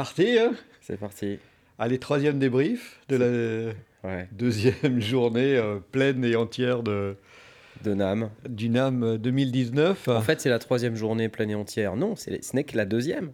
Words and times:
parti. 0.00 0.38
Hein 0.38 0.52
C'est 0.80 0.98
parti. 0.98 1.38
Allez, 1.78 1.98
troisième 1.98 2.38
débrief 2.38 3.00
de 3.08 3.16
la 3.16 3.72
Ouais. 4.02 4.28
deuxième 4.32 4.98
journée 5.00 5.56
euh, 5.58 5.78
pleine 5.92 6.24
et 6.24 6.34
entière 6.34 6.82
de, 6.82 7.16
De 7.84 7.92
NAM. 7.92 8.30
du 8.48 8.70
NAM 8.70 9.18
2019. 9.18 10.08
En 10.08 10.20
fait, 10.22 10.40
c'est 10.40 10.48
la 10.48 10.58
troisième 10.58 10.96
journée 10.96 11.28
pleine 11.28 11.50
et 11.50 11.54
entière. 11.54 11.96
Non, 11.96 12.16
c'est- 12.16 12.42
ce 12.42 12.56
n'est 12.56 12.64
que 12.64 12.76
la 12.78 12.86
deuxième. 12.86 13.32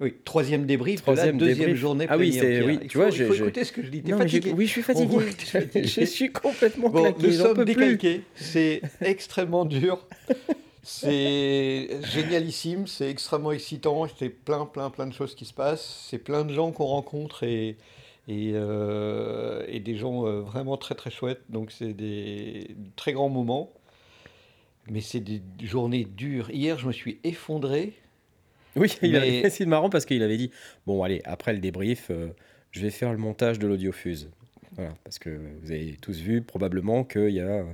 oui, 0.00 0.14
troisième 0.24 0.64
débrief 0.66 1.00
Troisième 1.02 1.36
de 1.38 1.44
la 1.44 1.48
deuxième 1.52 1.66
débrief. 1.68 1.80
journée 1.80 2.06
Ah 2.08 2.16
pleine 2.16 2.20
oui, 2.30 2.36
et 2.36 2.40
c'est- 2.40 2.46
entière. 2.58 2.66
oui, 2.66 2.78
Il 2.82 2.88
tu 2.88 2.92
faut, 2.92 2.98
vois, 2.98 3.08
il 3.08 3.12
faut 3.12 3.16
j'ai- 3.32 3.38
j'ai- 3.38 3.42
écouter 3.44 3.64
ce 3.64 3.72
que 3.72 3.82
je 3.82 3.88
dis. 3.88 4.02
Non, 4.06 4.18
fatigué 4.18 4.52
oui, 4.56 4.66
je 4.66 4.70
suis 4.72 4.82
fatigué. 4.82 5.06
voit 5.06 5.22
je 5.82 6.04
suis 6.04 6.30
complètement 6.32 6.88
Bon, 6.90 7.02
claqué. 7.02 7.26
nous 7.26 7.32
sommes 7.32 7.64
décalqués. 7.64 8.22
C'est 8.34 8.82
extrêmement 9.00 9.64
dur. 9.64 10.06
C'est 10.82 11.88
génialissime, 12.04 12.86
c'est 12.86 13.10
extrêmement 13.10 13.52
excitant. 13.52 14.06
C'est 14.18 14.30
plein, 14.30 14.66
plein, 14.66 14.90
plein 14.90 15.06
de 15.06 15.12
choses 15.12 15.34
qui 15.34 15.44
se 15.44 15.52
passent. 15.52 16.06
C'est 16.08 16.18
plein 16.18 16.44
de 16.44 16.52
gens 16.52 16.72
qu'on 16.72 16.86
rencontre 16.86 17.42
et, 17.42 17.76
et, 18.28 18.52
euh, 18.54 19.64
et 19.68 19.80
des 19.80 19.96
gens 19.96 20.26
euh, 20.26 20.40
vraiment 20.40 20.76
très, 20.76 20.94
très 20.94 21.10
chouettes. 21.10 21.42
Donc, 21.50 21.70
c'est 21.70 21.92
des 21.92 22.74
très 22.96 23.12
grands 23.12 23.28
moments. 23.28 23.70
Mais 24.88 25.00
c'est 25.02 25.20
des 25.20 25.42
journées 25.62 26.04
dures. 26.04 26.50
Hier, 26.50 26.78
je 26.78 26.86
me 26.86 26.92
suis 26.92 27.18
effondré. 27.24 27.92
Oui, 28.76 28.90
Mais- 29.02 29.50
c'est 29.50 29.66
marrant 29.66 29.90
parce 29.90 30.06
qu'il 30.06 30.22
avait 30.22 30.38
dit 30.38 30.50
Bon, 30.86 31.02
allez, 31.02 31.20
après 31.24 31.52
le 31.52 31.58
débrief, 31.58 32.06
euh, 32.10 32.28
je 32.70 32.80
vais 32.80 32.90
faire 32.90 33.12
le 33.12 33.18
montage 33.18 33.58
de 33.58 33.66
l'audiofuse. 33.66 34.30
Voilà, 34.76 34.94
parce 35.04 35.18
que 35.18 35.38
vous 35.62 35.72
avez 35.72 35.96
tous 36.00 36.16
vu 36.18 36.40
probablement 36.42 37.04
qu'il 37.04 37.30
y 37.30 37.40
a 37.40 37.64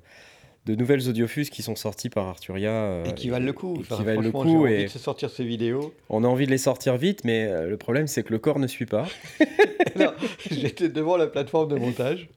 de 0.66 0.74
nouvelles 0.74 1.08
audiofuses 1.08 1.48
qui 1.48 1.62
sont 1.62 1.76
sorties 1.76 2.10
par 2.10 2.26
Arturia. 2.26 2.70
euh, 2.72 3.04
Et 3.04 3.14
qui 3.14 3.28
valent 3.30 3.46
le 3.46 3.52
coup. 3.52 3.76
Enfin, 3.80 3.96
qui 3.96 4.02
valent 4.04 4.20
le 4.20 4.32
coup. 4.32 4.38
envie 4.38 4.82
de 4.84 4.88
se 4.88 4.98
sortir 4.98 5.30
ces 5.30 5.44
vidéos. 5.44 5.94
on 6.10 6.24
a 6.24 6.26
envie 6.26 6.46
de 6.46 6.50
les 6.50 6.58
sortir 6.58 6.96
vite, 6.96 7.24
mais 7.24 7.46
euh, 7.46 7.68
le 7.68 7.76
problème, 7.76 8.08
c'est 8.08 8.24
que 8.24 8.32
le 8.32 8.38
corps 8.40 8.58
ne 8.58 8.66
suit 8.66 8.86
pas. 8.86 9.06
J'étais 10.50 10.88
devant 10.88 11.16
la 11.16 11.28
plateforme 11.28 11.68
de 11.68 11.76
montage 11.76 12.28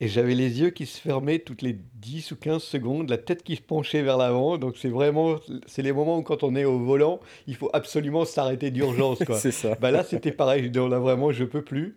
et 0.00 0.08
j'avais 0.08 0.34
les 0.34 0.60
yeux 0.60 0.70
qui 0.70 0.84
se 0.86 1.00
fermaient 1.00 1.38
toutes 1.38 1.62
les 1.62 1.76
10 1.94 2.32
ou 2.32 2.36
15 2.36 2.62
secondes, 2.62 3.08
la 3.08 3.18
tête 3.18 3.44
qui 3.44 3.54
se 3.54 3.62
penchait 3.62 4.02
vers 4.02 4.16
l'avant. 4.16 4.58
Donc 4.58 4.76
c'est 4.76 4.88
vraiment, 4.88 5.36
c'est 5.66 5.82
les 5.82 5.92
moments 5.92 6.18
où 6.18 6.22
quand 6.22 6.42
on 6.42 6.56
est 6.56 6.64
au 6.64 6.78
volant, 6.80 7.20
il 7.46 7.54
faut 7.54 7.70
absolument 7.72 8.24
s'arrêter 8.24 8.72
d'urgence. 8.72 9.22
c'est 9.38 9.52
ça. 9.52 9.76
Bah 9.80 9.92
là, 9.92 10.02
c'était 10.02 10.32
pareil. 10.32 10.64
Je 10.64 10.68
dis, 10.68 10.78
oh 10.80 10.88
là, 10.88 10.98
vraiment, 10.98 11.30
je 11.30 11.44
peux 11.44 11.62
plus. 11.62 11.94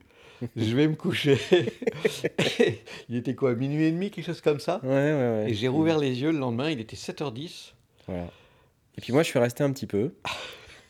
Je 0.56 0.76
vais 0.76 0.88
me 0.88 0.96
coucher. 0.96 1.38
il 3.10 3.16
était 3.18 3.36
quoi, 3.36 3.56
minuit 3.56 3.86
et 3.86 3.92
demi, 3.92 4.12
quelque 4.12 4.26
chose 4.26 4.42
comme 4.42 4.60
ça 4.60 4.80
Ouais, 4.84 4.90
ouais, 4.90 5.14
ouais. 5.14 5.46
Et 5.50 5.54
j'ai 5.54 5.68
rouvert 5.68 5.98
les 5.98 6.22
yeux 6.22 6.32
le 6.32 6.38
lendemain, 6.40 6.70
il 6.70 6.80
était 6.80 6.96
7h10. 6.96 7.74
Voilà. 8.08 8.30
Et 8.98 9.02
puis 9.02 9.14
moi, 9.14 9.24
je 9.24 9.28
suis 9.30 9.40
resté 9.40 9.64
un 9.64 9.72
petit 9.72 9.88
peu 9.88 10.14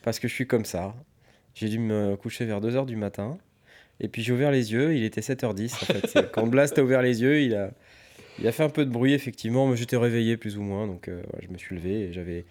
parce 0.04 0.20
que 0.20 0.28
je 0.28 0.34
suis 0.34 0.48
comme 0.48 0.66
ça. 0.66 0.96
J'ai 1.54 1.70
dû 1.70 1.80
me 1.80 2.16
coucher 2.16 2.46
vers 2.46 2.60
2h 2.62 2.86
du 2.86 2.96
matin. 2.96 3.38
Et 4.02 4.10
puis 4.10 4.22
j'ai 4.24 4.34
ouvert 4.34 4.52
les 4.52 4.74
yeux, 4.74 4.94
il 4.96 5.04
était 5.06 5.22
7h10 5.22 5.74
en 5.74 5.78
fait. 5.86 6.32
Quand 6.34 6.46
Blast 6.48 6.78
a 6.78 6.84
ouvert 6.84 7.02
les 7.02 7.22
yeux, 7.22 7.42
il 7.42 7.56
a, 7.56 7.72
il 8.40 8.46
a 8.48 8.52
fait 8.52 8.64
un 8.64 8.70
peu 8.70 8.84
de 8.86 8.90
bruit 8.92 9.14
effectivement, 9.14 9.68
mais 9.68 9.78
j'étais 9.78 9.96
réveillé 9.96 10.36
plus 10.36 10.58
ou 10.58 10.62
moins. 10.64 10.86
Donc 10.86 11.08
euh, 11.08 11.24
je 11.42 11.48
me 11.48 11.58
suis 11.58 11.76
levé 11.78 12.02
et 12.02 12.14
j'avais, 12.14 12.44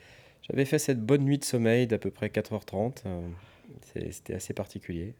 j'avais 0.48 0.64
fait 0.64 0.78
cette 0.78 1.04
bonne 1.04 1.22
nuit 1.22 1.36
de 1.36 1.44
sommeil 1.44 1.86
d'à 1.86 1.98
peu 1.98 2.10
près 2.10 2.28
4h30. 2.28 3.02
euh, 3.04 3.20
C'était 4.10 4.32
assez 4.34 4.54
particulier. 4.54 5.12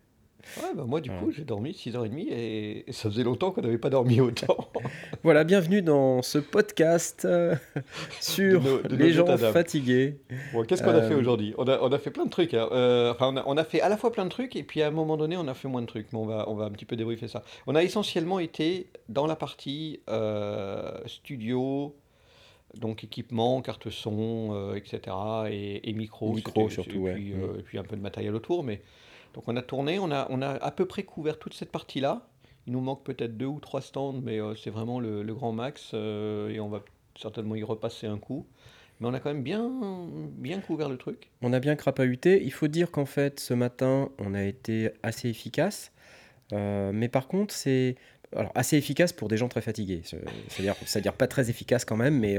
Ouais, 0.63 0.69
bah 0.77 0.85
moi, 0.87 1.01
du 1.01 1.11
Ouais. 1.11 1.17
coup, 1.19 1.31
j'ai 1.33 1.45
dormi 1.45 1.73
6h30 1.73 2.29
et, 2.31 2.85
et 2.89 2.93
ça 2.93 3.11
faisait 3.11 3.25
longtemps 3.25 3.51
qu'on 3.51 3.63
n'avait 3.63 3.79
pas 3.79 3.91
dormi 3.91 4.21
autant. 4.21 4.69
Voilà, 5.23 5.43
bienvenue 5.45 5.81
dans 5.81 6.21
ce 6.23 6.37
podcast 6.39 7.25
euh, 7.25 7.55
sur 8.21 8.61
De 8.61 8.69
nos- 8.69 8.83
de 8.83 8.89
nos 8.97 9.05
les 9.05 9.13
gens 9.13 9.37
fatigués. 9.39 10.19
Bon, 10.53 10.63
qu'est-ce 10.65 10.83
qu'on 10.83 10.91
a 10.91 10.97
Euh, 10.97 11.09
fait 11.09 11.15
aujourd'hui? 11.15 11.55
On 11.57 11.65
a, 11.65 11.79
on 11.81 11.91
a 11.91 11.99
fait 11.99 12.11
plein 12.11 12.27
de 12.27 12.31
trucs. 12.31 12.53
hein. 12.55 12.69
Euh, 12.73 13.11
enfin, 13.13 13.31
on 13.33 13.37
a, 13.39 13.43
on 13.47 13.57
a 13.57 13.65
fait 13.65 13.81
à 13.81 13.89
la 13.89 13.97
fois 13.97 14.13
plein 14.13 14.25
de 14.25 14.31
trucs 14.31 14.55
et 14.55 14.63
puis 14.63 14.83
à 14.83 14.89
un 14.89 14.91
moment 14.91 15.17
donné, 15.17 15.37
on 15.39 15.49
a 15.49 15.55
fait 15.55 15.67
moins 15.69 15.81
de 15.81 15.87
trucs. 15.87 16.13
Mais 16.13 16.19
on 16.19 16.27
va, 16.27 16.45
on 16.49 16.55
va 16.55 16.67
un 16.67 16.71
petit 16.71 16.85
peu 16.85 16.95
débriefer 16.97 17.27
ça. 17.27 17.43
On 17.67 17.75
a 17.75 17.83
essentiellement 17.83 18.39
été 18.39 18.89
dans 19.09 19.27
la 19.27 19.37
partie 19.37 20.01
euh, 20.11 20.93
studio, 21.07 21.97
donc 22.77 23.03
équipement, 23.03 23.63
carte 23.63 23.89
son, 23.89 24.51
euh, 24.53 24.75
etc. 24.75 25.01
et, 25.51 25.89
et 25.89 25.93
micro. 25.95 26.35
Micro 26.35 26.69
surtout, 26.69 27.09
et 27.09 27.15
puis, 27.15 27.33
Mm. 27.33 27.43
euh, 27.43 27.59
et 27.61 27.63
puis 27.63 27.79
un 27.79 27.85
peu 27.85 27.97
de 27.97 28.03
matériel 28.03 28.35
autour. 28.35 28.63
Mais 28.63 28.83
donc 29.35 29.45
on 29.49 29.57
a 29.57 29.63
tourné, 29.63 29.99
on 29.99 30.11
a, 30.11 30.49
à 30.49 30.71
peu 30.71 30.87
près 30.87 31.03
couvert 31.03 31.39
toute 31.39 31.55
cette 31.55 31.73
partie-là. 31.73 32.27
Il 32.67 32.73
nous 32.73 32.81
manque 32.81 33.05
peut-être 33.05 33.37
deux 33.37 33.47
ou 33.47 33.61
trois 33.61 33.83
stands, 33.83 34.21
mais 34.23 34.41
euh, 34.41 34.55
c'est 34.55 34.71
vraiment 34.71 35.01
le, 35.01 35.23
grand 35.35 35.53
max 35.53 35.91
euh, 35.93 36.49
et 36.49 36.61
on 36.61 36.69
va 36.69 36.83
certainement 37.21 37.57
y 37.57 37.63
repasser 37.63 38.07
un 38.07 38.17
coup. 38.17 38.47
Mais 39.01 39.09
on 39.09 39.13
a 39.13 39.19
quand 39.19 39.35
même 39.35 39.43
bien, 39.43 39.71
bien 40.31 40.61
couvert 40.61 40.89
le 40.89 40.97
truc. 40.97 41.31
On 41.43 41.53
a 41.53 41.59
bien 41.59 41.75
crapahuté. 41.75 42.43
Il 42.45 42.53
faut 42.53 42.69
dire 42.69 42.93
qu'en 42.93 43.07
fait, 43.07 43.41
ce 43.41 43.53
matin, 43.53 44.09
on 44.19 44.35
a 44.35 44.45
été 44.45 44.93
assez 45.03 45.29
efficace. 45.29 45.91
Euh, 46.53 46.93
mais 46.95 47.09
par 47.09 47.27
contre, 47.27 47.53
c'est 47.53 47.97
assez 48.55 48.77
efficace 48.77 49.13
pour 49.13 49.27
des 49.29 49.37
gens 49.37 49.49
très 49.49 49.63
fatigués. 49.63 50.03
C'est- 50.05 50.25
C'est-à-dire, 50.49 51.13
pas 51.13 51.27
très 51.27 51.51
efficace 51.51 51.85
quand 51.85 51.97
même, 51.97 52.19
mais, 52.21 52.39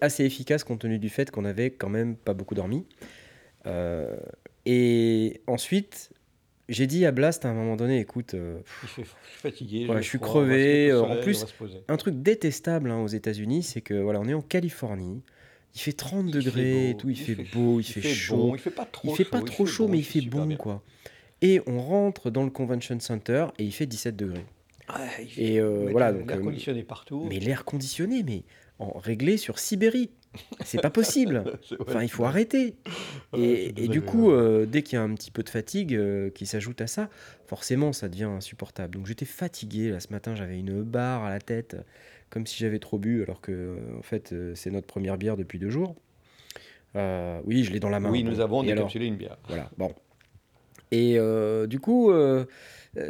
assez 0.00 0.24
efficace 0.24 0.62
compte 0.62 0.80
tenu 0.80 1.00
du 1.00 1.08
fait 1.08 1.30
qu'on 1.32 1.44
avait 1.44 1.70
quand 1.72 1.88
même 1.88 2.16
pas 2.16 2.34
beaucoup 2.34 2.54
dormi. 2.54 2.86
Et 4.66 5.40
ensuite, 5.46 6.10
j'ai 6.68 6.86
dit 6.86 7.04
à 7.06 7.12
Blast 7.12 7.44
à 7.44 7.50
un 7.50 7.54
moment 7.54 7.76
donné, 7.76 8.00
écoute, 8.00 8.34
euh, 8.34 8.60
je 8.82 8.88
suis 8.88 9.04
fatigué. 9.04 9.86
Je 9.96 10.00
suis 10.00 10.18
crevé, 10.18 10.90
euh, 10.90 11.02
en 11.02 11.20
plus, 11.20 11.44
un 11.88 11.96
truc 11.96 12.22
détestable 12.22 12.90
hein, 12.90 13.00
aux 13.00 13.08
États-Unis, 13.08 13.62
c'est 13.62 13.80
que 13.80 13.94
voilà, 13.94 14.20
on 14.20 14.28
est 14.28 14.34
en 14.34 14.42
Californie, 14.42 15.22
il 15.74 15.80
fait 15.80 15.92
30 15.92 16.26
Il 16.26 16.32
fait 16.32 16.38
degrés, 16.38 16.90
et 16.90 16.96
tout, 16.96 17.10
il, 17.10 17.16
fait, 17.16 17.36
beau, 17.52 17.80
il, 17.80 17.84
fait, 17.84 18.00
chaud. 18.02 18.36
bon, 18.36 18.54
il 18.54 18.60
fait 18.60 18.70
pas 18.70 18.86
trop 18.86 19.14
fait 19.14 19.24
chaud. 19.24 19.30
pas 19.30 19.42
trop 19.42 19.66
chaud, 19.66 19.86
bon, 19.86 19.92
mais 19.92 19.98
il 19.98 20.04
fait 20.04 20.20
bon, 20.22 20.46
bien. 20.46 20.56
quoi. 20.56 20.82
Et 21.42 21.60
on 21.66 21.80
rentre 21.80 22.30
dans 22.30 22.44
le 22.44 22.50
convention 22.50 22.98
center 23.00 23.46
et 23.58 23.64
il 23.64 23.72
fait 23.72 23.86
17 23.86 24.16
degrés. 24.16 24.46
Et 25.36 25.60
euh, 25.60 25.88
voilà, 25.90 26.12
l'air 26.12 26.20
donc, 26.20 26.32
euh, 26.32 26.40
conditionné 26.40 26.82
partout. 26.82 27.26
Mais 27.28 27.38
l'air 27.38 27.64
conditionné, 27.64 28.22
mais 28.22 28.44
en 28.78 28.98
réglé 28.98 29.36
sur 29.36 29.58
Sibérie. 29.58 30.10
C'est 30.64 30.80
pas 30.80 30.90
possible. 30.90 31.44
Enfin, 31.80 32.02
il 32.02 32.08
faut 32.10 32.24
arrêter. 32.24 32.74
ouais, 33.32 33.72
Et, 33.76 33.88
du 33.88 34.00
coup, 34.02 34.30
euh, 34.30 34.66
dès 34.66 34.82
qu'il 34.82 34.96
y 34.96 34.98
a 34.98 35.02
un 35.02 35.14
petit 35.14 35.30
peu 35.30 35.42
de 35.42 35.48
fatigue 35.48 35.94
euh, 35.94 36.30
qui 36.30 36.46
s'ajoute 36.46 36.80
à 36.80 36.86
ça, 36.86 37.08
forcément, 37.46 37.92
ça 37.92 38.08
devient 38.08 38.24
insupportable. 38.24 38.94
Donc 38.94 39.06
j'étais 39.06 39.24
fatigué. 39.24 39.90
Là, 39.90 40.00
ce 40.00 40.08
matin, 40.10 40.34
j'avais 40.34 40.58
une 40.58 40.82
barre 40.82 41.24
à 41.24 41.30
la 41.30 41.40
tête, 41.40 41.76
comme 42.30 42.46
si 42.46 42.58
j'avais 42.58 42.78
trop 42.78 42.98
bu, 42.98 43.22
alors 43.22 43.40
que, 43.40 43.52
euh, 43.52 43.76
en 43.98 44.02
fait, 44.02 44.34
c'est 44.54 44.70
notre 44.70 44.86
première 44.86 45.16
bière 45.18 45.36
depuis 45.36 45.58
deux 45.58 45.70
jours. 45.70 45.94
Euh, 46.96 47.40
oui, 47.44 47.64
je 47.64 47.72
l'ai 47.72 47.80
dans 47.80 47.90
la 47.90 48.00
main. 48.00 48.10
oui, 48.10 48.22
Bon. 48.22 48.30
nous 48.30 48.40
avons 48.40 48.62
Et 48.62 48.66
alors 48.72 48.84
décapsulé 48.84 49.06
une 49.06 49.16
bière. 49.16 49.36
Voilà, 49.48 49.70
bon. 49.78 49.92
Et 50.90 51.18
du 51.66 51.80
coup, 51.80 52.12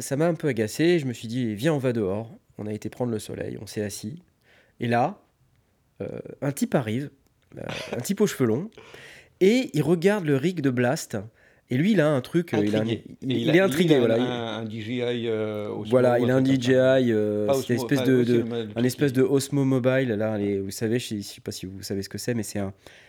ça 0.00 0.16
m'a 0.16 0.26
un 0.26 0.34
peu 0.34 0.48
agacé. 0.48 0.98
Je 0.98 1.06
me 1.06 1.12
suis 1.12 1.28
dit, 1.28 1.54
viens, 1.54 1.74
on 1.74 1.78
va 1.78 1.92
dehors. 1.92 2.30
On 2.56 2.66
a 2.66 2.72
été 2.72 2.88
prendre 2.88 3.10
le 3.10 3.18
soleil, 3.18 3.58
on 3.60 3.66
s'est 3.66 3.82
assis. 3.82 4.22
Et 4.80 4.86
là, 4.86 5.18
un 6.42 6.52
type 6.52 6.74
arrive, 6.74 7.10
euh, 7.58 7.62
un 7.96 8.00
type 8.00 8.20
aux 8.20 8.26
cheveux 8.26 8.46
longs, 8.46 8.70
et 9.40 9.70
il 9.74 9.82
regarde 9.82 10.24
le 10.24 10.36
rig 10.36 10.60
de 10.60 10.70
Blast. 10.70 11.16
Et 11.70 11.78
lui, 11.78 11.92
il 11.92 12.00
a 12.02 12.08
un 12.10 12.20
truc, 12.20 12.52
euh, 12.52 12.58
il, 12.62 12.76
a 12.76 12.80
un- 12.80 12.82
Intrigué. 12.82 13.04
il- 13.22 13.32
Et 13.32 13.40
il 13.40 13.50
a- 13.50 13.54
est 13.56 13.60
intrigué. 13.60 13.94
il 13.94 13.96
a 13.96 13.98
voilà. 14.00 14.14
Un, 14.58 14.62
un 14.62 14.68
DJI. 14.68 15.00
euh, 15.28 15.68
Osmo, 15.70 15.84
voilà, 15.90 16.18
il 16.18 16.30
a 16.30 16.36
un. 16.36 16.44
DJI, 16.44 16.72
euh, 17.10 17.50
c'est 17.54 17.74
une 17.74 17.80
espèce 17.80 18.02
de, 18.04 18.44
un 18.76 18.84
espèce 18.84 19.12
de 19.14 19.22
Osmo 19.22 19.64
Mobile. 19.64 20.08
Là, 20.10 20.36
les- 20.36 20.60
vous 20.60 20.70
savez, 20.70 20.98
je 20.98 21.14
ne 21.14 21.20
sais 21.22 21.40
pas 21.40 21.52
si 21.52 21.64
vous 21.66 21.82
savez 21.82 22.02
ce 22.02 22.10
que 22.10 22.18
c'est, 22.18 22.34
mais 22.34 22.42
c'est 22.42 22.60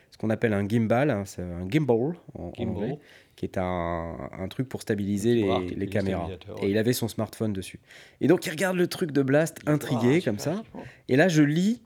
ce 0.09 0.17
qu'on 0.17 0.29
appelle 0.29 0.53
un 0.53 0.65
gimbal, 0.67 1.09
hein, 1.09 1.23
c'est 1.25 1.41
un 1.41 1.67
gimbal 1.69 2.13
en, 2.33 2.43
en 2.43 2.53
Gimbal. 2.57 2.75
anglais, 2.75 2.99
qui 3.35 3.43
est 3.43 3.57
un, 3.57 4.15
un 4.31 4.47
truc 4.47 4.69
pour 4.69 4.81
stabiliser 4.81 5.43
les, 5.75 5.87
caméras. 5.87 6.29
Et 6.29 6.61
ouais. 6.63 6.71
il 6.71 6.77
avait 6.77 6.93
son 6.93 7.09
smartphone 7.09 7.51
dessus. 7.51 7.81
Et 8.21 8.27
donc 8.27 8.45
il 8.45 8.51
regarde 8.51 8.77
le 8.77 8.87
truc 8.87 9.11
de 9.11 9.21
Blast, 9.21 9.57
intrigué 9.65 10.19
Ah, 10.21 10.25
comme 10.25 10.39
ça. 10.39 10.63
Et 11.09 11.17
là, 11.17 11.27
je 11.27 11.41
lis, 11.43 11.81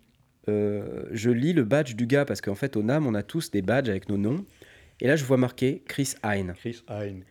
euh, 0.48 1.04
je 1.12 1.30
lis 1.30 1.54
le 1.54 1.64
badge 1.64 1.96
du 1.96 2.08
gars 2.08 2.26
parce 2.26 2.42
qu'en 2.42 2.56
fait, 2.56 2.76
au 2.76 2.84
NAM, 2.84 3.06
on 3.06 3.14
a 3.14 3.24
tous 3.24 3.52
des 3.52 3.62
badges 3.62 3.90
avec 3.90 4.10
nos 4.10 4.18
noms. 4.18 4.46
Et 5.02 5.08
là, 5.08 5.16
je 5.16 5.24
vois 5.26 5.38
marqué 5.38 5.84
Chris 5.88 6.14
Hine. 6.24 6.54
Chris 6.58 6.84
Hine. 6.90 7.24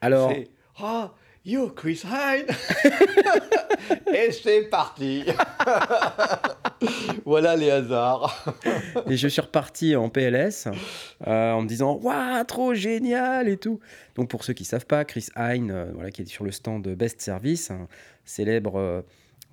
Alors, 0.00 0.32
Ah, 0.78 1.12
you, 1.44 1.68
Chris 1.70 2.02
Hine 2.04 2.46
Et 4.14 4.30
c'est 4.32 4.62
parti 4.68 5.24
Voilà 7.24 7.56
les 7.56 7.70
hasards. 7.70 8.54
et 9.08 9.16
je 9.16 9.28
suis 9.28 9.40
reparti 9.40 9.96
en 9.96 10.08
PLS 10.08 10.68
euh, 11.26 11.52
en 11.52 11.62
me 11.62 11.68
disant 11.68 11.98
Waouh, 12.02 12.44
trop 12.44 12.74
génial 12.74 13.48
et 13.48 13.56
tout. 13.56 13.80
Donc, 14.14 14.28
pour 14.30 14.44
ceux 14.44 14.52
qui 14.54 14.64
savent 14.64 14.86
pas, 14.86 15.04
Chris 15.04 15.26
Hine, 15.36 15.70
euh, 15.70 15.90
voilà, 15.94 16.10
qui 16.10 16.22
est 16.22 16.26
sur 16.26 16.44
le 16.44 16.52
stand 16.52 16.82
de 16.82 16.94
Best 16.94 17.20
Service, 17.20 17.70
un 17.70 17.86
célèbre, 18.24 18.76
euh, 18.76 18.80
euh, 19.00 19.02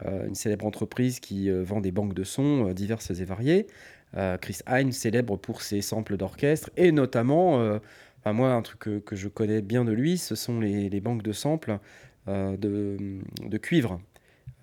une 0.05 0.35
célèbre 0.35 0.65
entreprise 0.65 1.19
qui 1.19 1.49
euh, 1.49 1.63
vend 1.63 1.81
des 1.81 1.91
banques 1.91 2.13
de 2.13 2.23
sons 2.23 2.69
euh, 2.69 2.73
diverses 2.73 3.09
et 3.11 3.25
variées. 3.25 3.67
Euh, 4.15 4.37
Chris 4.37 4.59
Hine, 4.69 4.91
célèbre 4.91 5.37
pour 5.37 5.61
ses 5.61 5.81
samples 5.81 6.17
d'orchestre 6.17 6.69
et 6.77 6.91
notamment, 6.91 7.59
euh, 7.59 7.79
enfin, 8.19 8.33
moi, 8.33 8.53
un 8.53 8.61
truc 8.61 8.79
que, 8.79 8.99
que 8.99 9.15
je 9.15 9.27
connais 9.27 9.61
bien 9.61 9.83
de 9.85 9.91
lui, 9.91 10.17
ce 10.17 10.35
sont 10.35 10.59
les, 10.59 10.89
les 10.89 11.01
banques 11.01 11.23
de 11.23 11.33
samples 11.33 11.79
euh, 12.27 12.55
de, 12.57 12.97
de 13.45 13.57
cuivre. 13.57 13.99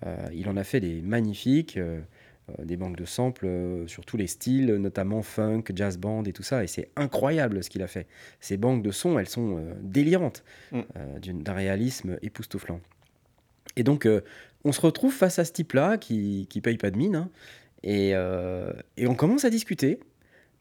Euh, 0.05 0.15
il 0.33 0.49
en 0.49 0.57
a 0.57 0.63
fait 0.63 0.79
des 0.79 1.01
magnifiques. 1.01 1.77
euh, 1.77 1.99
euh, 2.59 2.63
des 2.63 2.77
banques 2.77 2.95
de 2.95 3.05
samples 3.05 3.47
euh, 3.47 3.87
sur 3.87 4.05
tous 4.05 4.17
les 4.17 4.27
styles, 4.27 4.67
notamment 4.75 5.23
funk, 5.23 5.63
jazz 5.73 5.97
band 5.97 6.23
et 6.25 6.31
tout 6.31 6.43
ça. 6.43 6.63
Et 6.63 6.67
c'est 6.67 6.89
incroyable 6.95 7.63
ce 7.63 7.71
qu'il 7.71 7.81
a 7.81 7.87
fait. 7.87 8.05
Ces 8.39 8.55
banques 8.57 8.83
de 8.83 8.91
sons, 8.91 9.17
elles 9.17 9.27
sont 9.27 9.57
euh, 9.57 9.73
délirantes, 9.81 10.43
Mm. 10.71 10.81
euh, 10.97 11.19
d'un 11.19 11.53
réalisme 11.53 12.19
époustouflant. 12.21 12.81
Et 13.77 13.83
donc, 13.83 14.05
euh, 14.05 14.21
on 14.65 14.71
se 14.73 14.81
retrouve 14.81 15.13
face 15.13 15.39
à 15.39 15.45
ce 15.45 15.53
type-là 15.53 15.97
qui, 15.97 16.47
qui 16.49 16.59
paye 16.59 16.77
pas 16.77 16.91
de 16.91 16.97
mine. 16.97 17.15
hein, 17.15 17.29
et, 17.83 18.11
euh, 18.15 18.73
et 18.97 19.07
on 19.07 19.15
commence 19.15 19.45
à 19.45 19.49
discuter. 19.49 19.99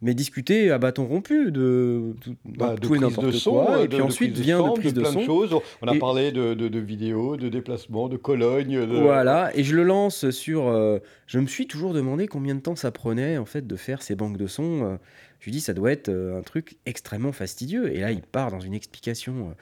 Mais 0.02 0.12
discuter 0.12 0.70
à 0.70 0.76
bâton 0.76 1.06
rompu 1.06 1.50
de, 1.50 2.14
tout- 2.20 2.34
Bah, 2.44 2.74
de 2.74 2.80
tout 2.80 2.94
et 2.94 2.98
n'importe 2.98 3.42
quoi. 3.44 3.78
euh, 3.78 3.84
Et 3.84 3.88
de- 3.88 3.94
puis 3.94 4.02
ensuite 4.02 4.36
vient 4.36 4.62
de 4.62 4.72
prise 4.78 4.92
de, 4.92 5.00
plein 5.00 5.10
son. 5.12 5.22
choses. 5.24 5.56
On 5.80 5.86
a 5.88 5.94
Et- 5.94 5.98
parlé 5.98 6.30
de, 6.30 6.52
de, 6.52 6.78
vidéos, 6.78 7.38
de 7.38 7.48
déplacements, 7.48 8.10
de 8.10 8.18
Cologne. 8.18 8.80
Voilà, 9.00 9.50
et 9.56 9.64
je 9.64 9.74
le 9.74 9.82
lance 9.82 10.28
sur. 10.30 10.68
euh, 10.68 10.98
je 11.26 11.38
me 11.38 11.46
suis 11.46 11.66
toujours 11.66 11.94
demandé 11.94 12.26
combien 12.26 12.54
de 12.54 12.60
temps 12.60 12.76
ça 12.76 12.90
prenait 12.90 13.38
en 13.38 13.46
fait 13.46 13.66
de 13.66 13.76
faire 13.76 14.02
ces 14.02 14.14
banques 14.14 14.36
de 14.36 14.46
sons. 14.46 14.84
euh, 14.84 14.96
je 15.40 15.46
lui 15.46 15.52
dis 15.52 15.60
ça 15.60 15.72
doit 15.72 15.92
être 15.92 16.10
euh, 16.10 16.38
un 16.38 16.42
truc 16.42 16.76
extrêmement 16.84 17.32
fastidieux. 17.32 17.90
Et 17.94 18.00
là, 18.00 18.10
il 18.12 18.20
part 18.22 18.50
dans 18.50 18.60
une 18.60 18.74
explication 18.74 19.50
euh, 19.50 19.54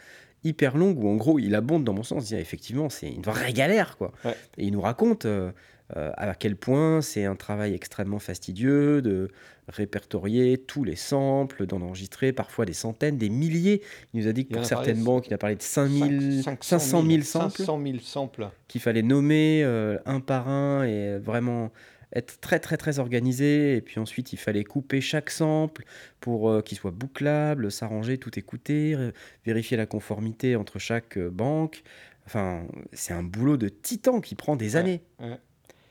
hyper 0.45 0.77
longue 0.77 1.03
où 1.03 1.09
en 1.09 1.17
gros 1.17 1.39
il 1.39 1.55
abonde 1.55 1.85
dans 1.85 1.93
mon 1.95 2.03
sens. 2.03 2.25
Il 2.31 2.35
dit 2.37 2.41
effectivement 2.41 2.89
c'est 2.91 3.09
une 3.11 3.23
vraie 3.23 3.53
galère 3.53 3.97
quoi. 3.97 4.13
Ouais. 4.25 4.37
Et 4.59 4.65
il 4.67 4.73
nous 4.73 4.81
raconte 4.81 5.25
euh, 5.27 5.51
euh, 5.97 6.11
à 6.17 6.35
quel 6.35 6.57
point 6.57 7.01
c'est 7.03 7.25
un 7.27 7.37
travail 7.37 7.75
extrêmement 7.75 8.19
fastidieux 8.19 9.03
de 9.03 9.29
répertorier 9.69 10.59
tous 10.59 10.85
les 10.85 10.97
samples, 10.97 11.67
d'en 11.67 11.81
enregistrer 11.83 12.33
parfois 12.33 12.65
des 12.65 12.73
centaines, 12.73 13.17
des 13.19 13.29
milliers. 13.29 13.83
Il 14.13 14.21
nous 14.21 14.29
a 14.29 14.33
dit 14.33 14.45
que 14.45 14.51
Il 14.51 14.57
pour 14.57 14.69
parlé, 14.69 14.69
certaines 14.87 15.05
banques, 15.05 15.27
il 15.29 15.35
a 15.35 15.39
parlé 15.39 15.57
de 15.57 15.63
5000, 15.63 16.43
Cinq- 16.43 16.63
500 16.65 17.03
000 17.07 17.23
samples 17.23 17.57
500 17.59 17.81
000 17.85 17.99
samples. 18.03 18.49
qu'il 18.69 18.81
fallait 18.81 19.03
nommer 19.03 19.63
euh, 19.65 19.99
un 20.07 20.21
par 20.21 20.49
un 20.49 20.85
et 20.85 21.19
vraiment 21.19 21.71
être 22.15 22.41
très 22.41 22.59
très 22.61 22.77
très 22.77 22.99
organisé 22.99 23.77
et 23.77 23.81
puis 23.81 23.99
ensuite 24.01 24.33
il 24.33 24.37
fallait 24.39 24.65
couper 24.65 25.01
chaque 25.01 25.31
sample 25.31 25.85
pour 26.21 26.49
euh, 26.51 26.61
qu'il 26.63 26.77
soit 26.79 26.91
bouclable, 26.91 27.71
s'arranger, 27.73 28.19
tout 28.19 28.39
écouter, 28.39 28.97
vérifier 29.45 29.77
la 29.77 29.87
conformité 29.87 30.57
entre 30.57 30.79
chaque 30.79 31.17
euh, 31.19 31.31
banque. 31.31 31.83
Enfin, 32.27 32.67
c'est 32.93 33.15
un 33.15 33.23
boulot 33.23 33.57
de 33.57 33.69
titan 33.69 34.21
qui 34.21 34.35
prend 34.35 34.57
des 34.57 34.77
Ouais, 34.77 34.81
années. 34.81 35.03
ouais. 35.21 35.39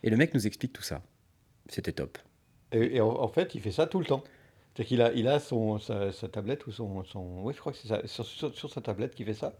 Et 0.03 0.09
le 0.09 0.17
mec 0.17 0.33
nous 0.33 0.47
explique 0.47 0.73
tout 0.73 0.81
ça. 0.83 1.01
C'était 1.67 1.91
top. 1.91 2.17
Et, 2.71 2.95
et 2.97 3.01
en, 3.01 3.09
en 3.09 3.27
fait, 3.27 3.53
il 3.55 3.61
fait 3.61 3.71
ça 3.71 3.85
tout 3.87 3.99
le 3.99 4.05
temps. 4.05 4.23
C'est 4.77 4.85
qu'il 4.85 5.01
a, 5.01 5.11
il 5.13 5.27
a 5.27 5.39
son, 5.39 5.79
sa, 5.79 6.11
sa 6.13 6.27
tablette 6.29 6.65
ou 6.67 6.71
son, 6.71 7.03
son... 7.03 7.41
Oui, 7.43 7.53
je 7.53 7.59
crois 7.59 7.73
que 7.73 7.77
c'est 7.77 7.87
ça, 7.89 8.01
sur, 8.05 8.25
sur- 8.25 8.55
sur 8.55 8.69
sa 8.71 8.79
tablette 8.81 9.15
qu'il 9.15 9.25
fait 9.25 9.33
ça. 9.33 9.53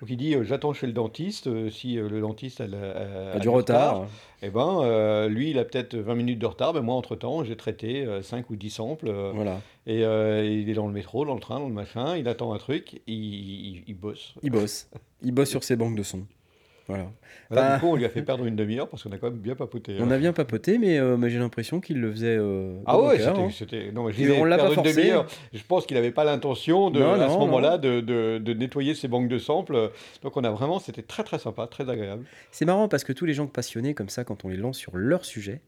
Donc 0.00 0.08
il 0.10 0.16
dit, 0.16 0.34
euh, 0.34 0.44
j'attends 0.44 0.72
chez 0.72 0.86
le 0.86 0.92
dentiste. 0.94 1.46
euh, 1.46 1.70
si 1.70 1.98
euh, 1.98 2.08
le 2.08 2.20
dentiste 2.20 2.60
a, 2.62 3.38
du 3.38 3.48
retard. 3.48 4.06
eh 4.42 4.48
ben, 4.50 5.26
lui, 5.28 5.50
il 5.50 5.58
a 5.58 5.64
peut-être 5.64 5.94
20 5.96 6.14
minutes 6.14 6.38
de 6.38 6.46
retard. 6.46 6.72
Mais 6.74 6.80
moi, 6.82 6.94
entre-temps, 6.94 7.42
j'ai 7.44 7.56
traité 7.56 8.06
5 8.22 8.48
ou 8.50 8.56
10 8.56 8.70
samples. 8.70 9.10
Voilà. 9.34 9.60
et 9.86 9.98
il 10.00 10.68
est 10.68 10.74
dans 10.74 10.86
le 10.86 10.92
métro, 10.92 11.24
dans 11.24 11.34
le 11.34 11.40
train, 11.40 11.58
dans 11.60 11.68
le 11.68 11.74
machin. 11.74 12.16
Il 12.16 12.28
attend 12.28 12.52
un 12.54 12.58
truc. 12.58 13.00
Il, 13.06 13.14
il, 13.14 13.82
il 13.86 13.94
bosse. 13.94 14.34
Il 14.42 14.50
bosse. 14.50 14.88
Il 15.22 15.32
bosse 15.32 15.50
sur 15.50 15.64
ses 15.64 15.76
banques 15.76 15.96
de 15.96 16.02
sons. 16.02 16.26
Voilà. 16.90 17.04
Là, 17.50 17.62
Bah. 17.62 17.74
du 17.74 17.80
coup, 17.80 17.86
on 17.88 17.96
lui 17.96 18.04
a 18.04 18.08
fait 18.10 18.22
perdre 18.22 18.44
une 18.44 18.54
demi-heure 18.56 18.88
parce 18.88 19.02
qu'on 19.02 19.12
a 19.12 19.18
quand 19.18 19.30
même 19.30 19.38
bien 19.40 19.54
papoté. 19.54 19.96
On 20.00 20.04
hein. 20.04 20.10
a 20.10 20.18
bien 20.18 20.32
papoté, 20.32 20.78
mais, 20.78 20.98
euh, 20.98 21.16
mais 21.16 21.30
j'ai 21.30 21.38
l'impression 21.38 21.80
qu'il 21.80 22.00
le 22.00 22.10
faisait. 22.12 22.36
euh, 22.38 22.78
Ah 22.86 23.00
ouais, 23.00 23.18
c'était, 23.50 23.78
hein. 23.88 23.90
Non, 23.94 24.04
mais 24.04 24.12
je 24.12 24.32
on 24.32 24.44
l'a 24.44 24.58
pas 24.58 24.70
forcé. 24.70 25.12
Je 25.52 25.62
pense 25.66 25.86
qu'il 25.86 25.96
n'avait 25.96 26.10
pas 26.12 26.24
l'intention, 26.24 26.90
de, 26.90 27.00
Non, 27.00 27.12
à 27.12 27.28
ce 27.28 27.38
moment-là, 27.38 27.78
de, 27.78 28.00
de- 28.00 28.38
de 28.38 28.52
nettoyer 28.54 28.94
ses 28.94 29.08
banques 29.08 29.28
de 29.28 29.38
samples. 29.38 29.90
Donc 30.22 30.36
on 30.36 30.44
a 30.44 30.50
vraiment... 30.50 30.78
C'était 30.78 31.02
très 31.02 31.24
très 31.24 31.38
sympa, 31.38 31.66
très 31.66 31.88
agréable. 31.88 32.24
C'est 32.50 32.64
marrant 32.64 32.88
parce 32.88 33.04
que 33.04 33.12
tous 33.12 33.24
les 33.24 33.34
gens 33.34 33.46
passionnés 33.46 33.94
comme 33.94 34.08
ça, 34.08 34.24
quand 34.24 34.44
on 34.44 34.48
les 34.48 34.56
lance 34.56 34.76
sur 34.78 34.96
leur 34.96 35.24
sujet, 35.24 35.60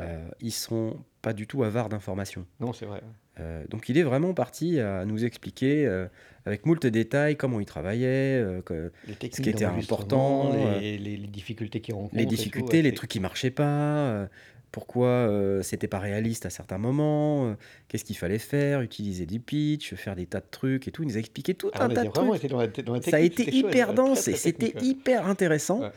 euh, 0.00 0.26
ils 0.40 0.52
sont 0.52 0.96
pas 1.22 1.32
du 1.32 1.46
tout 1.46 1.62
avares 1.62 1.88
d'informations. 1.88 2.46
Non, 2.60 2.72
c'est 2.72 2.86
vrai. 2.86 3.00
Euh, 3.40 3.64
donc 3.68 3.88
il 3.88 3.98
est 3.98 4.02
vraiment 4.04 4.32
parti 4.32 4.78
à 4.78 5.04
nous 5.04 5.24
expliquer 5.24 5.86
euh, 5.86 6.06
avec 6.46 6.66
moult 6.66 6.86
détails 6.86 7.36
comment 7.36 7.58
il 7.58 7.66
travaillait, 7.66 8.40
euh, 8.40 8.62
que- 8.62 8.92
techniques 9.18 9.42
qui 9.42 9.50
était 9.50 9.64
important, 9.64 10.52
les, 10.80 10.98
les- 10.98 11.16
les 11.16 11.26
difficultés 11.26 11.80
qu'il 11.80 11.94
rencontre. 11.94 12.14
les 12.16 12.24
tout, 12.24 12.30
difficultés, 12.30 12.76
ouais, 12.78 12.82
les 12.82 12.94
trucs 12.94 13.10
qui 13.10 13.18
marchaient 13.20 13.50
pas, 13.50 14.28
pourquoi 14.70 15.28
c'était 15.62 15.86
pas 15.88 15.98
réaliste 16.00 16.46
à 16.46 16.50
certains 16.50 16.78
moments, 16.78 17.56
qu'est-ce 17.88 18.04
qu'il 18.04 18.16
fallait 18.16 18.38
faire, 18.38 18.80
utiliser 18.82 19.24
du 19.26 19.38
pitch, 19.40 19.94
faire 19.94 20.16
des 20.16 20.26
tas 20.26 20.40
de 20.40 20.46
trucs 20.50 20.86
et 20.88 20.90
tout. 20.90 21.02
Il 21.02 21.08
nous 21.08 21.16
a 21.16 21.20
expliqué 21.20 21.54
tout 21.54 21.70
Ah, 21.74 21.84
un 21.84 21.88
tas 21.88 22.02
de 22.04 22.10
trucs. 22.10 22.34
été 22.36 22.48
dans 22.48 22.58
la, 22.58 22.66
dans 22.68 22.94
la 22.94 23.02
Ça 23.02 23.16
a 23.16 23.20
été 23.20 23.44
chouette, 23.44 23.54
hyper 23.54 23.94
dense 23.94 24.28
et 24.28 24.34
c'était 24.34 24.74
ouais. 24.76 24.82
hyper 24.84 25.26
intéressant. 25.28 25.80
Ouais. 25.80 25.90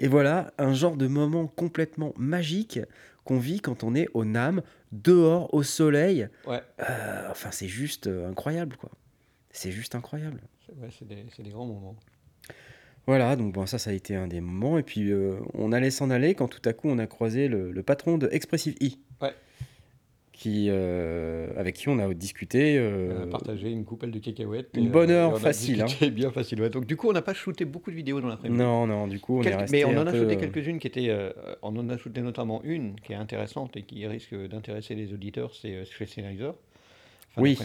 Et 0.00 0.08
voilà, 0.08 0.52
un 0.58 0.74
genre 0.74 0.96
de 0.96 1.06
moment 1.06 1.46
complètement 1.46 2.12
magique 2.16 2.80
qu'on 3.24 3.38
vit 3.38 3.60
quand 3.60 3.84
on 3.84 3.94
est 3.94 4.08
au 4.14 4.24
NAM, 4.24 4.62
dehors, 4.92 5.52
au 5.54 5.62
soleil. 5.62 6.28
Ouais, 6.46 6.62
Euh, 6.80 7.28
enfin, 7.30 7.50
c'est 7.50 7.68
juste 7.68 8.06
euh, 8.06 8.28
incroyable, 8.28 8.76
quoi. 8.76 8.90
C'est 9.50 9.72
juste 9.72 9.94
incroyable. 9.94 10.40
c'est 10.66 10.74
ouais, 10.76 10.88
c'est 10.90 11.42
des, 11.42 11.50
grands 11.50 11.66
moments. 11.66 11.96
Voilà, 13.06 13.36
donc 13.36 13.52
bon, 13.52 13.66
ça, 13.66 13.78
ça 13.78 13.90
a 13.90 13.92
été 13.92 14.16
un 14.16 14.26
des 14.26 14.40
moments. 14.40 14.78
Et 14.78 14.82
puis, 14.82 15.10
euh, 15.10 15.38
on 15.54 15.72
allait 15.72 15.90
s'en 15.90 16.10
aller 16.10 16.34
quand 16.34 16.48
tout 16.48 16.66
à 16.68 16.72
coup, 16.72 16.88
on 16.88 16.98
a 16.98 17.06
croisé 17.06 17.48
le, 17.48 17.70
le 17.70 17.82
patron 17.82 18.18
de 18.18 18.28
Expressive 18.32 18.74
E. 18.82 18.88
Ouais. 19.20 19.34
Qui, 20.36 20.66
euh, 20.68 21.48
avec 21.56 21.76
qui 21.76 21.88
on 21.88 21.96
a 22.00 22.12
discuté. 22.12 22.76
euh, 22.76 23.20
On 23.20 23.22
a 23.22 23.26
partagé 23.28 23.70
une 23.70 23.84
coupelle 23.84 24.10
de 24.10 24.18
cacahuètes. 24.18 24.68
une 24.74 24.90
bonne 24.90 25.10
euh, 25.10 25.26
heure 25.28 25.38
facile, 25.40 25.82
hein. 25.82 25.86
bien 26.10 26.32
facile. 26.32 26.60
ouais. 26.60 26.70
Donc 26.70 26.86
du 26.86 26.96
coup, 26.96 27.08
on 27.08 27.12
n'a 27.12 27.22
pas 27.22 27.34
shooté 27.34 27.64
beaucoup 27.64 27.92
de 27.92 27.94
vidéos 27.96 28.20
dans 28.20 28.26
l'après-midi. 28.26 28.60
non, 28.60 28.84
non, 28.88 29.06
du 29.06 29.20
coup, 29.20 29.38
on 29.38 29.42
est 29.44 29.54
resté 29.54 29.76
mais 29.76 29.84
on 29.84 29.96
en 29.96 30.06
a 30.08 30.10
peu, 30.10 30.18
shooté 30.18 30.34
euh, 30.36 30.40
quelques-unes 30.40 30.80
qui 30.80 30.88
étaient. 30.88 31.08
euh, 31.08 31.30
on 31.62 31.76
en 31.76 31.88
a 31.88 31.96
shooté 31.96 32.20
notamment 32.20 32.60
une 32.64 32.96
qui 33.00 33.12
est 33.12 33.16
intéressante 33.16 33.76
et 33.76 33.82
qui 33.82 34.04
risque 34.08 34.34
d'intéresser 34.34 34.96
les 34.96 35.12
auditeurs, 35.12 35.54
c'est 35.54 35.72
euh, 35.76 35.84
chez 35.84 36.04
Sennheiser. 36.06 36.50
Oui. 37.36 37.56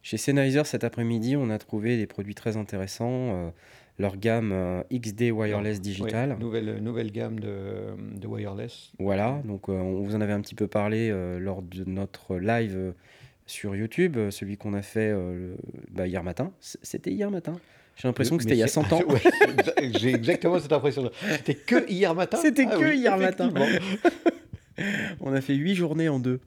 Chez 0.00 0.16
Sennheiser 0.16 0.64
cet 0.64 0.84
après-midi, 0.84 1.36
on 1.36 1.50
a 1.50 1.58
trouvé 1.58 1.98
des 1.98 2.06
produits 2.06 2.34
très 2.34 2.56
intéressants. 2.56 3.52
Leur 3.98 4.16
gamme 4.16 4.52
euh, 4.52 4.82
XD 4.92 5.30
Wireless 5.32 5.76
Oui, 5.76 5.80
Digital. 5.82 6.36
nouvelle, 6.38 6.78
nouvelle 6.82 7.10
gamme 7.10 7.40
de, 7.40 7.94
de 8.16 8.26
wireless. 8.26 8.92
Voilà, 8.98 9.40
donc 9.44 9.68
euh, 9.68 9.72
on 9.72 10.02
vous 10.02 10.14
en 10.14 10.20
avait 10.20 10.32
un 10.32 10.40
petit 10.40 10.54
peu 10.54 10.66
parlé 10.68 11.10
euh, 11.10 11.38
lors 11.38 11.62
de 11.62 11.84
notre 11.84 12.36
live 12.36 12.94
sur 13.46 13.74
YouTube, 13.74 14.16
celui 14.30 14.56
qu'on 14.56 14.74
a 14.74 14.82
fait 14.82 15.10
euh, 15.10 15.54
bah, 15.90 16.06
hier 16.06 16.22
matin. 16.22 16.52
C'était 16.60 17.10
hier 17.10 17.30
matin 17.30 17.54
J'ai 17.96 18.06
l'impression 18.06 18.36
que 18.36 18.42
c'était 18.42 18.54
il 18.56 18.58
y 18.58 18.62
a 18.62 18.66
c'est- 18.68 18.74
100 18.74 18.92
ans. 18.92 19.02
Ouais, 19.08 19.20
J'ai 19.98 20.10
exactement 20.14 20.58
cette 20.60 20.72
impression. 20.72 21.10
C'était 21.38 21.54
que 21.54 21.90
hier 21.90 22.14
matin? 22.14 22.38
C'était 22.40 22.66
Ah 22.70 22.76
que 22.76 22.84
oui, 22.84 22.98
hier 22.98 23.16
matin. 23.18 23.52
On 25.20 25.32
a 25.32 25.40
fait 25.40 25.54
huit 25.54 25.74
journées 25.74 26.08
en 26.08 26.20
deux. 26.20 26.40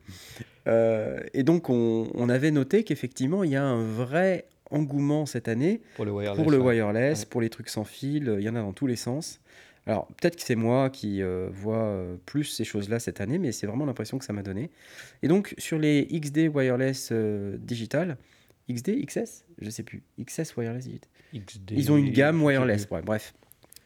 Euh, 0.68 1.20
et 1.34 1.44
donc 1.44 1.70
on, 1.70 2.08
on 2.14 2.30
avait 2.30 2.52
noté 2.52 2.84
qu'effectivement, 2.84 3.44
il 3.44 3.50
y 3.52 3.56
a 3.56 3.64
un 3.64 3.84
vrai 3.84 4.46
engouement 4.72 5.26
cette 5.26 5.48
année 5.48 5.82
Pour 5.96 6.06
le 6.06 6.12
wireless. 6.12 6.36
pour 6.42 6.52
le 6.52 6.58
ouais. 6.60 6.82
wireless, 6.82 7.20
Ouais. 7.22 7.26
pour 7.30 7.42
les 7.42 7.50
trucs 7.50 7.70
sans 7.70 7.84
fil, 7.84 8.34
il 8.40 8.44
y 8.44 8.50
en 8.50 8.56
a 8.56 8.62
dans 8.62 8.74
tous 8.74 8.88
les 8.88 8.96
sens. 8.96 9.40
Alors 9.88 10.08
peut-être 10.08 10.36
que 10.36 10.44
c'est 10.44 10.56
moi 10.56 10.90
qui 10.92 11.22
euh, 11.24 11.50
vois 11.52 11.84
euh, 11.84 12.16
plus 12.26 12.44
ces 12.44 12.64
choses-là 12.64 13.00
cette 13.00 13.20
année, 13.20 13.40
mais 13.40 13.52
c'est 13.52 13.66
vraiment 13.68 13.86
l'impression 13.86 14.20
que 14.20 14.26
ça 14.26 14.32
m'a 14.34 14.44
donné. 14.44 14.70
Et 15.24 15.28
donc 15.28 15.56
sur 15.58 15.80
les 15.80 16.06
XD 16.08 16.50
Wireless 16.54 17.10
euh, 17.12 17.58
Digital, 17.60 18.18
XD, 18.72 19.04
XS, 19.06 19.44
je 19.60 19.70
sais 19.72 19.84
plus, 19.84 20.04
XS 20.24 20.56
Wireless 20.56 20.86
Digital. 20.86 21.10
XD, 21.34 21.72
Ils 21.72 21.92
ont 21.92 21.98
une 21.98 22.12
gamme 22.12 22.44
wireless. 22.44 22.88
Ouais, 22.92 23.02
bref, 23.02 23.34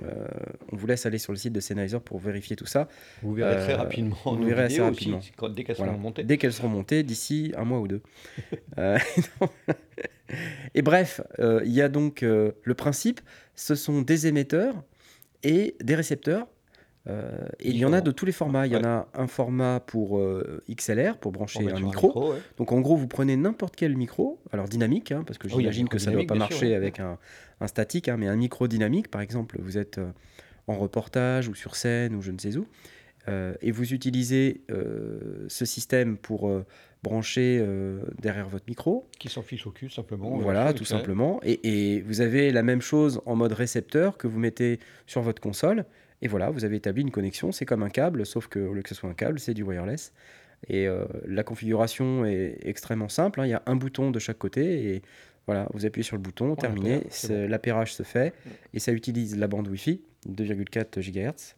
Euh, 0.04 0.28
on 0.72 0.76
vous 0.76 0.88
laisse 0.88 1.06
aller 1.06 1.18
sur 1.18 1.32
le 1.32 1.38
site 1.38 1.54
de 1.54 1.60
Sennheiser 1.62 2.00
pour 2.04 2.20
vérifier 2.20 2.56
tout 2.58 2.66
ça. 2.66 2.90
Vous 3.24 3.34
verrez 3.34 3.56
très 3.64 3.74
Euh, 3.74 3.78
rapidement. 3.78 4.18
vous 4.26 4.36
nos 4.38 4.46
verrez 4.48 4.64
assez 4.64 4.82
rapidement. 4.82 5.20
aussi, 5.20 5.32
quand- 5.38 5.48
dès 5.50 5.64
qu'elles 5.64 5.78
Voilà. 5.78 5.94
seront 5.94 6.02
montées. 6.02 6.24
Dès 6.24 6.38
qu'elles 6.38 6.52
seront 6.54 6.68
montées, 6.68 7.04
d'ici 7.04 7.54
un 7.56 7.64
mois 7.64 7.80
ou 7.80 7.88
deux. 7.88 8.02
Euh, 8.78 8.98
et 10.76 10.82
bref, 10.82 11.22
il 11.40 11.72
y 11.72 11.82
a 11.82 11.88
donc 11.90 12.22
le 12.22 12.74
principe, 12.76 13.22
ce 13.56 13.76
sont 13.76 14.02
des 14.02 14.28
émetteurs 14.28 14.76
et 15.44 15.76
des 15.82 15.96
récepteurs. 15.96 16.48
Euh, 17.08 17.46
et 17.60 17.70
il 17.70 17.78
y 17.78 17.86
en 17.86 17.94
a 17.94 18.02
de 18.02 18.12
tous 18.12 18.26
les 18.26 18.32
formats. 18.32 18.66
Il 18.66 18.74
y 18.74 18.76
en 18.76 18.84
a 18.84 19.08
un 19.14 19.28
format 19.28 19.80
pour 19.80 20.18
euh, 20.18 20.64
XLR, 20.70 21.18
pour 21.18 21.32
brancher 21.32 21.60
un 21.72 21.80
micro. 21.80 22.32
ouais. 22.34 22.40
Donc 22.58 22.72
en 22.72 22.82
gros, 22.82 22.96
vous 22.96 23.08
prenez 23.08 23.36
n'importe 23.36 23.76
quel 23.76 23.96
micro, 23.96 24.40
alors 24.52 24.68
dynamique, 24.68 25.12
hein, 25.12 25.24
parce 25.26 25.38
que 25.38 25.48
Ah 25.52 25.56
j'imagine 25.56 25.88
que 25.88 26.00
ça 26.00 26.10
ne 26.12 26.16
doit 26.16 26.26
pas 26.26 26.34
sûr, 26.34 26.40
marcher 26.40 26.68
ouais. 26.70 26.74
avec 26.76 27.00
un, 27.00 27.18
un 27.62 27.68
statique, 27.68 28.10
hein, 28.10 28.18
mais 28.18 28.28
un 28.28 28.36
micro 28.36 28.68
dynamique, 28.68 29.10
par 29.12 29.22
exemple, 29.22 29.58
vous 29.62 29.78
êtes 29.78 30.00
euh, 30.00 30.10
en 30.68 30.76
reportage 30.76 31.48
ou 31.48 31.54
sur 31.54 31.76
scène 31.76 32.16
ou 32.16 32.22
je 32.24 32.32
ne 32.32 32.40
sais 32.40 32.58
où, 32.58 32.66
et 33.62 33.72
vous 33.72 33.92
utilisez 33.94 34.62
ce 35.48 35.66
système 35.66 36.16
pour 36.18 36.52
brancher 37.02 37.64
derrière 38.22 38.48
votre 38.48 38.66
micro, 38.68 39.08
Qui 39.20 39.30
s'en 39.30 39.42
fiche 39.42 39.66
au 39.66 39.72
cul, 39.72 39.90
simplement. 39.90 40.38
voilà, 40.38 40.74
tout 40.74 40.86
simplement, 40.86 41.40
et, 41.44 41.94
et 41.96 42.02
vous 42.02 42.22
avez 42.22 42.52
la 42.52 42.62
même 42.64 42.82
chose 42.82 43.22
en 43.26 43.36
mode 43.36 43.54
récepteur 43.54 44.18
que 44.18 44.28
vous 44.28 44.38
mettez 44.40 44.80
sur 45.08 45.22
votre 45.24 45.42
console, 45.42 45.86
et 46.26 46.28
voilà, 46.28 46.50
vous 46.50 46.66
avez 46.66 46.78
établi 46.78 47.04
une 47.04 47.12
connexion, 47.12 47.52
c'est 47.52 47.66
comme 47.66 47.84
un 47.84 47.90
câble, 47.90 48.26
sauf 48.26 48.48
que 48.48 48.60
au 48.60 48.74
lieu 48.74 48.82
que 48.82 48.90
ce 48.90 48.96
soit 48.96 49.10
un 49.10 49.14
câble, 49.14 49.40
c'est 49.40 49.54
du 49.54 49.62
wireless. 49.64 50.12
Et 50.68 50.88
euh, 50.88 51.06
la 51.28 51.44
configuration 51.44 52.26
est 52.26 52.58
extrêmement 52.64 53.10
simple. 53.10 53.40
hein. 53.42 53.46
Il 53.46 53.50
y 53.50 53.54
a 53.54 53.62
un 53.68 53.76
bouton 53.76 54.10
de 54.10 54.18
chaque 54.20 54.40
côté 54.40 54.96
et 54.96 55.02
voilà, 55.46 55.68
vous 55.74 55.86
appuyez 55.86 56.04
sur 56.04 56.16
le 56.16 56.22
bouton, 56.24 56.56
terminé. 56.56 57.04
c'est- 57.10 57.48
L'appairage 57.48 57.94
se 57.94 58.02
fait 58.02 58.34
et 58.74 58.80
ça 58.80 58.92
utilise 58.92 59.38
la 59.38 59.48
bande 59.48 59.68
Wi-Fi 59.68 60.02
2,4 60.28 61.00
GHz. 61.00 61.56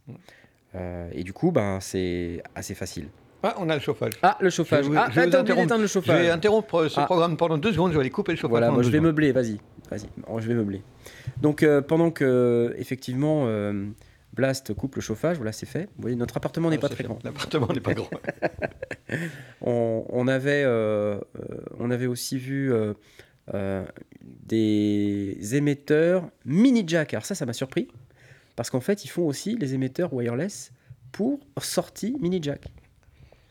Euh, 0.76 1.08
et 1.14 1.24
du 1.24 1.32
coup, 1.32 1.52
ben, 1.52 1.80
c'est 1.80 2.44
assez 2.56 2.76
facile. 2.76 3.08
Ah, 3.44 3.56
on 3.60 3.70
a 3.70 3.76
le 3.76 3.80
chauffage. 3.82 4.14
Ah, 4.24 4.38
le 4.42 4.50
chauffage. 4.50 4.86
Je 4.86 4.90
vais- 4.92 4.98
ah, 4.98 5.08
je 5.12 5.22
d'éteindre 5.22 5.78
le 5.78 5.82
Je 5.88 5.88
chauffage. 5.88 6.22
vais 6.22 6.30
interrompre 6.30 6.88
ce 6.90 7.00
Ah. 7.00 7.06
programme 7.06 7.38
pendant 7.38 7.58
deux 7.58 7.72
secondes, 7.72 7.92
je 7.92 7.96
vais 7.96 8.02
aller 8.02 8.10
couper 8.10 8.34
le 8.34 8.38
chauffage. 8.38 8.50
Voilà, 8.50 8.72
moi 8.72 8.82
je 8.84 8.90
vais 8.90 8.98
secondes. 8.98 9.06
meubler, 9.06 9.32
vas-y. 9.32 9.60
Vas-y, 9.90 10.08
je 10.42 10.48
vais 10.48 10.54
meubler. 10.56 10.82
Donc 11.42 11.64
euh, 11.64 11.82
pendant 11.82 12.12
que, 12.12 12.76
effectivement, 12.78 13.44
euh, 13.46 13.86
Blast 14.38 14.74
coupe 14.76 14.96
le 14.96 15.02
chauffage, 15.02 15.38
voilà, 15.38 15.52
c'est 15.52 15.66
fait. 15.66 15.86
Vous 15.96 16.02
voyez, 16.04 16.16
notre 16.16 16.38
appartement 16.38 16.70
n'est 16.70 16.78
Ah, 16.78 16.82
pas 16.82 16.88
très 16.90 16.98
fait. 16.98 17.04
grand. 17.04 17.20
L'appartement 17.24 17.68
n'est 17.74 17.80
pas 17.82 17.94
grand. 17.96 18.10
On, 19.62 20.06
on 20.10 20.28
avait, 20.28 20.64
euh, 20.66 21.20
on 21.80 21.90
avait 21.92 22.06
aussi 22.08 22.38
vu 22.38 22.72
euh, 22.74 22.94
euh, 23.54 23.86
des 24.24 25.56
émetteurs 25.56 26.30
mini 26.46 26.84
jack. 26.86 27.14
Alors 27.14 27.26
ça, 27.26 27.36
ça 27.36 27.46
m'a 27.46 27.54
surpris. 27.54 27.88
Parce 28.56 28.70
qu'en 28.70 28.82
fait, 28.82 29.06
ils 29.06 29.10
font 29.10 29.26
aussi 29.26 29.56
les 29.58 29.74
émetteurs 29.74 30.14
wireless 30.14 30.72
pour 31.12 31.40
sortie 31.62 32.16
mini 32.20 32.40
jack. 32.42 32.66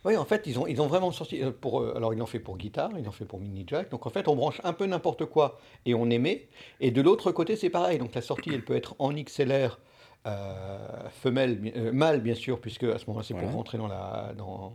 Oui, 0.05 0.16
en 0.16 0.25
fait, 0.25 0.43
ils 0.47 0.59
ont, 0.59 0.66
ils 0.69 0.81
ont 0.81 0.87
vraiment 0.87 1.11
sorti. 1.11 1.40
Pour, 1.61 1.85
alors, 1.97 2.12
ils 2.14 2.19
l'ont 2.19 2.26
fait 2.26 2.38
pour 2.38 2.57
guitare, 2.59 2.90
ils 2.97 3.05
l'ont 3.05 3.11
fait 3.11 3.25
pour 3.25 3.40
mini 3.40 3.64
jack. 3.66 3.90
Donc, 3.90 4.07
en 4.07 4.11
fait, 4.11 4.28
on 4.28 4.37
branche 4.37 4.61
un 4.62 4.73
peu 4.73 4.87
n'importe 4.87 5.25
quoi 5.25 5.59
et 5.85 5.95
on 5.95 6.09
émet. 6.11 6.49
Et 6.81 6.90
de 6.93 7.02
l'autre 7.02 7.33
côté, 7.33 7.57
c'est 7.57 7.71
pareil. 7.71 7.99
Donc, 7.99 8.14
la 8.14 8.21
sortie, 8.21 8.50
elle 8.52 8.64
peut 8.64 8.76
être 8.76 8.95
en 9.00 9.12
XLR, 9.12 9.81
femelle, 11.23 11.56
bi- 11.59 11.73
euh, 11.76 11.92
mâle, 11.92 12.21
bien 12.21 12.35
sûr, 12.35 12.61
puisque 12.61 12.85
à 12.85 12.99
ce 12.99 13.06
moment-là, 13.09 13.25
c'est 13.26 13.35
Voilà. 13.35 13.49
pour 13.49 13.56
rentrer 13.56 13.78
dans, 13.78 13.87
la, 13.88 14.33
dans, 14.37 14.75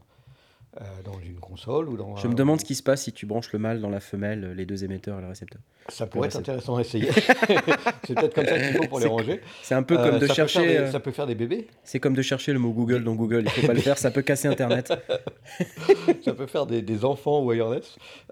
euh, 0.80 0.84
dans 1.04 1.20
une 1.20 1.36
console 1.40 1.90
ou 1.90 1.98
dans. 1.98 2.16
Je 2.16 2.28
me 2.28 2.34
demande 2.36 2.60
ce 2.62 2.66
qui 2.66 2.76
se 2.76 2.84
passe 2.84 3.04
si 3.04 3.12
tu 3.12 3.26
branches 3.26 3.52
le 3.52 3.60
mâle 3.60 3.82
dans 3.82 3.90
la 3.90 4.00
femelle, 4.00 4.54
les 4.54 4.66
deux 4.66 4.84
émetteurs 4.86 5.18
et 5.20 5.22
le 5.22 5.28
récepteur. 5.28 5.60
Ça 5.90 6.08
pourrait 6.08 6.28
être 6.30 6.38
intéressant 6.38 6.78
à 6.78 6.82
essayer. 6.82 7.12
c'est 8.06 8.14
peut-être 8.16 8.34
comme 8.36 8.46
ça 8.46 8.58
qu'il 8.60 8.78
faut 8.78 8.88
pour 8.88 9.00
les 9.00 9.08
ranger. 9.08 9.42
C'est 9.64 9.76
un 9.76 9.84
peu 9.84 9.98
comme 9.98 10.16
Euh, 10.16 10.20
de 10.20 10.28
ça 10.28 10.34
chercher. 10.36 10.66
des- 10.68 10.78
euh, 10.78 10.92
ça 10.92 11.00
peut 11.02 11.12
faire 11.12 11.28
des 11.28 11.36
bébés. 11.36 11.68
C'est 11.84 12.00
comme 12.00 12.14
de 12.14 12.22
chercher 12.22 12.54
le 12.54 12.60
mot 12.60 12.72
Google 12.72 13.04
dans 13.04 13.16
Google. 13.16 13.44
Il 13.46 13.50
faut 13.50 13.68
pas 13.68 13.74
le 13.74 13.82
faire, 13.82 13.98
ça 13.98 14.12
peut 14.12 14.22
casser 14.22 14.48
Internet. 14.48 14.94
ça 16.24 16.34
peut 16.34 16.48
faire 16.48 16.66
des, 16.66 16.82
des 16.82 17.04
enfants 17.04 17.44
wireless. 17.44 17.98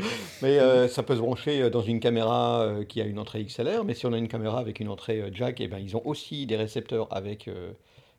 Euh, 0.00 0.04
mais 0.42 0.58
euh, 0.58 0.88
ça 0.88 1.02
peut 1.02 1.14
se 1.14 1.20
brancher 1.20 1.70
dans 1.70 1.82
une 1.82 2.00
caméra 2.00 2.62
euh, 2.62 2.84
qui 2.84 3.00
a 3.00 3.04
une 3.04 3.18
entrée 3.18 3.44
XLR. 3.44 3.84
Mais 3.84 3.94
si 3.94 4.06
on 4.06 4.12
a 4.12 4.18
une 4.18 4.28
caméra 4.28 4.58
avec 4.58 4.80
une 4.80 4.88
entrée 4.88 5.20
euh, 5.20 5.30
jack, 5.32 5.60
eh 5.60 5.68
ben, 5.68 5.78
ils 5.78 5.96
ont 5.96 6.02
aussi 6.04 6.46
des 6.46 6.56
récepteurs 6.56 7.08
avec 7.10 7.48
euh, 7.48 7.72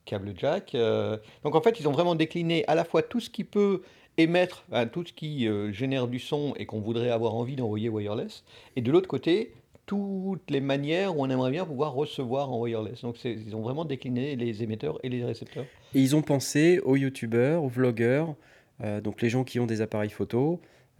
câble 0.05 0.33
jack. 0.37 0.75
Euh, 0.75 1.17
donc 1.43 1.55
en 1.55 1.61
fait, 1.61 1.79
ils 1.79 1.87
ont 1.87 1.91
vraiment 1.91 2.15
décliné 2.15 2.63
à 2.67 2.75
la 2.75 2.85
fois 2.85 3.01
tout 3.01 3.19
ce 3.19 3.29
qui 3.29 3.43
peut 3.43 3.81
émettre, 4.17 4.63
tout 4.93 5.05
ce 5.05 5.11
qui 5.11 5.47
euh, 5.47 5.73
génère 5.73 6.07
du 6.07 6.19
son 6.19 6.53
et 6.57 6.65
qu'on 6.65 6.79
voudrait 6.79 7.09
avoir 7.09 7.35
envie 7.35 7.57
d'envoyer 7.57 7.89
wireless. 7.89 8.43
Et 8.77 8.81
de 8.81 8.91
l'autre 8.91 9.09
côté, 9.09 9.53
toutes 9.85 10.49
les 10.49 10.61
manières 10.61 11.17
où 11.17 11.23
on 11.23 11.29
aimerait 11.29 11.51
bien 11.51 11.65
pouvoir 11.65 11.93
recevoir 11.93 12.51
en 12.51 12.59
wireless. 12.59 13.01
Donc 13.01 13.23
ils 13.23 13.55
ont 13.55 13.61
vraiment 13.61 13.85
décliné 13.85 14.35
les 14.35 14.63
émetteurs 14.63 14.99
et 15.03 15.09
les 15.09 15.23
récepteurs. 15.23 15.65
Et 15.93 15.99
ils 15.99 16.15
ont 16.15 16.21
pensé 16.21 16.79
aux 16.79 16.95
youtubeurs, 16.95 17.63
aux 17.63 17.67
vlogueurs, 17.67 18.35
euh, 18.83 19.01
donc 19.01 19.21
les 19.21 19.29
gens 19.29 19.43
qui 19.43 19.59
ont 19.59 19.65
des 19.65 19.81
appareils 19.81 20.09
photo 20.09 20.59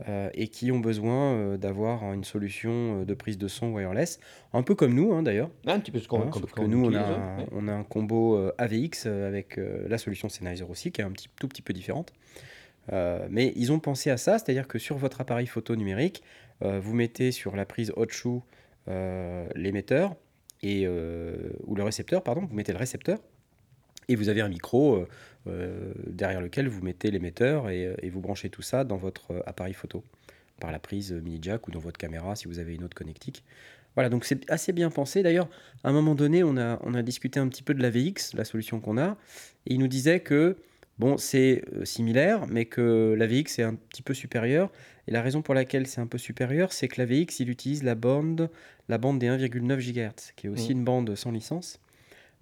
euh, 0.10 0.30
et 0.34 0.50
qui 0.50 0.74
ont 0.74 0.80
besoin 0.80 1.34
euh, 1.36 1.58
d'avoir 1.58 2.12
une 2.14 2.26
solution 2.26 2.72
euh, 3.02 3.06
de 3.06 3.14
prise 3.14 3.38
de 3.38 3.48
son 3.48 3.72
wireless, 3.72 4.20
un 4.52 4.62
peu 4.62 4.76
comme 4.76 4.94
nous 4.94 5.14
hein, 5.14 5.24
d'ailleurs. 5.24 5.50
Un 5.66 5.80
petit 5.80 5.92
peu 5.92 6.00
ce 6.00 6.10
qu'on 6.10 6.22
Hein, 6.22 6.32
que 6.32 6.62
nous, 6.64 6.86
on 6.86 6.94
a, 6.94 7.00
un, 7.00 7.38
ouais. 7.38 7.48
on 7.54 7.70
a 7.70 7.72
un 7.72 7.84
combo 7.84 8.36
euh, 8.36 8.54
AVX 8.58 9.06
avec 9.06 9.58
la 9.58 9.98
solution 9.98 10.28
Sennheiser 10.28 10.66
aussi, 10.70 10.92
qui 10.92 11.00
est 11.00 11.04
un 11.06 11.12
petit, 11.12 11.30
tout 11.40 11.48
petit 11.48 11.62
peu 11.62 11.72
différente. 11.72 12.12
Mais 12.92 13.54
ils 13.56 13.72
ont 13.72 13.80
pensé 13.80 14.12
à 14.12 14.18
ça, 14.18 14.38
c'est-à-dire 14.38 14.68
que 14.68 14.78
sur 14.78 14.98
votre 14.98 15.20
appareil 15.22 15.48
photo 15.48 15.76
numérique, 15.76 16.22
vous 16.62 16.94
mettez 16.94 17.32
sur 17.32 17.56
la 17.56 17.66
prise 17.66 17.92
hot 17.96 18.10
shoe 18.10 18.42
l'émetteur 19.56 20.16
et 20.62 20.88
ou 20.88 21.76
le 21.76 21.84
récepteur, 21.84 22.22
pardon, 22.22 22.46
vous 22.46 22.56
mettez 22.56 22.74
le 22.74 22.78
récepteur 22.78 23.20
et 24.08 24.16
vous 24.16 24.30
avez 24.30 24.42
un 24.42 24.50
micro 24.50 24.96
euh, 24.96 25.08
euh, 25.48 25.94
derrière 26.08 26.42
lequel 26.42 26.68
vous 26.68 26.82
mettez 26.82 27.12
l'émetteur 27.12 27.70
et, 27.70 27.86
euh, 27.86 27.96
et 28.02 28.10
vous 28.10 28.22
branchez 28.22 28.50
tout 28.50 28.62
ça 28.62 28.84
dans 28.84 28.98
votre 28.98 29.44
appareil 29.46 29.74
photo 29.74 30.04
par 30.60 30.72
la 30.72 30.80
prise 30.80 31.12
mini 31.12 31.40
jack 31.42 31.68
ou 31.68 31.72
dans 31.72 31.80
votre 31.80 31.98
caméra 31.98 32.36
si 32.36 32.48
vous 32.48 32.60
avez 32.60 32.76
une 32.76 32.84
autre 32.84 32.96
connectique. 32.96 33.44
Voilà, 33.96 34.10
donc 34.10 34.26
c'est 34.26 34.50
assez 34.50 34.74
bien 34.74 34.90
pensé. 34.90 35.24
D'ailleurs, 35.24 35.50
à 35.84 35.90
un 35.90 35.94
moment 35.94 36.16
donné, 36.16 36.44
on 36.44 36.58
a, 36.58 36.80
on 36.84 36.94
a 36.94 37.02
discuté 37.02 37.40
un 37.40 37.48
petit 37.48 37.64
peu 37.64 37.74
de 37.74 37.82
la 37.82 37.90
VX, 37.90 38.34
la 38.34 38.44
solution 38.44 38.82
qu'on 38.82 38.98
a, 38.98 39.18
et 39.66 39.74
il 39.74 39.80
nous 39.80 39.88
disait 39.88 40.20
que 40.20 40.58
bon, 41.00 41.18
c'est 41.18 41.64
similaire, 41.84 42.46
mais 42.48 42.66
que 42.66 43.16
la 43.18 43.26
VX 43.26 43.60
est 43.60 43.64
un 43.64 43.76
petit 43.76 44.02
peu 44.02 44.14
supérieure. 44.14 44.70
Et 45.08 45.12
la 45.12 45.22
raison 45.22 45.42
pour 45.42 45.54
laquelle 45.54 45.88
c'est 45.88 46.02
un 46.02 46.08
peu 46.08 46.18
supérieur, 46.18 46.74
c'est 46.74 46.88
que 46.88 47.02
la 47.02 47.06
VX, 47.06 47.40
il 47.40 47.50
utilise 47.50 47.84
la 47.84 47.96
bande, 47.96 48.50
la 48.90 48.98
bande 48.98 49.20
des 49.20 49.28
1,9 49.28 49.78
GHz, 49.80 50.34
qui 50.36 50.48
est 50.48 50.50
aussi 50.50 50.70
Mm. 50.70 50.78
une 50.78 50.84
bande 50.84 51.16
sans 51.16 51.32
licence, 51.32 51.80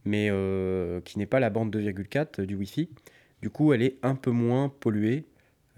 mais 0.05 0.27
euh, 0.31 1.01
qui 1.01 1.17
n'est 1.19 1.25
pas 1.25 1.39
la 1.39 1.49
bande 1.49 1.75
2,4 1.75 2.41
du 2.45 2.55
Wi-Fi. 2.55 2.89
Du 3.41 3.49
coup, 3.49 3.73
elle 3.73 3.81
est 3.81 3.97
un 4.03 4.15
peu 4.15 4.31
moins 4.31 4.69
polluée 4.69 5.25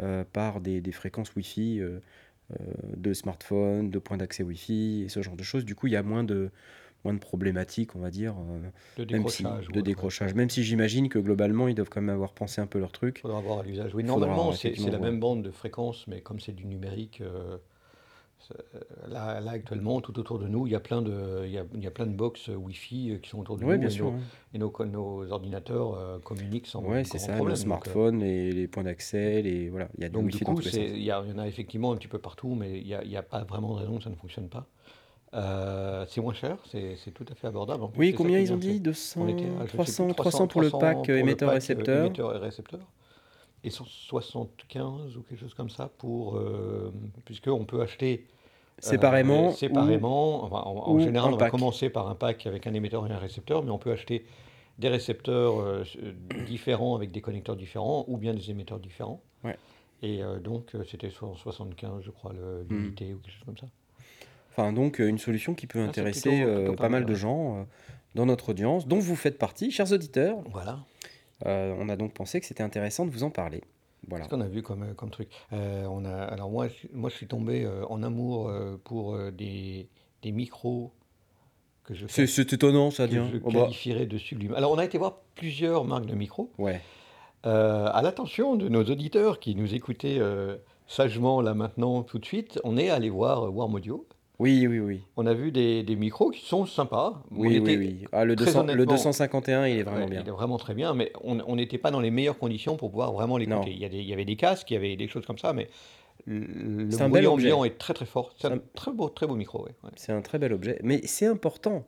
euh, 0.01 0.23
par 0.31 0.61
des, 0.61 0.81
des 0.81 0.91
fréquences 0.91 1.33
Wi-Fi 1.35 1.79
euh, 1.79 1.99
euh, 2.51 2.55
de 2.95 3.13
smartphones, 3.13 3.89
de 3.89 3.99
points 3.99 4.17
d'accès 4.17 4.43
Wi-Fi 4.43 5.03
et 5.05 5.09
ce 5.09 5.21
genre 5.21 5.35
de 5.35 5.43
choses. 5.43 5.65
Du 5.65 5.73
coup, 5.75 5.87
il 5.87 5.93
y 5.93 5.95
a 5.95 6.03
moins 6.03 6.23
de, 6.23 6.51
moins 7.03 7.13
de 7.13 7.19
problématiques, 7.19 7.95
on 7.95 7.99
va 7.99 8.11
dire, 8.11 8.35
euh, 8.37 9.03
De 9.03 9.11
même 9.13 9.27
si- 9.29 9.43
décrochage. 9.43 9.67
de 9.69 9.81
décrochage. 9.81 10.33
Même 10.35 10.49
si 10.49 10.63
j'imagine 10.63 11.09
que 11.09 11.17
globalement, 11.19 11.67
ils 11.67 11.75
doivent 11.75 11.89
quand 11.89 12.01
même 12.01 12.13
avoir 12.13 12.33
pensé 12.33 12.61
un 12.61 12.67
peu 12.67 12.79
leur 12.79 12.91
truc. 12.91 13.17
Il 13.19 13.21
faudra 13.21 13.41
voir 13.41 13.59
à 13.59 13.63
l'usage. 13.63 13.95
Oui, 13.95 14.03
normalement, 14.03 14.51
c'est 14.51 14.75
la 14.75 14.99
même 14.99 15.19
bande 15.19 15.41
de 15.43 15.51
fréquence, 15.51 16.05
mais 16.07 16.21
comme 16.21 16.39
c'est 16.39 16.53
du 16.53 16.65
numérique, 16.65 17.21
euh, 17.21 17.57
là, 19.07 19.39
là, 19.41 19.51
actuellement, 19.51 20.01
tout 20.01 20.17
autour 20.19 20.39
de 20.39 20.47
nous, 20.47 20.67
il 20.67 20.71
y 20.71 20.75
a 20.75 20.79
plein 20.79 21.01
de, 21.01 21.43
il 21.45 21.51
y 21.51 21.57
a, 21.57 21.65
il 21.73 21.83
y 21.83 21.87
a 21.87 21.91
plein 21.91 22.05
de 22.05 22.13
box 22.15 22.49
euh, 22.49 22.55
Wi-Fi 22.55 23.11
euh, 23.11 23.17
qui 23.17 23.29
sont 23.29 23.39
autour 23.39 23.57
de 23.57 23.65
Oui, 23.65 23.73
nous. 23.73 23.79
bien 23.79 23.87
et 23.87 23.91
sûr. 23.91 24.11
nos, 24.11 24.19
et 24.53 24.57
nos, 24.57 24.85
nos 24.85 25.31
ordinateurs 25.31 25.93
euh, 25.95 26.19
communiquent 26.19 26.67
sans 26.67 26.83
Ouais, 26.83 27.03
c'est 27.03 27.17
ça, 27.19 27.33
problème. 27.33 27.55
donc, 27.57 27.61
euh, 27.61 27.63
smartphones, 27.63 28.19
les, 28.19 28.51
les 28.51 28.67
points 28.67 28.83
d'accès, 28.83 29.41
les 29.41 29.69
voilà, 29.69 29.89
il 29.97 30.03
y 30.03 30.05
a 30.05 30.09
du 30.09 30.13
Donc, 30.13 30.25
Wi-Fi 30.25 30.39
du 30.39 30.43
coup, 30.45 30.59
les 30.59 30.69
il 30.91 30.97
y, 31.01 31.05
y 31.05 31.13
en 31.13 31.37
a 31.37 31.47
effectivement 31.47 31.91
un 31.91 31.95
petit 31.97 32.07
peu 32.07 32.19
partout, 32.19 32.55
mais 32.55 32.79
il 32.79 32.85
n'y 32.85 32.93
a, 33.15 33.19
a 33.19 33.23
pas 33.23 33.43
vraiment 33.43 33.73
de 33.75 33.79
raison 33.79 33.97
que 33.97 34.03
ça 34.03 34.09
ne 34.09 34.15
fonctionne 34.15 34.49
pas. 34.49 34.67
Euh, 35.33 36.05
c'est 36.07 36.21
moins 36.21 36.33
cher, 36.33 36.57
c'est 36.71 36.95
tout 37.13 37.25
à 37.29 37.35
fait 37.35 37.47
abordable. 37.47 37.83
En 37.83 37.91
Oui, 37.97 38.13
combien 38.13 38.39
ils 38.39 38.53
ont 38.53 38.57
dit 38.57 38.79
200, 38.79 39.21
On 39.21 39.27
était 39.27 39.43
à, 39.45 39.65
je 39.65 39.71
sais 39.71 39.83
plus, 39.83 40.07
300, 40.07 40.13
300 40.13 40.47
pour 40.47 40.61
le 40.61 40.69
300 40.69 40.79
pack 40.79 41.09
euh, 41.09 41.17
émetteur-récepteur. 41.17 41.95
euh, 42.03 42.05
émetteur 42.05 42.35
et 42.35 42.37
récepteur. 42.39 42.79
Et 43.65 43.69
175 43.69 45.17
ou 45.17 45.23
quelque 45.23 45.39
chose 45.39 45.53
comme 45.53 45.69
ça 45.69 45.89
pour. 45.97 46.37
Euh, 46.37 46.93
Puisqu'on 47.25 47.65
peut 47.65 47.81
acheter. 47.81 48.27
Euh, 48.83 48.89
séparément. 48.89 49.49
ou- 49.49 49.53
séparément. 49.53 50.43
Enfin, 50.43 50.61
en, 50.65 50.75
en 50.89 50.93
ou 50.93 50.99
général, 50.99 51.33
on 51.33 51.37
va 51.37 51.49
commencer 51.49 51.89
par 51.89 52.07
un 52.09 52.15
pack 52.15 52.45
avec 52.47 52.67
un 52.67 52.73
émetteur 52.73 53.05
et 53.07 53.11
un 53.11 53.17
récepteur, 53.17 53.63
mais 53.63 53.71
on 53.71 53.77
peut 53.77 53.91
acheter 53.91 54.25
des 54.79 54.89
récepteurs 54.89 55.59
euh, 55.61 55.83
euh, 56.03 56.13
différents 56.45 56.95
avec 56.95 57.11
des 57.11 57.21
connecteurs 57.21 57.55
différents 57.55 58.03
ou 58.07 58.17
bien 58.17 58.33
des 58.33 58.51
émetteurs 58.51 58.79
différents. 58.79 59.21
Ouais. 59.43 59.57
Et 60.03 60.21
euh, 60.21 60.39
donc, 60.39 60.75
euh, 60.75 60.83
c'était 60.89 61.09
175, 61.09 62.03
je 62.03 62.11
crois, 62.11 62.33
le- 62.33 62.63
Hmm. 62.63 62.67
l'unité 62.83 63.13
ou 63.13 63.19
quelque 63.19 63.33
chose 63.33 63.45
comme 63.45 63.57
ça. 63.57 63.67
Enfin, 64.51 64.73
donc, 64.73 64.99
euh, 64.99 65.07
une 65.07 65.17
solution 65.17 65.53
qui 65.53 65.67
peut 65.67 65.79
Ah, 65.81 65.87
intéresser 65.89 66.29
plutôt- 66.29 66.45
euh, 66.47 66.55
plutôt 66.59 66.71
pas 66.73 66.83
pas 66.83 66.89
mal 66.89 67.01
mal, 67.01 67.09
de 67.09 67.15
gens 67.15 67.59
euh, 67.59 67.63
dans 68.15 68.25
notre 68.25 68.49
audience, 68.49 68.87
dont 68.87 68.99
vous 68.99 69.15
faites 69.15 69.37
partie, 69.37 69.71
chers 69.71 69.91
auditeurs. 69.91 70.37
Voilà. 70.51 70.79
Euh, 71.45 71.75
on 71.79 71.89
a 71.89 71.95
donc 71.97 72.13
pensé 72.13 72.39
que 72.39 72.45
c'était 72.45 72.63
intéressant 72.63 73.05
de 73.05 73.11
vous 73.11 73.23
en 73.23 73.29
parler. 73.29 73.61
Voilà. 74.07 74.25
Qu'est-ce 74.25 74.35
qu'on 74.35 74.41
a 74.41 74.47
vu 74.47 74.61
comme, 74.61 74.93
comme 74.95 75.09
truc 75.09 75.29
Euh, 75.53 75.85
on 75.85 76.05
a, 76.05 76.15
Alors 76.15 76.49
moi, 76.49 76.67
je, 76.67 76.87
moi, 76.93 77.09
je 77.09 77.15
suis 77.15 77.27
tombé 77.27 77.63
euh, 77.63 77.85
en 77.89 78.03
amour 78.03 78.49
euh, 78.49 78.79
pour 78.83 79.17
des, 79.31 79.89
des 80.21 80.31
micros 80.31 80.91
que 81.83 81.93
je, 81.93 82.05
C'est 82.07 82.53
étonnant, 82.53 82.91
ça, 82.91 83.07
que 83.07 83.13
je 83.13 83.37
Oh, 83.43 83.51
bah, 83.51 83.61
qualifierais 83.63 84.05
de 84.05 84.17
sublime. 84.17 84.53
Alors 84.55 84.71
on 84.71 84.77
a 84.77 84.85
été 84.85 84.97
voir 84.97 85.17
plusieurs 85.35 85.85
marques 85.85 86.05
de 86.07 86.15
micros. 86.15 86.51
Ouais. 86.57 86.81
À 87.43 88.01
l'attention 88.01 88.55
de 88.55 88.67
nos 88.69 88.83
auditeurs 88.83 89.39
qui 89.39 89.53
nous 89.53 89.75
écoutaient 89.75 90.19
sagement 90.87 91.41
là 91.41 91.53
maintenant 91.53 92.01
tout 92.01 92.17
de 92.17 92.25
suite, 92.25 92.59
on 92.63 92.75
est 92.75 92.89
allé 92.89 93.11
voir 93.11 93.53
Warm 93.55 93.75
Audio. 93.75 94.07
Oui, 94.39 94.67
oui, 94.67 94.79
oui. 94.79 95.01
On 95.15 95.25
a 95.27 95.33
vu 95.33 95.51
des, 95.51 95.81
des 95.83 95.95
micros 95.95 96.29
qui 96.29 96.45
sont 96.45 96.65
sympas. 96.65 97.23
On 97.31 97.37
Oui, 97.39 97.59
oui, 97.59 97.77
oui. 97.77 98.05
Ah, 98.11 98.25
le, 98.25 98.35
très 98.35 98.45
200 98.47 98.63
le 98.63 98.73
honnêtement- 98.73 98.93
251, 98.93 99.67
il 99.67 99.77
est 99.79 99.83
vraiment 99.83 99.99
Ouais, 100.05 100.09
bien. 100.11 100.21
Il 100.23 100.27
est 100.27 100.31
vraiment 100.31 100.57
très 100.57 100.73
bien, 100.73 100.93
mais 100.93 101.11
on 101.23 101.39
on 101.47 101.55
n'était 101.55 101.77
pas 101.77 101.91
dans 101.91 102.01
les 102.01 102.11
meilleures 102.11 102.37
conditions 102.37 102.75
pour 102.75 102.89
pouvoir 102.91 103.13
vraiment 103.13 103.37
l'écouter. 103.37 103.71
Il 103.71 103.79
y, 103.79 103.85
a 103.85 103.89
des- 103.89 103.99
il 103.99 104.07
y 104.07 104.13
avait 104.13 104.25
des 104.25 104.35
casques, 104.35 104.69
il 104.71 104.73
y 104.73 104.77
avait 104.77 104.95
des 104.97 105.07
choses 105.07 105.25
comme 105.25 105.37
ça, 105.37 105.53
mais 105.53 105.69
le, 106.25 106.85
bruit 106.85 107.09
bel 107.11 107.27
objet. 107.27 107.51
ambiant 107.51 107.63
est 107.63 107.77
très 107.77 107.93
très 107.93 108.05
fort. 108.05 108.33
C'est 108.37 108.47
un 108.47 108.53
un- 108.55 108.61
très 108.73 108.91
beau, 108.91 109.07
très 109.09 109.25
beau 109.27 109.35
micro. 109.35 109.59
ouais, 109.63 109.75
ouais. 109.83 109.89
C'est 109.95 110.11
un 110.11 110.21
très 110.21 110.37
bel 110.39 110.51
objet. 110.53 110.79
Mais 110.83 111.01
c'est 111.05 111.27
important. 111.27 111.85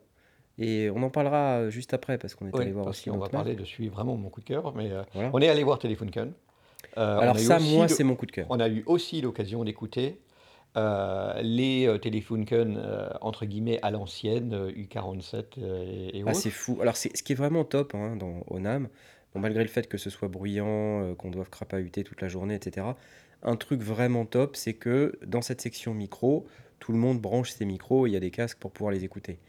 Et 0.60 0.90
on 0.90 1.04
en 1.04 1.10
parlera 1.10 1.70
juste 1.70 1.94
après, 1.94 2.18
parce 2.18 2.34
qu'on 2.34 2.48
est 2.48 2.56
allé 2.60 2.72
voir 2.72 2.88
aussi 2.88 3.10
qu'on 3.10 3.18
va 3.18 3.30
parler 3.30 3.56
de 3.56 3.64
celui 3.66 3.90
vraiment 3.90 4.16
mon 4.16 4.30
coup 4.30 4.40
de 4.40 4.46
cœur. 4.46 4.74
Mais 4.76 4.90
euh, 4.92 5.04
Voilà. 5.14 5.30
on 5.34 5.40
est 5.40 5.50
allé 5.50 5.64
voir 5.64 5.78
Telefunken. 5.80 6.32
Euh, 6.98 7.18
on 7.18 7.20
Alors 7.20 7.38
ça, 7.40 7.60
moi, 7.60 7.88
c'est 7.88 8.04
mon 8.04 8.16
coup 8.16 8.26
de 8.26 8.32
cœur. 8.32 8.48
On 8.50 8.60
a 8.60 8.68
eu 8.70 8.84
aussi 8.88 9.22
l'occasion 9.22 9.64
d'écouter 9.64 10.18
euh, 10.78 11.42
les 11.42 11.88
euh, 11.88 11.98
Telefunken 11.98 12.78
euh, 12.78 13.10
entre 13.22 13.46
guillemets 13.46 13.80
à 13.82 13.92
l'ancienne, 13.92 14.54
euh, 14.54 14.72
U47 14.72 15.44
euh, 15.58 15.84
et, 16.14 16.20
et 16.20 16.24
Ah, 16.26 16.30
autres. 16.30 16.40
c'est 16.40 16.50
fou. 16.50 16.78
Alors, 16.82 16.96
c'est 16.96 17.16
ce 17.18 17.24
qui 17.24 17.34
est 17.34 17.36
vraiment 17.36 17.64
top 17.64 17.96
hein, 17.96 18.16
dans 18.16 18.44
Onam, 18.50 18.88
bon, 19.34 19.40
malgré 19.40 19.64
le 19.64 19.70
fait 19.70 19.88
que 19.88 19.98
ce 19.98 20.10
soit 20.10 20.28
bruyant, 20.28 21.14
qu'on 21.16 21.32
doive 21.32 21.50
crapahuter 21.50 22.04
toute 22.04 22.22
la 22.22 22.28
journée, 22.28 22.56
etc. 22.56 22.88
Un 23.44 23.56
truc 23.56 23.82
vraiment 23.82 24.26
top, 24.26 24.56
c'est 24.56 24.74
que 24.74 25.18
dans 25.26 25.42
cette 25.42 25.62
section 25.62 25.94
micro, 25.94 26.46
tout 26.80 26.92
le 26.92 26.98
monde 26.98 27.20
branche 27.20 27.52
ses 27.52 27.66
micros 27.66 28.06
et 28.06 28.10
il 28.10 28.14
y 28.14 28.18
a 28.18 28.20
des 28.20 28.32
casques 28.32 28.60
pour 28.60 28.72
pouvoir 28.72 28.92
les 28.92 29.04
écouter. 29.04 29.40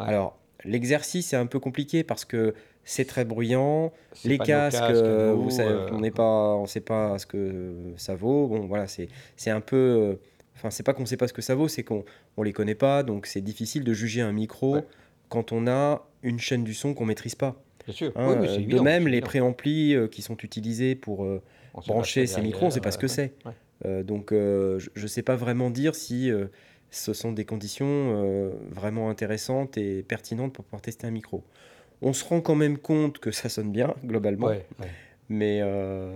Ouais. 0.00 0.06
Alors, 0.06 0.38
l'exercice 0.64 1.32
est 1.32 1.36
un 1.36 1.46
peu 1.46 1.58
compliqué 1.60 2.02
parce 2.04 2.24
que 2.24 2.54
c'est 2.84 3.04
très 3.04 3.24
bruyant. 3.26 3.92
C'est 4.12 4.28
Les 4.28 4.38
casques, 4.38 4.78
casques, 4.78 4.94
euh, 4.94 5.34
nous, 5.34 5.42
vous 5.44 5.50
savez, 5.50 5.70
euh, 5.70 5.90
on 5.92 6.00
n'est 6.00 6.10
pas, 6.10 6.54
on 6.56 6.64
sait 6.66 6.80
pas 6.80 7.18
ce 7.18 7.26
que 7.26 7.74
ça 7.96 8.14
vaut. 8.14 8.48
Bon, 8.48 8.66
voilà, 8.66 8.86
c'est, 8.86 9.08
c'est 9.36 9.50
un 9.50 9.60
peu, 9.60 10.18
enfin, 10.58 10.70
c'est 10.70 10.82
pas 10.82 10.92
qu'on 10.92 11.06
sait 11.06 11.16
pas 11.16 11.28
ce 11.28 11.32
que 11.32 11.42
ça 11.42 11.54
vaut, 11.54 11.68
c'est 11.68 11.82
qu'on, 11.84 12.04
on 12.36 12.42
les 12.42 12.52
connaît 12.52 12.74
pas, 12.74 13.02
donc 13.02 13.26
c'est 13.26 13.40
difficile 13.40 13.84
de 13.84 13.92
juger 13.92 14.20
un 14.20 14.32
micro 14.32 14.74
Ouais. 14.76 14.84
quand 15.28 15.52
on 15.52 15.66
a 15.66 16.06
une 16.22 16.38
chaîne 16.40 16.64
du 16.64 16.74
son 16.74 16.94
qu'on 16.94 17.04
maîtrise 17.06 17.34
pas. 17.34 17.56
Bien 17.86 17.94
sûr. 17.94 18.12
hein. 18.16 18.36
Oui, 18.40 18.46
Euh, 18.48 18.66
de 18.66 18.80
même, 18.80 19.06
les 19.08 19.20
préamplis 19.20 19.94
euh, 19.94 20.08
qui 20.08 20.20
sont 20.22 20.36
utilisés 20.38 20.94
pour 20.94 21.24
euh, 21.24 21.40
brancher 21.86 22.26
ce 22.26 22.34
ces 22.34 22.42
micros, 22.42 22.66
on 22.66 22.70
sait 22.70 22.80
pas 22.80 22.90
ce 22.90 22.98
que 22.98 23.08
c'est. 23.08 23.32
ouais. 23.46 24.02
Donc, 24.04 24.30
je 24.32 24.88
ne 25.00 25.06
sais 25.06 25.22
pas 25.22 25.36
vraiment 25.36 25.70
dire 25.70 25.94
si 25.94 26.30
ce 26.90 27.12
sont 27.12 27.30
des 27.32 27.44
conditions 27.44 28.50
vraiment 28.70 29.08
intéressantes 29.08 29.78
et 29.78 30.02
pertinentes 30.02 30.52
pour 30.52 30.64
pouvoir 30.64 30.82
tester 30.82 31.06
un 31.06 31.12
micro. 31.12 31.44
On 32.02 32.12
se 32.12 32.24
rend 32.24 32.40
quand 32.40 32.56
même 32.56 32.76
compte 32.78 33.18
que 33.20 33.30
ça 33.30 33.48
sonne 33.48 33.70
bien, 33.70 33.94
globalement. 34.04 34.48
Ouais. 34.48 34.66
Mais 35.30 35.60
euh, 35.62 36.10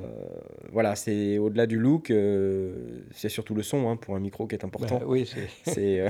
voilà, 0.73 0.97
c'est 0.97 1.37
au-delà 1.37 1.66
du 1.66 1.78
look, 1.78 2.11
euh, 2.11 3.02
c'est 3.12 3.28
surtout 3.28 3.54
le 3.54 3.62
son 3.62 3.90
hein, 3.90 3.97
pour 3.97 4.16
un 4.16 4.21
micro 4.21 4.47
qui 4.47 4.54
est 4.54 4.64
important. 4.64 4.99
Bah, 5.00 5.04
oui, 5.07 5.31
c'est 5.64 6.00
euh, 6.00 6.09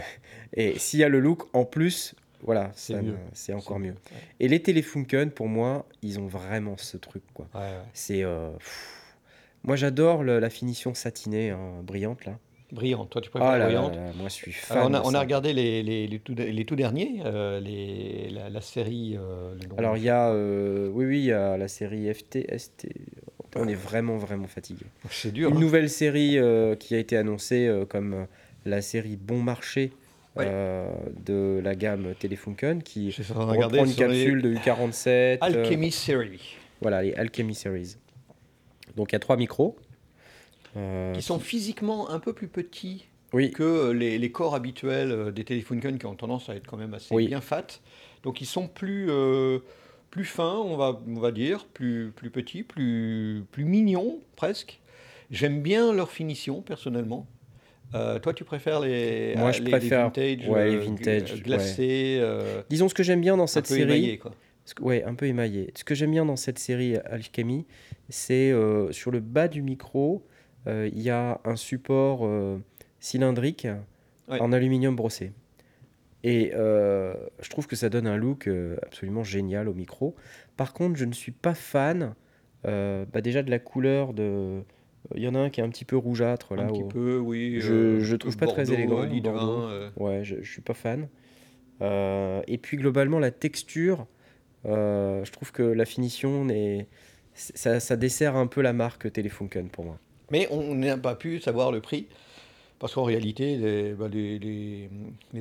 et 0.52 0.78
s'il 0.78 1.00
y 1.00 1.04
a 1.04 1.08
le 1.08 1.18
look 1.18 1.48
en 1.52 1.64
plus, 1.64 2.14
voilà, 2.42 2.70
C'est 2.74 3.00
mieux. 3.02 3.16
encore 3.54 3.80
mieux. 3.80 3.94
Et 4.38 4.48
les 4.48 4.62
Telefunken, 4.62 5.30
pour 5.30 5.48
moi, 5.48 5.86
ils 6.02 6.20
ont 6.20 6.26
vraiment 6.26 6.76
ce 6.76 6.96
truc. 6.96 7.22
quoi. 7.34 7.48
Ouais, 7.54 7.60
ouais. 7.60 7.82
C'est, 7.92 8.22
pff. 8.22 9.16
moi, 9.64 9.76
j'adore 9.76 10.22
la 10.22 10.50
finition 10.50 10.94
satinée, 10.94 11.50
hein, 11.50 11.82
brillante 11.82 12.24
là. 12.24 12.38
Brillante. 12.72 13.10
Toi, 13.10 13.20
tu 13.20 13.28
Ah 13.34 13.38
préfères 13.38 13.52
là 13.52 13.58
là 13.58 13.64
brillante 13.66 13.94
là, 13.96 14.12
moi, 14.16 14.28
je 14.28 14.34
suis 14.34 14.52
fan. 14.52 14.78
Alors, 14.78 14.90
on, 14.90 14.94
a, 14.94 15.16
on 15.16 15.20
regardé 15.20 15.52
les, 15.52 15.82
les, 15.82 16.06
les 16.06 16.18
tout, 16.18 16.34
les 16.34 16.64
tout 16.64 16.74
derniers, 16.74 17.20
euh, 17.24 17.60
les, 17.60 18.30
la, 18.30 18.48
la 18.48 18.60
série. 18.62 19.16
euh, 19.18 19.54
le 19.54 19.78
Alors, 19.78 19.96
il 19.98 20.02
y 20.04 20.08
a, 20.08 20.30
euh, 20.30 20.88
oui, 20.92 21.04
oui, 21.04 21.18
il 21.18 21.24
y 21.26 21.32
a 21.32 21.56
la 21.58 21.68
série 21.68 22.12
FT, 22.12 22.46
ST. 22.58 22.88
On 23.56 23.68
est 23.68 23.74
vraiment, 23.74 24.16
vraiment 24.16 24.46
fatigué. 24.46 24.86
c'est 25.10 25.32
dur. 25.32 25.50
Une 25.50 25.56
hein. 25.58 25.60
nouvelle 25.60 25.90
série 25.90 26.38
qui 26.80 26.94
a 26.94 26.98
été 26.98 27.16
annoncée 27.18 27.70
comme 27.90 28.26
la 28.64 28.80
série 28.82 29.16
Bon 29.16 29.38
Marché 29.42 29.92
Ouais. 30.34 30.46
de 31.26 31.60
la 31.62 31.74
gamme 31.74 32.14
Telefunken 32.18 32.82
qui 32.82 33.14
reprend 33.34 33.84
une 33.84 33.94
capsule 33.94 34.40
de 34.40 34.54
U47. 34.54 35.08
euh, 35.08 35.36
Alchemy 35.42 35.92
Series, 35.92 36.56
voilà, 36.80 37.02
les 37.02 37.12
Alchemy 37.12 37.54
Series. 37.54 37.96
Donc 38.96 39.12
il 39.12 39.14
y 39.14 39.16
a 39.16 39.18
trois 39.18 39.36
micros. 39.36 39.76
Euh, 40.76 41.12
qui 41.12 41.22
sont 41.22 41.38
physiquement 41.38 42.10
un 42.10 42.18
peu 42.18 42.32
plus 42.32 42.48
petits 42.48 43.06
oui, 43.34 43.50
que 43.50 43.90
les, 43.90 44.18
les 44.18 44.30
corps 44.32 44.54
habituels 44.54 45.10
euh, 45.10 45.30
des 45.30 45.44
Telefunken 45.44 45.98
qui 45.98 46.06
ont 46.06 46.14
tendance 46.14 46.48
à 46.50 46.54
être 46.54 46.66
quand 46.66 46.76
même 46.76 46.92
assez 46.94 47.14
Oui. 47.14 47.26
bien 47.28 47.40
fat. 47.40 47.66
Donc 48.22 48.40
ils 48.40 48.46
sont 48.46 48.68
plus, 48.68 49.06
euh, 49.10 49.58
plus 50.10 50.24
fins, 50.24 50.56
on 50.64 50.76
va, 50.76 51.00
on 51.06 51.18
va 51.20 51.30
dire, 51.32 51.64
plus, 51.66 52.12
plus 52.14 52.30
petits, 52.30 52.62
plus, 52.62 53.44
plus 53.50 53.64
mignons 53.64 54.20
presque. 54.36 54.80
J'aime 55.30 55.62
bien 55.62 55.92
leur 55.94 56.10
finition 56.10 56.60
personnellement. 56.62 57.26
Euh, 57.94 58.18
toi, 58.18 58.32
tu 58.34 58.44
préfères 58.44 58.80
les, 58.80 59.34
Moi, 59.36 59.52
je 59.52 59.62
les, 59.62 59.70
préfère, 59.70 60.04
vintage, 60.04 60.48
ouais, 60.48 60.70
les 60.70 60.78
vintage, 60.78 61.34
gla- 61.34 61.42
glacés, 61.42 62.18
euh, 62.20 62.62
disons 62.70 62.88
ce 62.88 62.94
que 62.94 63.02
j'aime 63.02 63.20
bien 63.20 63.36
dans 63.36 63.46
cette 63.46 63.66
série. 63.66 63.82
émaillés, 63.82 64.18
quoi. 64.18 64.32
Que- 64.74 64.82
ouais, 64.82 65.04
un 65.04 65.14
peu 65.14 65.26
émaillé. 65.26 65.72
Ce 65.74 65.84
que 65.84 65.94
j'aime 65.94 66.10
bien 66.12 66.24
dans 66.24 66.36
cette 66.36 66.58
série 66.58 66.96
Alchemy, 66.96 67.66
c'est 68.08 68.54
sur 68.92 69.10
le 69.10 69.20
bas 69.20 69.48
du 69.48 69.60
micro, 69.62 70.24
euh, 70.66 70.88
il 70.92 71.00
y 71.00 71.10
a 71.10 71.40
un 71.44 71.56
support 71.56 72.20
euh, 72.26 72.58
cylindrique 73.00 73.66
Ouais. 74.28 74.40
en 74.40 74.52
aluminium 74.52 74.94
brossé. 74.96 75.32
Et 76.24 76.52
euh, 76.54 77.14
je 77.40 77.50
trouve 77.50 77.66
que 77.66 77.74
ça 77.74 77.88
donne 77.88 78.06
un 78.06 78.16
look 78.16 78.48
absolument 78.82 79.24
génial 79.24 79.68
au 79.68 79.74
micro. 79.74 80.14
Par 80.56 80.72
contre, 80.72 80.96
je 80.96 81.04
ne 81.04 81.12
suis 81.12 81.32
pas 81.32 81.54
fan 81.54 82.14
bah 82.64 83.20
déjà 83.22 83.42
de 83.42 83.50
la 83.50 83.58
couleur 83.58 84.14
de. 84.14 84.62
Il 85.16 85.22
y 85.22 85.26
en 85.26 85.34
a 85.34 85.40
un 85.40 85.50
qui 85.50 85.60
est 85.60 85.64
un 85.64 85.68
petit 85.68 85.84
peu 85.84 85.96
rougeâtre 85.96 86.54
là. 86.54 86.62
Un 86.62 86.68
petit 86.68 86.84
peu, 86.84 87.18
oui. 87.18 87.56
Je- 87.58 87.98
je 87.98 88.14
trouve 88.16 88.36
pas 88.36 88.46
très 88.46 88.72
élégant, 88.72 89.04
Bordeaux. 89.20 89.32
vin, 89.32 89.68
euh, 89.70 89.90
Ouais, 89.96 90.22
je, 90.22 90.36
je 90.42 90.50
suis 90.52 90.62
pas 90.62 90.74
fan. 90.74 91.08
Euh, 91.80 92.40
et 92.46 92.58
puis 92.58 92.76
globalement, 92.76 93.18
la 93.18 93.32
texture, 93.32 94.06
euh, 94.64 95.24
je 95.24 95.32
trouve 95.32 95.50
que 95.50 95.62
la 95.64 95.84
finition, 95.84 96.46
ça, 97.34 97.80
ça 97.80 97.96
dessert 97.96 98.36
un 98.36 98.46
peu 98.46 98.62
la 98.62 98.72
marque 98.72 99.10
Telefunken 99.12 99.68
pour 99.68 99.84
moi. 99.84 99.98
Mais 100.30 100.48
on 100.50 100.74
n'a 100.74 100.96
pas 100.96 101.14
pu 101.14 101.40
savoir 101.40 101.72
le 101.72 101.80
prix, 101.80 102.06
parce 102.78 102.94
qu'en 102.94 103.04
réalité, 103.04 103.56
les, 103.56 103.92
bah, 103.92 104.08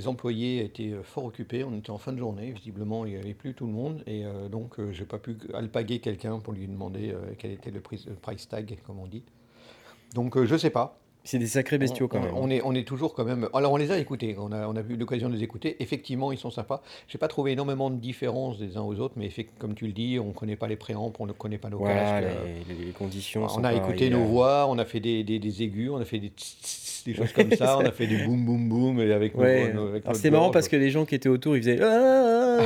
employés 0.08 0.64
étaient 0.64 0.92
euh, 0.92 1.04
fort 1.04 1.26
occupés, 1.26 1.64
on 1.64 1.76
était 1.78 1.90
en 1.90 1.98
fin 1.98 2.14
de 2.14 2.20
journée, 2.20 2.52
visiblement 2.52 3.06
il 3.06 3.14
n'y 3.14 3.18
avait 3.20 3.34
plus 3.34 3.54
tout 3.54 3.66
le 3.66 3.72
monde, 3.74 4.04
et 4.06 4.26
euh, 4.26 4.48
donc 4.48 4.80
euh, 4.80 4.92
j'ai 4.92 5.06
pas 5.06 5.18
pu 5.18 5.38
alpaguer 5.54 6.00
quelqu'un 6.00 6.40
pour 6.40 6.54
lui 6.54 6.68
demander 6.68 7.12
euh, 7.12 7.34
quel 7.38 7.52
était 7.52 7.72
le, 7.72 7.80
prix- 7.82 8.06
le 8.08 8.16
price 8.16 8.48
tag, 8.48 8.78
comme 8.86 9.00
on 9.00 9.08
dit. 9.08 9.24
Donc 10.14 10.44
je 10.44 10.56
sais 10.58 10.70
pas. 10.70 11.01
C'est 11.24 11.38
des 11.38 11.46
sacrés 11.48 11.78
bestiaux 11.78 12.06
on, 12.06 12.10
quand 12.10 12.20
même. 12.20 12.30
hein. 12.34 12.38
On 12.42 12.50
est, 12.50 12.62
on 12.64 12.74
est 12.74 12.84
toujours 12.88 13.14
quand 13.14 13.24
même. 13.24 13.48
Alors 13.54 13.72
on 13.74 13.78
les 13.78 13.92
a 13.92 13.98
écoutés, 14.00 14.36
on 14.40 14.52
a, 14.52 14.68
on 14.68 14.76
a 14.76 14.82
eu 14.82 14.96
l'occasion 14.96 15.30
de 15.30 15.36
les 15.36 15.44
écouter. 15.44 15.76
Effectivement, 15.80 16.32
ils 16.32 16.38
sont 16.40 16.50
sympas. 16.50 16.82
J'ai 17.08 17.18
pas 17.20 17.28
trouvé 17.28 17.52
énormément 17.52 17.90
de 17.92 17.96
différences 17.98 18.58
des 18.58 18.76
uns 18.76 18.82
aux 18.82 19.00
autres, 19.00 19.14
mais 19.18 19.30
comme 19.60 19.76
tu 19.76 19.86
le 19.86 19.94
dis, 19.94 20.18
on 20.20 20.32
connaît 20.32 20.56
pas 20.56 20.68
les 20.68 20.76
préampes, 20.78 21.18
on 21.20 21.28
ne 21.28 21.32
connaît 21.34 21.60
pas 21.60 21.70
nos 21.70 21.80
casques. 21.80 22.26
euh, 22.26 22.60
les, 22.70 22.86
les 22.86 22.92
conditions. 22.92 23.48
sont 23.48 23.62
on 23.62 23.64
a 23.64 23.74
écouté 23.74 24.10
nos 24.10 24.24
voix, 24.24 24.66
on 24.68 24.78
a 24.80 24.86
fait 24.86 25.00
des, 25.00 25.24
des, 25.24 25.38
des 25.38 25.62
aigus, 25.64 25.90
on 25.92 25.98
a 26.02 26.06
fait 26.06 26.20
des, 26.20 26.30
tss, 26.30 26.58
tss, 26.62 26.91
des 27.06 27.14
choses 27.16 27.32
comme 27.34 27.52
ça, 27.56 27.78
on 27.80 27.82
a 27.86 27.92
fait 27.92 28.08
du 28.08 28.26
boum 28.26 28.46
boum 28.46 28.70
boum 28.70 29.00
et 29.00 29.12
avec 29.12 29.36
Ouais. 29.38 29.74
c'est 30.14 30.30
marrant 30.30 30.52
parce 30.52 30.68
que 30.68 30.76
les 30.76 30.90
gens 30.92 31.06
qui 31.06 31.16
étaient 31.16 31.30
autour, 31.30 31.56
ils 31.58 31.64
faisaient 31.64 31.80
Ah, 31.82 32.58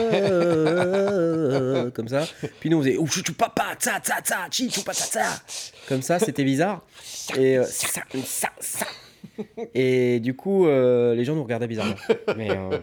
comme 1.94 2.08
ça. 2.08 2.26
Puis 2.60 2.70
nous, 2.70 2.78
on 3.00 3.06
faisait 3.06 3.24
papa, 3.38 3.76
tsa 3.80 4.00
tsa 4.00 4.22
tsa, 4.22 4.48
pata 4.86 5.04
tsa. 5.04 5.26
Comme 5.88 6.02
ça, 6.02 6.20
c'était 6.20 6.44
bizarre. 6.44 6.86
Et, 7.38 7.58
euh, 7.58 7.64
ça, 7.64 8.02
ça, 8.24 8.50
ça. 8.60 8.86
Et 9.74 10.20
du 10.20 10.34
coup, 10.34 10.66
euh, 10.68 11.14
les 11.16 11.26
gens 11.26 11.36
nous 11.36 11.44
regardaient 11.44 11.68
bizarrement. 11.68 11.96
Mais 12.38 12.52
euh, 12.52 12.78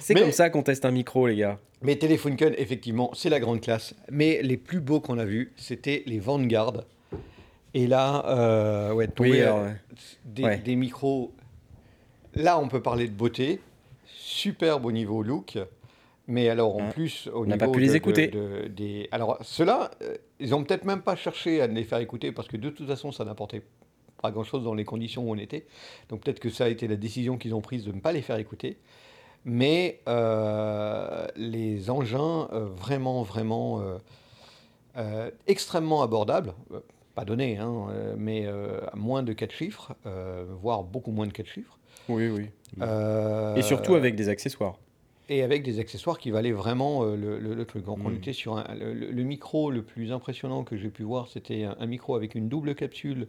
c'est 0.00 0.14
comme 0.14 0.32
ça 0.32 0.50
qu'on 0.50 0.62
teste 0.62 0.84
un 0.84 0.90
micro, 0.90 1.26
les 1.26 1.36
gars. 1.36 1.58
Mais 1.82 1.96
Telefunken, 1.96 2.54
effectivement, 2.58 3.10
c'est 3.14 3.28
la 3.28 3.38
grande 3.40 3.60
classe. 3.60 3.94
Mais 4.10 4.40
les 4.42 4.56
plus 4.56 4.80
beaux 4.80 5.00
qu'on 5.00 5.18
a 5.18 5.24
vus, 5.24 5.52
c'était 5.56 6.02
les 6.06 6.18
Vanguard. 6.18 6.84
Et 7.74 7.86
là, 7.86 8.24
euh, 8.26 8.92
ouais, 8.92 9.08
tomber 9.08 9.30
Oui, 9.30 9.40
à- 9.42 9.52
alors, 9.54 9.62
ouais. 9.64 9.76
des, 10.24 10.44
ouais. 10.44 10.58
des 10.58 10.76
micros. 10.76 11.32
Là, 12.34 12.58
on 12.58 12.68
peut 12.68 12.82
parler 12.82 13.06
de 13.08 13.12
beauté, 13.14 13.60
superbe 14.06 14.86
au 14.86 14.92
niveau 14.92 15.22
look. 15.22 15.58
Mais 16.30 16.48
alors, 16.50 16.76
en 16.76 16.82
Hein. 16.84 16.88
plus, 16.90 17.28
au 17.32 17.46
n'a 17.46 17.56
niveau 17.56 17.66
pas 17.70 17.72
pu 17.74 17.80
les 17.80 17.88
de- 17.88 17.94
écouter. 17.96 18.28
de- 18.28 18.68
des... 18.68 19.08
Alors, 19.12 19.38
ceux-là, 19.40 19.90
euh, 20.02 20.14
ils 20.40 20.54
ont 20.54 20.62
peut-être 20.62 20.84
même 20.84 21.00
pas 21.00 21.16
cherché 21.16 21.60
à 21.62 21.66
les 21.66 21.84
faire 21.84 21.98
écouter 21.98 22.32
parce 22.32 22.48
que 22.48 22.58
de 22.58 22.68
toute 22.68 22.86
façon, 22.86 23.12
ça 23.12 23.24
n'apportait 23.24 23.62
pas 24.20 24.30
grand-chose 24.30 24.62
dans 24.64 24.74
les 24.74 24.84
conditions 24.84 25.22
où 25.26 25.32
on 25.32 25.38
était. 25.38 25.66
Donc, 26.10 26.20
peut-être 26.22 26.40
que 26.40 26.50
ça 26.50 26.64
a 26.64 26.68
été 26.68 26.86
la 26.86 26.96
décision 26.96 27.38
qu'ils 27.38 27.54
ont 27.54 27.62
prise 27.62 27.84
de 27.84 27.92
ne 27.92 28.00
pas 28.00 28.12
les 28.12 28.20
faire 28.22 28.36
écouter. 28.36 28.76
Mais 29.46 30.00
euh, 30.08 31.26
les 31.36 31.88
engins, 31.88 32.48
euh, 32.52 32.66
vraiment, 32.66 33.22
vraiment 33.22 33.80
euh, 33.80 33.96
euh, 34.98 35.30
extrêmement 35.46 36.02
abordables, 36.02 36.52
euh, 36.74 36.80
pas 37.18 37.24
donnés, 37.24 37.56
hein, 37.58 37.86
euh, 37.90 38.14
mais 38.16 38.46
euh, 38.46 38.78
à 38.92 38.94
moins 38.96 39.24
de 39.24 39.32
4 39.32 39.50
chiffres, 39.52 39.96
euh, 40.06 40.44
voire 40.62 40.84
beaucoup 40.84 41.10
moins 41.10 41.26
de 41.26 41.32
4 41.32 41.48
chiffres. 41.48 41.76
Oui, 42.08 42.28
oui. 42.28 42.46
Euh, 42.80 43.56
Et 43.56 43.62
surtout 43.62 43.96
avec 43.96 44.14
des 44.14 44.28
accessoires. 44.28 44.76
et 45.28 45.42
avec 45.42 45.64
des 45.64 45.80
accessoires 45.80 46.16
qui 46.18 46.30
valaient 46.30 46.52
vraiment 46.52 47.02
euh, 47.02 47.16
le, 47.16 47.40
le- 47.40 47.54
le 47.54 47.64
truc. 47.64 47.84
Donc 47.84 47.98
on 48.04 48.10
Mm. 48.10 48.14
était 48.18 48.32
sur 48.32 48.56
un- 48.56 48.64
le, 48.78 49.22
micro 49.24 49.72
le 49.72 49.82
plus 49.82 50.12
impressionnant 50.12 50.62
que 50.62 50.76
j'ai 50.76 50.90
pu 50.90 51.02
voir, 51.02 51.26
c'était 51.26 51.64
un, 51.64 51.76
un 51.80 51.86
micro 51.86 52.14
avec 52.14 52.36
une 52.36 52.48
double 52.48 52.74
capsule. 52.76 53.26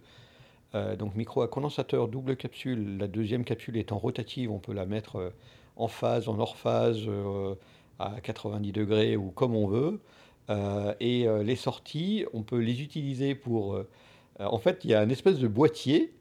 euh, 0.76 0.96
donc 0.96 1.16
micro 1.16 1.42
à 1.42 1.48
condensateur, 1.48 2.08
double 2.08 2.36
capsule. 2.36 3.00
La 3.00 3.08
deuxième 3.08 3.44
capsule 3.44 3.76
étant 3.76 3.98
rotative, 3.98 4.52
on 4.52 4.60
peut 4.60 4.74
la 4.74 4.86
mettre 4.86 5.16
euh, 5.16 5.30
en 5.78 5.88
phase, 5.88 6.28
en 6.30 6.38
hors 6.38 6.58
phase, 6.58 7.00
euh, 7.08 7.56
à 7.98 8.12
90 8.22 8.72
degrés 8.72 9.18
ou 9.18 9.32
comme 9.32 9.56
on 9.56 9.68
veut. 9.68 10.00
Euh, 10.50 10.94
et 11.00 11.28
euh, 11.28 11.44
les 11.44 11.56
sorties, 11.56 12.26
on 12.34 12.42
peut 12.44 12.58
les 12.60 12.82
utiliser 12.82 13.36
pour... 13.36 13.76
euh, 13.76 13.88
en 14.40 14.58
fait, 14.58 14.82
il 14.84 14.90
y 14.92 14.94
a 14.96 15.04
une 15.04 15.12
espèce 15.12 15.38
de 15.40 15.48
boîtier. 15.48 16.14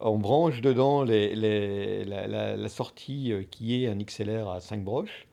On 0.00 0.18
branche 0.18 0.60
dedans 0.60 1.02
les- 1.04 1.34
les- 1.34 2.04
la, 2.04 2.26
la- 2.26 2.56
la 2.56 2.68
sortie 2.68 3.32
qui 3.50 3.82
est 3.82 3.88
un 3.88 3.98
XLR 3.98 4.48
à 4.50 4.60
5 4.60 4.82
broches. 4.84 5.26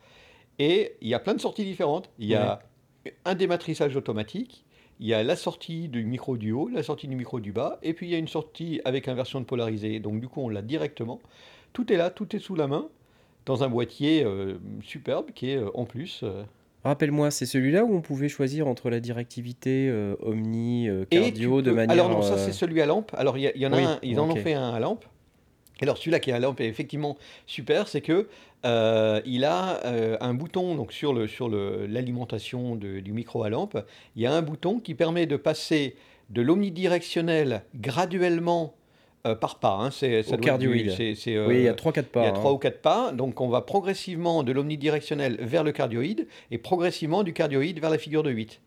Et 0.60 0.94
il 1.02 1.08
y 1.08 1.14
a 1.14 1.20
plein 1.20 1.34
de 1.34 1.42
sorties 1.42 1.66
différentes. 1.66 2.10
Il 2.20 2.28
y 2.28 2.36
a 2.36 2.60
un 3.26 3.36
dématrissage 3.36 3.96
automatique, 3.96 4.66
il 5.00 5.08
y 5.08 5.14
a 5.14 5.24
la 5.24 5.36
sortie 5.36 5.88
du 5.88 6.04
micro 6.06 6.38
du 6.38 6.52
haut, 6.52 6.68
la 6.70 6.84
sortie 6.84 7.08
du 7.08 7.16
micro 7.16 7.40
du 7.40 7.52
bas, 7.54 7.80
et 7.82 7.94
puis 7.94 8.08
il 8.08 8.12
y 8.12 8.16
a 8.16 8.18
une 8.18 8.28
sortie 8.28 8.82
avec 8.86 9.08
inversion 9.08 9.40
de 9.40 9.46
polarisée. 9.46 10.00
Donc 10.00 10.20
du 10.20 10.28
coup, 10.28 10.42
on 10.42 10.50
l'a 10.50 10.62
directement. 10.62 11.20
Tout 11.74 11.92
est 11.94 11.98
là, 11.98 12.10
tout 12.10 12.36
est 12.36 12.40
sous 12.40 12.56
la 12.56 12.68
main, 12.68 12.90
dans 13.46 13.64
un 13.64 13.70
boîtier 13.70 14.24
euh, 14.24 14.58
superbe 14.84 15.32
qui 15.34 15.50
est 15.52 15.58
euh, 15.58 15.70
en 15.74 15.86
plus. 15.86 16.22
euh, 16.24 16.44
Rappelle-moi, 16.84 17.30
c'est 17.30 17.46
celui-là 17.46 17.84
où 17.84 17.94
on 17.94 18.02
pouvait 18.02 18.30
choisir 18.30 18.68
entre 18.68 18.90
la 18.90 19.00
directivité 19.02 19.90
euh, 19.90 20.16
Omni, 20.22 20.88
euh, 20.88 21.04
cardio 21.10 21.62
de 21.62 21.72
manière. 21.72 21.92
Alors 22.06 22.10
non, 22.10 22.22
ça 22.22 22.34
euh, 22.36 22.38
c'est 22.46 22.54
celui 22.54 22.82
à 22.82 22.86
lampe. 22.86 23.12
Alors 23.18 23.38
il 23.38 23.52
y, 23.54 23.68
en 23.68 23.74
a 23.74 23.78
Oui, 23.78 23.84
un, 23.84 24.00
ils 24.02 24.20
en 24.20 24.30
ont 24.30 24.36
fait 24.36 24.54
un 24.54 24.70
à 24.74 24.80
lampe. 24.80 25.04
Alors 25.82 25.98
celui-là 25.98 26.20
qui 26.20 26.30
est 26.30 26.34
à 26.34 26.40
lampe 26.40 26.60
est 26.62 26.68
effectivement 26.68 27.18
super, 27.46 27.88
c'est 27.88 28.02
que 28.02 28.28
euh, 28.66 29.22
il 29.26 29.44
a 29.46 29.80
euh, 29.86 30.18
un 30.22 30.34
bouton 30.34 30.76
donc 30.76 30.92
sur 30.92 31.14
le 31.14 31.28
sur 31.28 31.48
le- 31.50 31.86
l'alimentation 31.86 32.76
du 32.76 33.12
micro 33.14 33.44
à 33.44 33.50
lampe. 33.50 33.78
Il 34.16 34.22
y 34.22 34.26
a 34.26 34.34
un 34.34 34.42
bouton 34.42 34.80
qui 34.80 34.94
permet 34.96 35.26
de 35.26 35.38
passer 35.38 35.96
de 36.30 36.42
l'omnidirectionnel 36.42 37.64
graduellement 37.76 38.76
euh, 39.30 39.36
par 39.36 39.60
pas. 39.60 39.78
hein, 39.80 39.92
c'est, 39.92 40.24
ça 40.24 40.36
Au 40.36 40.38
cardioïde. 40.38 40.96
du- 40.96 41.16
c'est- 41.16 41.40
oui, 41.40 41.56
il 41.58 41.62
y 41.64 41.68
a 41.68 41.72
euh, 41.72 41.76
3-4 41.76 41.98
il 42.00 42.04
pas. 42.04 42.24
y 42.24 42.28
a 42.28 42.36
hein. 42.36 42.52
ou 42.52 42.58
quatre 42.58 42.82
pas, 42.82 43.12
donc 43.12 43.40
on 43.42 43.50
va 43.50 43.62
progressivement 43.62 44.44
de 44.44 44.52
l'omnidirectionnel 44.52 45.38
vers 45.42 45.64
le 45.64 45.72
cardioïde 45.72 46.28
et 46.52 46.58
progressivement 46.58 47.24
du 47.24 47.34
cardioïde 47.34 47.80
vers 47.80 47.90
la 47.90 47.98
figure 47.98 48.24
de 48.24 48.32
8. 48.32 48.62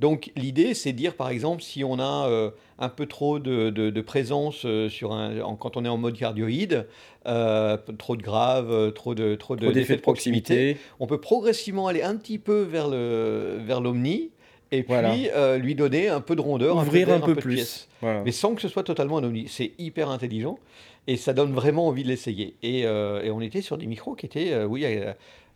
Donc 0.00 0.32
l'idée, 0.36 0.74
c'est 0.74 0.92
de 0.92 0.96
dire 0.96 1.14
par 1.14 1.28
exemple 1.28 1.62
si 1.62 1.84
on 1.84 1.98
a 2.00 2.26
euh, 2.28 2.50
un 2.78 2.88
peu 2.88 3.06
trop 3.06 3.38
de, 3.38 3.70
de- 3.70 3.90
de 3.90 4.00
présence 4.00 4.62
euh, 4.64 4.88
sur 4.88 5.12
un, 5.12 5.40
en- 5.42 5.54
quand 5.54 5.76
on 5.76 5.84
est 5.84 5.88
en 5.88 5.98
mode 5.98 6.16
cardioïde, 6.18 6.86
euh, 7.26 7.76
trop 7.98 8.16
de 8.16 8.22
graves, 8.22 8.72
euh, 8.72 8.90
trop 8.90 9.14
de 9.14 9.34
trop 9.36 9.54
de- 9.54 9.70
d'effets 9.70 9.96
de 9.96 10.00
proximité. 10.00 10.76
on 10.98 11.06
peut 11.06 11.20
progressivement 11.20 11.86
aller 11.86 12.02
un 12.02 12.16
petit 12.16 12.38
peu 12.38 12.62
vers 12.62 12.88
le 12.88 13.58
vers 13.64 13.80
l'omni 13.80 14.30
et 14.72 14.82
puis 14.82 14.92
Voilà. 14.92 15.14
euh, 15.36 15.58
lui 15.58 15.74
donner 15.76 16.08
un 16.08 16.20
peu 16.20 16.34
de 16.34 16.40
rondeur, 16.40 16.76
Ouvrir 16.76 17.10
un 17.12 17.20
peu 17.20 17.34
plus. 17.36 17.54
pièce 17.56 17.88
Voilà. 18.00 18.22
mais 18.24 18.32
sans 18.32 18.54
que 18.56 18.60
ce 18.60 18.68
soit 18.68 18.82
totalement 18.82 19.16
omni. 19.16 19.46
C'est 19.48 19.72
hyper 19.78 20.10
intelligent 20.10 20.58
et 21.06 21.16
ça 21.16 21.32
donne 21.34 21.52
vraiment 21.52 21.86
envie 21.86 22.02
de 22.02 22.08
l'essayer. 22.08 22.56
Et, 22.62 22.84
euh, 22.86 23.22
et 23.22 23.30
on 23.30 23.40
était 23.40 23.60
sur 23.62 23.78
des 23.78 23.86
micros 23.86 24.14
qui 24.16 24.26
étaient, 24.26 24.52
euh, 24.52 24.66
oui, 24.66 24.84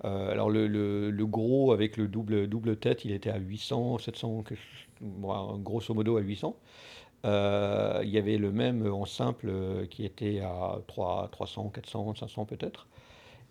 alors 0.05 0.51
le, 0.51 0.67
le- 0.69 1.11
le 1.11 1.27
gros 1.27 1.73
avec 1.73 1.97
le 1.97 2.07
double, 2.07 2.47
double 2.47 2.77
tête, 2.77 3.05
il 3.05 3.11
était 3.13 3.31
à 3.31 3.39
800, 3.39 3.99
700, 3.99 4.43
que- 4.45 4.55
bon, 5.01 5.59
grosso 5.59 5.93
modo 5.95 6.17
à 6.17 6.21
800. 6.21 6.55
Euh, 7.25 8.01
il 8.05 8.11
y 8.11 8.19
avait 8.19 8.37
le 8.37 8.53
même 8.53 8.87
en 8.93 9.05
simple 9.07 9.51
qui 9.91 10.05
était 10.05 10.41
à 10.41 10.79
3, 10.87 11.29
300, 11.33 11.71
400, 11.75 12.15
500 12.15 12.45
peut-être. 12.45 12.87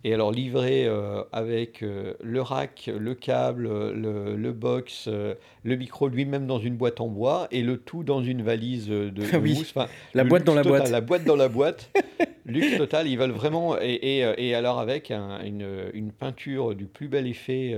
Et 0.04 0.14
alors 0.14 0.30
livré 0.30 0.86
euh, 0.86 1.22
avec 1.32 1.82
euh, 1.82 2.14
le 2.22 2.40
rack, 2.40 2.88
le 2.96 3.14
câble, 3.14 3.64
le, 3.92 4.36
le 4.36 4.52
box, 4.52 5.06
euh, 5.08 5.34
le 5.64 5.74
micro 5.76 6.06
lui-même 6.06 6.46
dans 6.46 6.60
une 6.60 6.76
boîte 6.76 7.00
en 7.00 7.08
bois 7.08 7.48
et 7.50 7.62
le 7.62 7.76
tout 7.78 8.04
dans 8.04 8.22
une 8.22 8.42
valise 8.42 8.86
de, 8.86 9.08
de 9.08 9.22
oui. 9.38 9.54
mousse. 9.54 9.72
Enfin, 9.74 9.88
La 10.14 10.22
boîte 10.22 10.44
dans 10.44 10.54
la 10.54 10.62
total, 10.62 10.78
boîte. 10.80 10.90
La 10.92 11.00
boîte 11.00 11.24
dans 11.24 11.34
la 11.36 11.48
boîte. 11.48 11.90
luxe 12.46 12.76
total, 12.76 13.08
ils 13.08 13.18
veulent 13.18 13.32
vraiment. 13.32 13.76
Et, 13.80 13.94
et, 13.94 14.46
et 14.48 14.54
alors 14.54 14.78
avec 14.78 15.10
un- 15.10 15.42
une, 15.42 15.66
une 15.92 16.12
peinture 16.12 16.76
du 16.76 16.86
plus 16.86 17.08
bel 17.08 17.26
effet. 17.26 17.74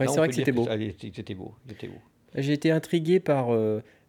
Ouais, 0.00 0.06
c'est 0.06 0.16
vrai 0.18 0.28
que 0.28 0.34
c'était 0.34 0.52
beau. 0.52 0.68
C'était 1.00 1.34
beau. 1.34 1.54
Beau. 1.66 2.00
J'ai 2.36 2.52
été 2.52 2.70
intrigué 2.70 3.20
par 3.20 3.48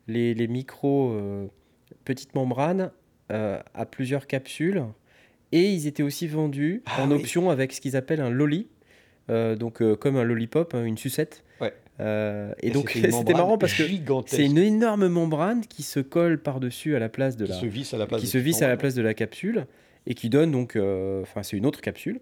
les, 0.07 0.33
les 0.33 0.47
micros 0.47 1.15
petites 2.03 2.35
membranes 2.35 2.91
à 3.29 3.85
plusieurs 3.89 4.27
capsules. 4.27 4.83
Et 5.55 5.69
ils 5.71 5.85
étaient 5.87 6.01
aussi 6.03 6.27
vendus 6.27 6.81
Ah 6.87 7.03
en 7.03 7.11
oui. 7.11 7.17
option 7.19 7.49
avec 7.51 7.73
ce 7.73 7.79
qu'ils 7.79 7.95
appellent 7.95 8.21
un 8.21 8.31
lolly. 8.31 8.67
Euh, 9.29 9.55
donc 9.55 9.81
euh, 9.81 9.95
comme 9.95 10.17
un 10.17 10.23
lollipop, 10.23 10.73
hein, 10.73 10.83
une 10.83 10.97
sucette. 10.97 11.43
Ouais. 11.61 11.71
Euh, 11.99 12.53
et, 12.61 12.67
Et 12.67 12.71
donc 12.71 12.89
c'était 12.89 13.33
marrant 13.33 13.57
parce 13.59 13.73
que 13.73 13.83
c'est 14.25 14.45
une 14.45 14.57
énorme 14.57 15.07
membrane 15.07 15.61
qui 15.65 15.83
se 15.83 15.99
colle 15.99 16.41
par-dessus 16.41 16.95
à 16.95 16.99
la 16.99 17.07
place 17.07 17.37
de 17.37 17.45
qui 17.45 17.51
la, 17.51 17.57
se 17.59 17.65
visse 17.67 17.93
à 17.93 17.97
la 17.99 18.07
place. 18.07 18.19
qui 18.19 18.27
se 18.27 18.37
visse 18.39 18.61
à 18.63 18.67
la 18.67 18.75
place 18.77 18.95
de 18.95 19.01
la 19.03 19.13
capsule 19.13 19.65
et 20.07 20.15
qui 20.15 20.29
donne 20.29 20.51
donc, 20.51 20.75
enfin 20.75 21.43
c'est 21.43 21.55
une 21.55 21.65
autre 21.65 21.81
capsule. 21.81 22.19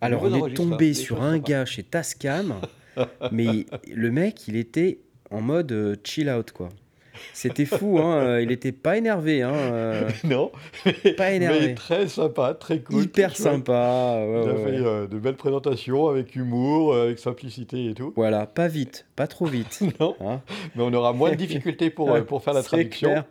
Alors, 0.02 0.24
nouveaux 0.24 0.46
on 0.46 0.48
est 0.48 0.54
tombé 0.54 0.94
sur 0.94 1.22
un 1.22 1.38
gars 1.40 1.66
chez 1.66 1.84
Tascam, 1.84 2.62
mais 3.32 3.66
le 3.94 4.12
mec, 4.12 4.48
il 4.48 4.56
était 4.56 5.00
en 5.30 5.42
mode 5.42 5.72
euh, 5.72 5.96
chill 6.04 6.30
out, 6.30 6.52
quoi. 6.52 6.70
C'était 7.34 7.66
fou, 7.66 8.00
hein. 8.00 8.18
euh, 8.22 8.42
Il 8.42 8.52
était 8.52 8.72
pas 8.72 8.98
énervé, 8.98 9.42
hein. 9.42 9.52
euh, 9.54 10.10
non, 10.24 10.52
Pas 11.18 11.32
énervé. 11.32 11.60
mais 11.68 11.76
très 11.76 12.08
sympa, 12.08 12.54
très 12.54 12.80
cool. 12.80 13.04
hyper 13.04 13.36
sympa. 13.36 14.18
ouais, 14.20 14.42
Il 14.44 14.50
a 14.50 14.54
ouais, 14.54 14.64
fait 14.64 14.80
ouais. 14.80 14.86
euh, 14.88 15.08
de 15.08 15.18
belles 15.20 15.36
présentations 15.36 16.08
avec 16.08 16.36
humour, 16.36 16.96
avec 16.96 17.20
simplicité 17.20 17.90
et 17.90 17.94
tout. 17.94 18.14
Voilà, 18.16 18.46
pas 18.46 18.68
vite, 18.68 19.06
pas 19.16 19.28
trop 19.28 19.46
vite. 19.46 19.80
Non, 20.00 20.16
hein. 20.22 20.42
mais 20.76 20.84
on 20.84 20.94
aura 20.94 21.14
moins 21.14 21.32
de 21.32 21.36
difficultés 21.36 21.90
pour, 21.90 22.12
euh, 22.14 22.22
pour 22.22 22.44
faire 22.44 22.54
la 22.54 22.62
traduction. 22.64 23.10
clair. 23.10 23.24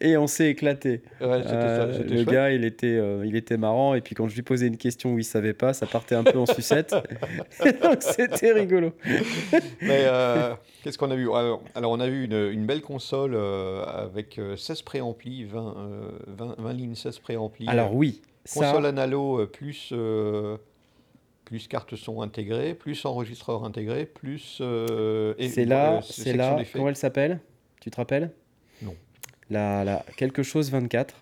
Et 0.00 0.16
on 0.16 0.26
s'est 0.26 0.48
éclaté. 0.50 1.02
Ça, 1.20 1.24
Euh, 1.26 2.02
le 2.02 2.16
chouette. 2.16 2.28
gars, 2.28 2.50
il 2.50 2.64
était, 2.64 3.00
il 3.24 3.36
était 3.36 3.56
marrant. 3.56 3.94
Et 3.94 4.00
puis 4.00 4.14
quand 4.14 4.28
je 4.28 4.34
lui 4.34 4.42
posais 4.42 4.66
une 4.66 4.76
question 4.76 5.12
où 5.14 5.18
il 5.18 5.24
savait 5.24 5.52
pas, 5.54 5.72
ça 5.72 5.86
partait 5.86 6.14
un 6.14 6.24
peu 6.24 6.38
en 6.38 6.46
sucette. 6.46 6.94
Donc 7.82 7.96
c'était 8.00 8.52
rigolo. 8.52 8.92
Mais 9.82 10.06
qu'est-ce 10.82 10.98
qu'on 10.98 11.10
a 11.10 11.16
vu? 11.16 11.30
Alors, 11.32 11.62
alors, 11.74 11.92
on 11.92 12.00
a 12.00 12.08
vu 12.08 12.24
une, 12.24 12.50
une 12.52 12.66
belle 12.66 12.80
console 13.04 13.34
euh, 13.34 13.84
avec 13.84 14.38
euh, 14.38 14.56
16 14.56 14.82
préamplis, 14.82 15.44
20, 15.44 15.74
euh, 15.76 16.10
20, 16.26 16.54
20 16.58 16.72
lignes 16.72 16.94
16 16.94 17.18
préamplis. 17.18 17.66
Alors 17.68 17.94
oui, 17.94 18.22
ça, 18.44 18.60
console 18.66 18.86
analo 18.86 19.40
euh, 19.40 19.46
plus, 19.46 19.90
euh, 19.92 20.56
plus 21.44 21.68
carte 21.68 21.96
son 21.96 22.22
intégrée, 22.22 22.74
plus 22.74 23.04
enregistreur 23.04 23.64
intégré, 23.64 24.06
plus. 24.06 24.58
euh, 24.60 25.34
et- 25.38 25.48
c'est 25.48 25.64
là, 25.66 25.96
euh, 25.96 26.00
c'est 26.02 26.32
là. 26.34 26.56
Comment 26.72 26.88
elle 26.88 26.96
s'appelle? 26.96 27.40
Tu 27.80 27.90
te 27.90 27.96
rappelles? 27.96 28.30
Non. 28.82 28.94
La, 29.50 29.84
la 29.84 30.04
quelque 30.16 30.42
chose 30.42 30.70
24. 30.70 31.14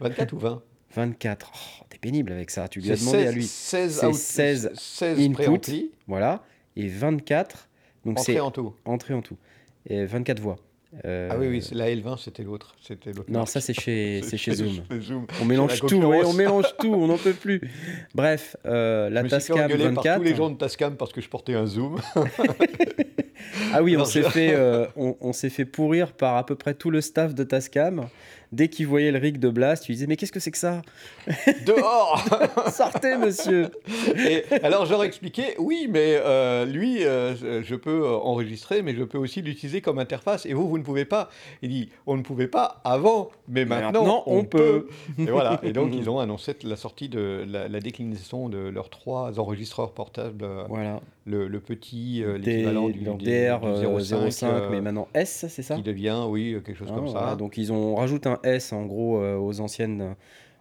24 0.00 0.32
ou 0.32 0.38
20 0.38 0.62
24. 0.94 1.52
Oh, 1.54 1.84
T'es 1.88 1.98
pénible 1.98 2.32
avec 2.32 2.50
ça. 2.50 2.68
Tu 2.68 2.80
lui 2.80 2.90
as 2.92 2.96
demandé 2.96 3.18
à 3.18 3.26
16 3.26 3.34
lui. 3.34 3.42
16, 3.44 3.98
C'est 4.00 4.06
out- 4.06 4.14
16 4.14 4.72
16 4.74 5.20
input. 5.20 5.32
préamplis, 5.34 5.90
Voilà. 6.08 6.44
Et 6.76 6.88
24. 6.88 7.68
Donc 8.04 8.18
entrée 8.18 8.38
en 8.40 8.50
tout. 8.50 8.74
entrée 8.84 9.14
en 9.14 9.22
tout. 9.22 9.36
Et 9.88 10.04
24 10.06 10.40
voix. 10.40 10.56
Euh, 11.04 11.28
Ah 11.32 11.36
oui, 11.38 11.48
oui, 11.48 11.68
la 11.72 11.90
L20, 11.90 12.22
c'était 12.22 12.44
l'autre. 12.44 12.76
C'était 12.80 13.10
Non, 13.28 13.46
ça 13.46 13.60
c'est 13.60 13.74
chez, 13.74 14.20
c'est 14.24 14.36
chez 14.36 14.54
Zoom. 14.54 14.68
chez 14.90 15.00
Zoom. 15.00 15.26
On 15.42 15.44
mélange 15.44 15.82
la 15.82 15.88
tout, 15.88 15.96
ouais, 15.96 16.22
on 16.24 16.32
mélange 16.32 16.66
tout, 16.78 16.94
on 16.94 17.08
n'en 17.08 17.18
peut 17.18 17.32
plus. 17.32 17.60
Bref, 18.14 18.56
euh, 18.64 19.10
la 19.10 19.24
Tascam 19.24 19.58
engueuler 19.58 19.84
par 19.92 20.04
24. 20.04 20.18
tous 20.18 20.22
les 20.24 20.34
gens 20.36 20.50
de 20.50 20.56
Tascam 20.56 20.96
parce 20.96 21.12
que 21.12 21.20
je 21.20 21.28
portais 21.28 21.54
un 21.54 21.66
Zoom. 21.66 21.96
Ah 23.72 23.82
oui, 23.82 23.96
on 23.96 24.04
s'est 24.04 24.22
fait, 24.22 24.54
euh, 24.54 24.86
on, 24.96 25.16
on 25.20 25.32
s'est 25.32 25.50
fait 25.50 25.64
pourrir 25.64 26.12
par 26.12 26.36
à 26.36 26.46
peu 26.46 26.54
près 26.54 26.74
tout 26.74 26.90
le 26.90 27.00
staff 27.00 27.34
de 27.34 27.42
Tascam. 27.44 28.06
Dès 28.54 28.68
qu'ils 28.68 28.86
voyaient 28.86 29.10
le 29.10 29.18
rig 29.18 29.38
de 29.38 29.48
Blast, 29.48 29.88
ils 29.88 29.92
disaient 29.92 30.06
mais 30.06 30.16
qu'est-ce 30.16 30.30
que 30.32 30.38
c'est 30.40 30.50
que 30.52 30.58
ça? 30.58 30.82
Dehors 31.66 32.24
Sortez 32.72 33.16
monsieur 33.16 33.68
Et 34.28 34.44
alors 34.62 34.86
j'aurais 34.86 35.06
expliqué, 35.06 35.54
oui, 35.58 35.88
mais 35.90 36.20
euh, 36.24 36.64
lui, 36.64 37.04
euh, 37.04 37.62
je 37.62 37.74
peux 37.74 38.04
euh, 38.04 38.16
enregistrer, 38.16 38.82
mais 38.82 38.94
je 38.94 39.02
peux 39.04 39.18
aussi 39.18 39.42
l'utiliser 39.42 39.80
comme 39.80 39.98
interface. 39.98 40.46
Et 40.46 40.52
vous, 40.54 40.68
vous 40.68 40.78
ne 40.78 40.82
pouvez 40.84 41.04
pas. 41.04 41.30
Il 41.62 41.70
dit, 41.70 41.88
on 42.06 42.16
ne 42.16 42.22
pouvait 42.22 42.46
pas 42.48 42.80
avant, 42.84 43.30
mais 43.48 43.64
maintenant, 43.64 43.86
maintenant, 44.04 44.22
on, 44.26 44.38
on 44.38 44.44
peut. 44.44 44.86
peut. 45.16 45.22
Et 45.22 45.30
voilà. 45.30 45.58
Et 45.62 45.72
donc 45.72 45.90
ils 45.96 46.08
ont 46.08 46.18
annoncé 46.20 46.54
la 46.62 46.76
sortie 46.76 47.08
de 47.08 47.44
la, 47.48 47.68
la 47.68 47.80
déclinaison 47.80 48.48
de 48.48 48.58
leurs 48.58 48.90
trois 48.90 49.38
enregistreurs 49.40 49.92
portables. 49.92 50.44
Voilà, 50.68 51.00
Le, 51.26 51.48
le 51.48 51.60
petit, 51.60 52.22
euh, 52.22 52.38
l'équivalent 52.38 52.88
du, 52.88 53.00
du- 53.00 53.04
DR 53.24 53.60
du 53.60 53.66
euh, 53.86 53.98
05, 54.00 54.30
05, 54.30 54.46
euh, 54.48 54.68
mais 54.70 54.80
maintenant 54.80 55.08
S, 55.14 55.46
c'est 55.48 55.62
ça? 55.62 55.74
qui 55.76 55.82
devient, 55.82 56.22
oui, 56.28 56.56
quelque 56.64 56.78
chose 56.78 56.88
Ah, 56.90 56.94
comme 56.94 57.06
voilà, 57.06 57.30
ça. 57.30 57.36
Donc 57.36 57.56
ils 57.56 57.72
ont 57.72 57.94
on 57.94 57.96
rajoute 57.96 58.26
un 58.26 58.38
S 58.44 58.72
en 58.72 58.84
gros 58.86 59.18
euh, 59.18 59.36
aux 59.36 59.60
anciennes 59.60 60.14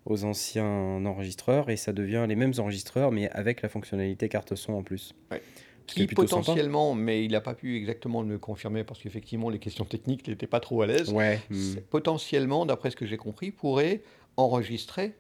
aux 0.06 0.26
anciens 0.26 1.06
enregistreurs 1.06 1.70
et 1.70 1.78
ça 1.78 1.94
devient 1.94 2.26
les 2.28 2.36
mêmes 2.36 2.54
enregistreurs 2.58 3.12
mais 3.12 3.30
avec 3.30 3.62
la 3.62 3.70
fonctionnalité 3.70 4.30
carte 4.30 4.56
son 4.56 4.74
en 4.74 4.84
plus. 4.84 5.14
Ouais. 5.32 5.42
Qui 5.86 6.02
sympa. 6.02 6.16
potentiellement, 6.16 6.96
mais 6.96 7.26
il 7.26 7.32
n'a 7.34 7.42
pas 7.42 7.54
pu 7.54 7.76
exactement 7.76 8.24
me 8.24 8.38
confirmer 8.38 8.84
parce 8.84 9.02
qu'effectivement 9.02 9.50
les 9.50 9.60
questions 9.60 9.86
techniques 9.86 10.28
n'étaient 10.28 10.48
pas 10.48 10.60
trop 10.60 10.82
à 10.82 10.88
l'aise. 10.88 11.12
Ouais. 11.12 11.42
hmm. 11.50 11.76
potentiellement, 11.90 12.66
d'après 12.66 12.90
ce 12.90 12.96
que 12.96 13.06
j'ai 13.06 13.18
compris, 13.18 13.52
pourrait 13.52 14.02
enregistrer 14.38 15.14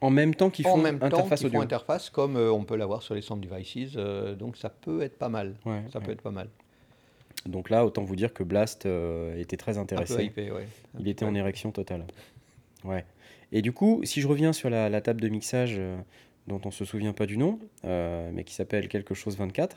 En 0.00 0.10
même 0.10 0.34
temps 0.34 0.50
qu'ils 0.50 0.64
font 0.64 0.76
même 0.76 0.98
temps 0.98 1.06
interface 1.06 1.40
qu'ils 1.40 1.48
font 1.50 1.58
audio. 1.58 1.64
interface 1.64 2.10
comme 2.10 2.36
euh, 2.36 2.50
on 2.52 2.64
peut 2.64 2.76
l'avoir 2.76 3.02
sur 3.02 3.14
les 3.14 3.22
Sound 3.22 3.44
Devices. 3.46 3.94
euh, 3.96 4.34
donc 4.34 4.56
ça 4.56 4.70
peut 4.70 5.02
être 5.02 5.18
pas 5.18 5.28
mal. 5.28 5.54
Ouais, 5.64 5.84
Ça 5.92 6.00
peut 6.00 6.10
être 6.10 6.22
pas 6.22 6.30
mal. 6.30 6.48
Donc 7.46 7.70
là, 7.70 7.84
autant 7.86 8.02
vous 8.04 8.16
dire 8.16 8.32
que 8.34 8.42
Blast 8.42 8.84
euh, 8.86 9.38
était 9.40 9.56
très 9.56 9.78
intéressé. 9.78 10.32
ouais. 10.36 10.66
Il 10.98 11.08
était 11.08 11.24
en 11.24 11.34
érection 11.34 11.70
totale. 11.70 12.04
Ouais. 12.84 13.04
Et 13.52 13.62
du 13.62 13.72
coup, 13.72 14.00
si 14.04 14.20
je 14.20 14.28
reviens 14.28 14.52
sur 14.52 14.68
la, 14.70 14.88
la 14.90 15.00
table 15.00 15.20
de 15.20 15.28
mixage, 15.28 15.76
euh, 15.78 15.96
dont 16.46 16.60
on 16.64 16.70
se 16.70 16.84
souvient 16.84 17.12
pas 17.12 17.26
du 17.26 17.38
nom, 17.38 17.58
euh, 17.84 18.30
mais 18.34 18.44
qui 18.44 18.54
s'appelle 18.54 18.88
quelque 18.88 19.14
chose 19.14 19.36
24. 19.38 19.76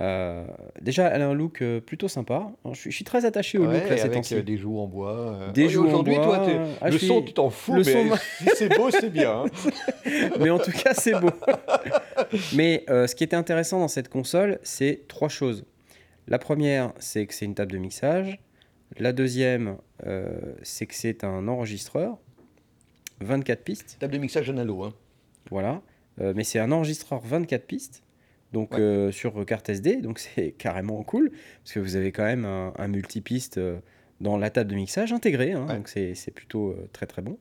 Euh, 0.00 0.44
déjà, 0.80 1.08
elle 1.08 1.20
a 1.22 1.28
un 1.28 1.34
look 1.34 1.62
plutôt 1.86 2.08
sympa. 2.08 2.52
Alors, 2.64 2.74
je, 2.74 2.80
suis, 2.80 2.90
je 2.90 2.96
suis 2.96 3.04
très 3.04 3.24
attaché 3.24 3.58
au 3.58 3.66
Ouais, 3.66 3.80
look 3.80 3.90
là, 3.90 3.96
ces 3.96 4.02
avec 4.04 4.32
euh, 4.32 4.42
des 4.42 4.56
joues 4.56 4.78
en 4.78 4.86
bois. 4.86 5.10
euh. 5.16 5.52
Des 5.52 5.64
Oui, 5.64 5.68
joues 5.70 5.82
en 5.84 5.86
Aujourd'hui, 5.88 6.14
bois, 6.14 6.38
toi, 6.38 6.46
ah, 6.80 6.90
le 6.90 6.98
suis- 6.98 7.06
son, 7.08 7.22
tu 7.22 7.32
t'en 7.32 7.50
fous, 7.50 7.74
le 7.74 7.82
mais 7.82 8.08
son, 8.08 8.16
si 8.38 8.48
c'est 8.54 8.68
beau, 8.76 8.90
c'est 8.90 9.10
bien. 9.10 9.44
hein. 9.44 9.46
mais 10.40 10.50
en 10.50 10.58
tout 10.58 10.70
cas, 10.70 10.94
c'est 10.94 11.18
beau. 11.18 11.30
mais 12.54 12.84
ce 12.88 13.14
qui 13.14 13.24
était 13.24 13.36
intéressant 13.36 13.78
dans 13.80 13.88
cette 13.88 14.08
console, 14.08 14.58
c'est 14.62 15.06
trois 15.08 15.28
choses. 15.28 15.64
La 16.28 16.38
première, 16.38 16.92
c'est 16.98 17.26
que 17.26 17.34
c'est 17.34 17.44
une 17.44 17.54
table 17.54 17.72
de 17.72 17.78
mixage. 17.78 18.38
La 18.98 19.12
deuxième, 19.12 19.76
euh, 20.06 20.54
c'est 20.62 20.86
que 20.86 20.94
c'est 20.94 21.24
un 21.24 21.48
enregistreur, 21.48 22.18
24 23.20 23.62
pistes. 23.62 23.96
Table 24.00 24.14
de 24.14 24.18
mixage 24.18 24.48
analo. 24.50 24.82
Hein. 24.84 24.94
Voilà. 25.50 25.82
Euh, 26.20 26.32
mais 26.36 26.44
c'est 26.44 26.58
un 26.58 26.72
enregistreur 26.72 27.20
24 27.20 27.66
pistes, 27.66 28.02
donc 28.52 28.72
Ouais. 28.74 28.80
euh, 28.80 29.12
sur 29.12 29.44
carte 29.46 29.68
SD, 29.68 29.96
donc 30.02 30.18
c'est 30.34 30.52
carrément 30.52 31.02
cool, 31.02 31.30
parce 31.62 31.72
que 31.72 31.80
vous 31.80 31.96
avez 31.96 32.12
quand 32.12 32.24
même 32.24 32.44
un, 32.44 32.72
un 32.76 32.88
multipiste 32.88 33.60
dans 34.20 34.36
la 34.36 34.50
table 34.50 34.70
de 34.70 34.76
mixage 34.76 35.12
intégré, 35.12 35.52
hein, 35.52 35.66
Ouais. 35.68 35.76
donc 35.76 35.88
c'est 35.88 36.30
plutôt 36.34 36.76
très 36.92 37.06
très 37.06 37.22
bon 37.22 37.38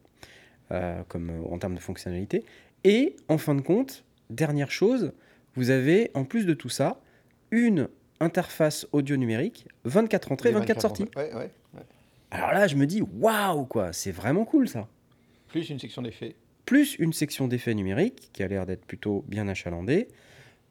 comme, 1.08 1.32
en 1.50 1.58
termes 1.58 1.74
de 1.74 1.80
fonctionnalité. 1.80 2.46
Et 2.84 3.16
en 3.28 3.40
fin 3.40 3.56
de 3.56 3.62
compte, 3.62 4.06
dernière 4.30 4.70
chose, 4.70 5.14
vous 5.56 5.72
avez 5.72 6.12
en 6.14 6.26
plus 6.26 6.46
de 6.46 6.54
tout 6.54 6.70
ça 6.70 7.02
une 7.50 7.90
interface 8.20 8.88
audio 8.92 9.16
numérique, 9.18 9.68
24 9.86 10.32
entrées, 10.32 10.50
Les 10.50 10.56
24 10.56 10.82
sorties. 10.82 11.06
Ouais, 11.16 11.34
ouais, 11.34 11.52
ouais. 11.74 11.84
Alors 12.32 12.52
là, 12.52 12.68
je 12.68 12.76
me 12.76 12.86
dis, 12.86 13.02
waouh, 13.02 13.66
quoi, 13.66 13.92
c'est 13.94 14.12
vraiment 14.12 14.46
cool 14.46 14.68
ça 14.68 14.88
Plus 15.48 15.70
une 15.70 15.80
section 15.80 16.02
d'effets. 16.02 16.36
plus 16.66 16.96
une 17.00 17.14
section 17.14 17.48
d'effets 17.48 17.74
numériques 17.74 18.30
qui 18.34 18.44
a 18.44 18.48
l'air 18.48 18.66
d'être 18.66 18.86
plutôt 18.86 19.26
bien 19.28 19.48
achalandée, 19.48 20.08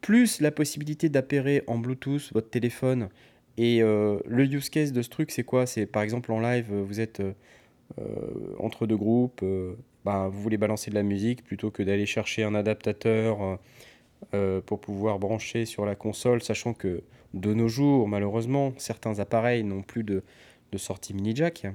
plus 0.01 0.41
la 0.41 0.53
possibilité 0.53 1.09
d'appairer 1.09 1.65
en 1.67 1.79
Bluetooth 1.79 2.31
votre 2.33 2.51
téléphone. 2.51 3.09
Et 3.57 3.83
euh, 3.83 4.19
le 4.27 4.45
use 4.45 4.71
case 4.71 4.93
de 4.93 5.03
ce 5.03 5.09
truc, 5.09 5.33
c'est 5.33 5.43
quoi? 5.43 5.67
C'est 5.67 5.87
par 5.87 6.03
exemple 6.03 6.31
en 6.31 6.39
live, 6.39 6.73
vous 6.73 7.01
êtes 7.01 7.19
euh, 7.19 7.33
euh, 7.99 8.55
entre 8.61 8.87
deux 8.87 8.97
groupes, 8.97 9.41
euh, 9.43 9.75
bah, 10.05 10.29
vous 10.31 10.41
voulez 10.41 10.59
balancer 10.59 10.91
de 10.91 10.95
la 10.95 11.03
musique 11.03 11.43
plutôt 11.43 11.73
que 11.73 11.83
d'aller 11.83 12.07
chercher 12.07 12.45
un 12.45 12.55
adaptateur 12.55 13.59
euh, 14.35 14.61
pour 14.61 14.81
pouvoir 14.81 15.19
brancher 15.19 15.65
sur 15.65 15.87
la 15.87 15.95
console, 15.95 16.43
sachant 16.43 16.75
que 16.75 17.03
de 17.35 17.55
nos 17.55 17.69
jours, 17.69 18.09
malheureusement, 18.09 18.73
certains 18.77 19.21
appareils 19.21 19.65
n'ont 19.65 19.83
plus 19.83 20.03
de, 20.03 20.23
de 20.73 20.79
sortie 20.79 21.15
mini 21.15 21.35
jack. 21.35 21.67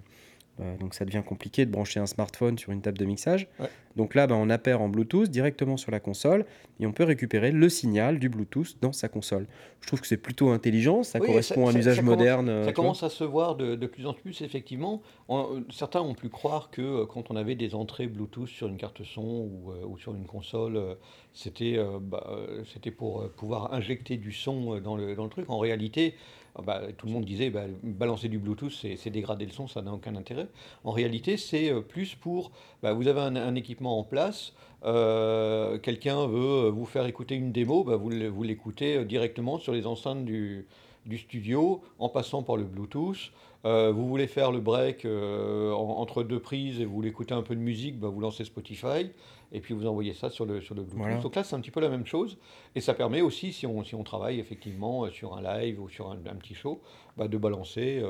Euh, 0.59 0.77
donc 0.77 0.93
ça 0.93 1.05
devient 1.05 1.23
compliqué 1.25 1.65
de 1.65 1.71
brancher 1.71 1.99
un 1.99 2.05
smartphone 2.05 2.57
sur 2.57 2.71
une 2.71 2.81
table 2.81 2.97
de 2.97 3.05
mixage. 3.05 3.47
Donc 3.95 4.15
là, 4.15 4.25
bah, 4.27 4.35
on 4.37 4.49
appaire 4.49 4.81
en 4.81 4.89
Bluetooth 4.89 5.29
directement 5.29 5.77
sur 5.77 5.91
la 5.91 5.99
console 5.99 6.45
et 6.79 6.87
on 6.87 6.91
peut 6.91 7.03
récupérer 7.03 7.51
le 7.51 7.69
signal 7.69 8.17
du 8.19 8.27
Bluetooth 8.29 8.75
dans 8.81 8.91
sa 8.91 9.07
console. 9.07 9.45
Je 9.81 9.87
trouve 9.87 10.01
que 10.01 10.07
c'est 10.07 10.17
plutôt 10.17 10.49
intelligent, 10.49 11.03
ça 11.03 11.19
Oui, 11.19 11.27
correspond 11.27 11.65
ça- 11.67 11.71
à 11.71 11.75
un 11.75 11.79
usage 11.79 11.95
ça 11.97 12.01
commence- 12.01 12.17
moderne. 12.17 12.49
euh, 12.49 12.59
Ça 12.61 12.63
vois. 12.65 12.73
commence 12.73 13.03
à 13.03 13.09
se 13.09 13.23
voir 13.23 13.55
de, 13.55 13.75
de 13.75 13.87
plus 13.87 14.05
en 14.07 14.13
plus, 14.13 14.41
effectivement. 14.41 15.01
En- 15.27 15.55
euh, 15.57 15.59
certains 15.71 16.01
ont 16.01 16.15
pu 16.15 16.29
croire 16.29 16.71
que 16.71 16.81
euh, 16.81 17.05
quand 17.05 17.29
on 17.29 17.35
avait 17.35 17.55
des 17.55 17.75
entrées 17.75 18.07
Bluetooth 18.07 18.47
sur 18.47 18.67
une 18.67 18.77
carte 18.77 19.03
son 19.03 19.21
ou, 19.21 19.71
euh, 19.71 19.85
ou 19.85 19.97
sur 19.99 20.15
une 20.15 20.25
console, 20.25 20.75
euh, 20.77 20.95
c'était 21.33 21.75
euh, 21.77 21.99
bah, 22.01 22.25
euh, 22.31 22.63
c'était 22.73 22.91
pour 22.91 23.21
euh, 23.21 23.27
pouvoir 23.35 23.73
injecter 23.73 24.17
du 24.17 24.31
son 24.31 24.75
euh, 24.75 24.79
dans 24.79 24.95
le, 24.95 25.15
dans 25.15 25.25
le 25.25 25.29
truc. 25.29 25.49
En 25.49 25.59
réalité, 25.59 26.15
euh, 26.57 26.61
bah, 26.63 26.81
tout 26.97 27.05
le 27.07 27.11
monde 27.11 27.25
disait 27.25 27.49
bah, 27.49 27.63
balancer 27.83 28.29
du 28.29 28.39
Bluetooth, 28.39 28.71
c'est 28.71 28.95
c'est 28.95 29.09
dégrader 29.09 29.45
le 29.45 29.51
son, 29.51 29.67
ça 29.67 29.81
n'a 29.81 29.91
aucun 29.93 30.15
intérêt. 30.15 30.47
En 30.83 30.91
réalité, 30.91 31.35
c'est 31.37 31.69
euh, 31.71 31.81
plus 31.81 32.15
pour 32.15 32.51
vous 32.81 33.07
avez 33.07 33.21
un, 33.21 33.35
un 33.37 33.55
équipement 33.55 33.82
en 33.89 34.03
place. 34.03 34.53
euh, 34.85 35.77
Quelqu'un 35.79 36.27
veut 36.27 36.69
vous 36.69 36.85
faire 36.85 37.05
écouter 37.05 37.35
une 37.35 37.51
démo, 37.51 37.83
bah, 37.83 37.95
vous 37.95 38.09
l'écoutez 38.43 38.97
euh, 38.97 39.05
directement 39.05 39.57
sur 39.59 39.73
les 39.73 39.85
enceintes 39.87 40.25
du, 40.25 40.65
du 41.05 41.17
studio 41.17 41.81
en 41.99 42.09
passant 42.09 42.43
par 42.43 42.57
le 42.57 42.63
Bluetooth. 42.63 43.31
Euh, 43.65 43.93
vous 43.93 44.07
voulez 44.09 44.27
faire 44.27 44.51
le 44.51 44.59
break 44.59 45.05
euh, 45.05 45.71
en- 45.71 45.97
entre 45.99 46.21
deux 46.23 46.39
prises 46.41 46.81
et 46.81 46.85
vous 46.85 46.95
voulez 46.95 47.07
écouter 47.09 47.33
un 47.33 47.43
peu 47.43 47.55
de 47.55 47.61
musique, 47.61 47.97
bah, 47.97 48.09
vous 48.09 48.19
lancez 48.19 48.43
Spotify 48.43 49.09
et 49.53 49.61
puis 49.61 49.73
vous 49.73 49.85
envoyez 49.87 50.13
ça 50.13 50.29
sur 50.29 50.45
le, 50.45 50.59
sur 50.59 50.75
le 50.75 50.81
Bluetooth. 50.81 50.97
Voilà. 51.01 51.21
Donc 51.21 51.35
là, 51.35 51.43
c'est 51.45 51.55
un 51.55 51.61
petit 51.61 51.71
peu 51.71 51.79
la 51.79 51.87
même 51.87 52.05
chose. 52.05 52.37
Et 52.75 52.81
ça 52.81 52.93
permet 52.93 53.21
aussi, 53.21 53.53
si 53.53 53.65
on, 53.65 53.83
si 53.85 53.95
on 53.95 54.03
travaille 54.03 54.37
effectivement 54.39 55.09
sur 55.11 55.33
un 55.37 55.41
live 55.41 55.79
ou 55.81 55.87
sur 55.87 56.09
un, 56.11 56.15
un 56.29 56.35
petit 56.35 56.55
show, 56.55 56.81
bah, 57.15 57.29
de 57.29 57.37
balancer 57.37 58.01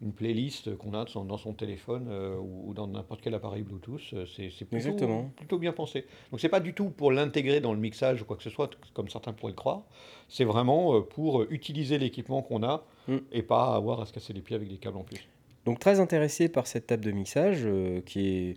une 0.00 0.12
playlist 0.12 0.76
qu'on 0.76 0.94
a 0.94 1.04
dans 1.04 1.10
son, 1.10 1.24
dans 1.24 1.38
son 1.38 1.52
téléphone 1.52 2.06
euh, 2.08 2.36
ou, 2.36 2.70
ou 2.70 2.74
dans 2.74 2.86
n'importe 2.86 3.20
quel 3.20 3.34
appareil 3.34 3.62
Bluetooth. 3.62 4.00
Euh, 4.12 4.26
C'est 4.26 4.64
plutôt, 4.64 5.58
bien 5.58 5.72
pensé. 5.72 6.06
Donc 6.30 6.40
c'est 6.40 6.48
pas 6.48 6.60
du 6.60 6.72
tout 6.74 6.90
pour 6.90 7.10
l'intégrer 7.10 7.60
dans 7.60 7.72
le 7.72 7.80
mixage 7.80 8.22
ou 8.22 8.24
quoi 8.24 8.36
que 8.36 8.42
ce 8.42 8.50
soit, 8.50 8.70
comme 8.94 9.08
certains 9.08 9.32
pourraient 9.32 9.52
le 9.52 9.56
croire. 9.56 9.82
C'est 10.28 10.44
vraiment 10.44 10.94
euh, 10.94 11.00
pour 11.00 11.42
utiliser 11.50 11.98
l'équipement 11.98 12.42
qu'on 12.42 12.62
a 12.62 12.84
Mm. 13.08 13.16
et 13.32 13.42
pas 13.42 13.74
avoir 13.74 14.00
à 14.00 14.06
se 14.06 14.12
casser 14.12 14.32
les 14.34 14.42
pieds 14.42 14.54
avec 14.54 14.68
des 14.68 14.76
câbles 14.76 14.98
en 14.98 15.02
plus. 15.02 15.26
Donc 15.64 15.78
très 15.78 15.98
intéressé 15.98 16.48
par 16.48 16.66
cette 16.66 16.86
table 16.86 17.04
de 17.04 17.10
mixage 17.10 17.60
euh, 17.64 18.00
qui, 18.02 18.28
est, 18.28 18.56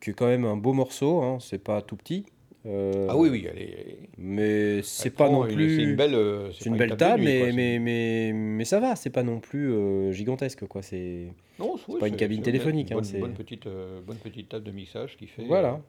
qui 0.00 0.10
est 0.10 0.12
quand 0.14 0.26
même 0.26 0.44
un 0.44 0.56
beau 0.56 0.72
morceau, 0.72 1.22
hein, 1.22 1.38
c'est 1.40 1.62
pas 1.62 1.82
tout 1.82 1.96
petit. 1.96 2.24
Euh, 2.66 3.06
Ah 3.10 3.16
oui, 3.16 3.28
oui, 3.30 3.46
elle 3.50 3.58
est. 3.62 3.98
Mais 4.18 4.82
c'est 4.82 5.10
pas 5.10 5.28
non 5.28 5.46
plus. 5.46 5.76
C'est 5.76 5.82
une 5.82 5.96
belle. 5.96 6.14
euh, 6.14 6.50
C'est 6.52 6.64
pas 6.64 6.70
une 6.70 6.76
belle 6.76 6.96
table 6.96 7.22
mais, 7.22 7.52
mais, 7.52 7.78
mais, 7.78 8.32
mais 8.32 8.64
ça 8.64 8.80
va, 8.80 8.96
c'est 8.96 9.10
pas 9.10 9.22
non 9.22 9.40
plus 9.40 9.72
euh, 9.72 10.12
gigantesque. 10.12 10.66
quoi. 10.66 10.82
C'est 10.82 11.28
oui, 11.58 12.00
pas 12.00 12.08
une 12.08 12.16
cabine 12.16 12.42
téléphonique, 12.42 12.88
Une 12.88 12.94
hein, 12.94 12.96
bonne, 12.96 13.04
c'est- 13.04 13.18
bonne 13.18 13.34
petite, 13.34 13.66
euh, 13.66 14.00
bonne 14.06 14.16
petite 14.18 14.48
table 14.48 14.64
de 14.64 14.72
mixage 14.72 15.16
qui 15.16 15.26
fait. 15.26 15.44
Voilà. 15.44 15.80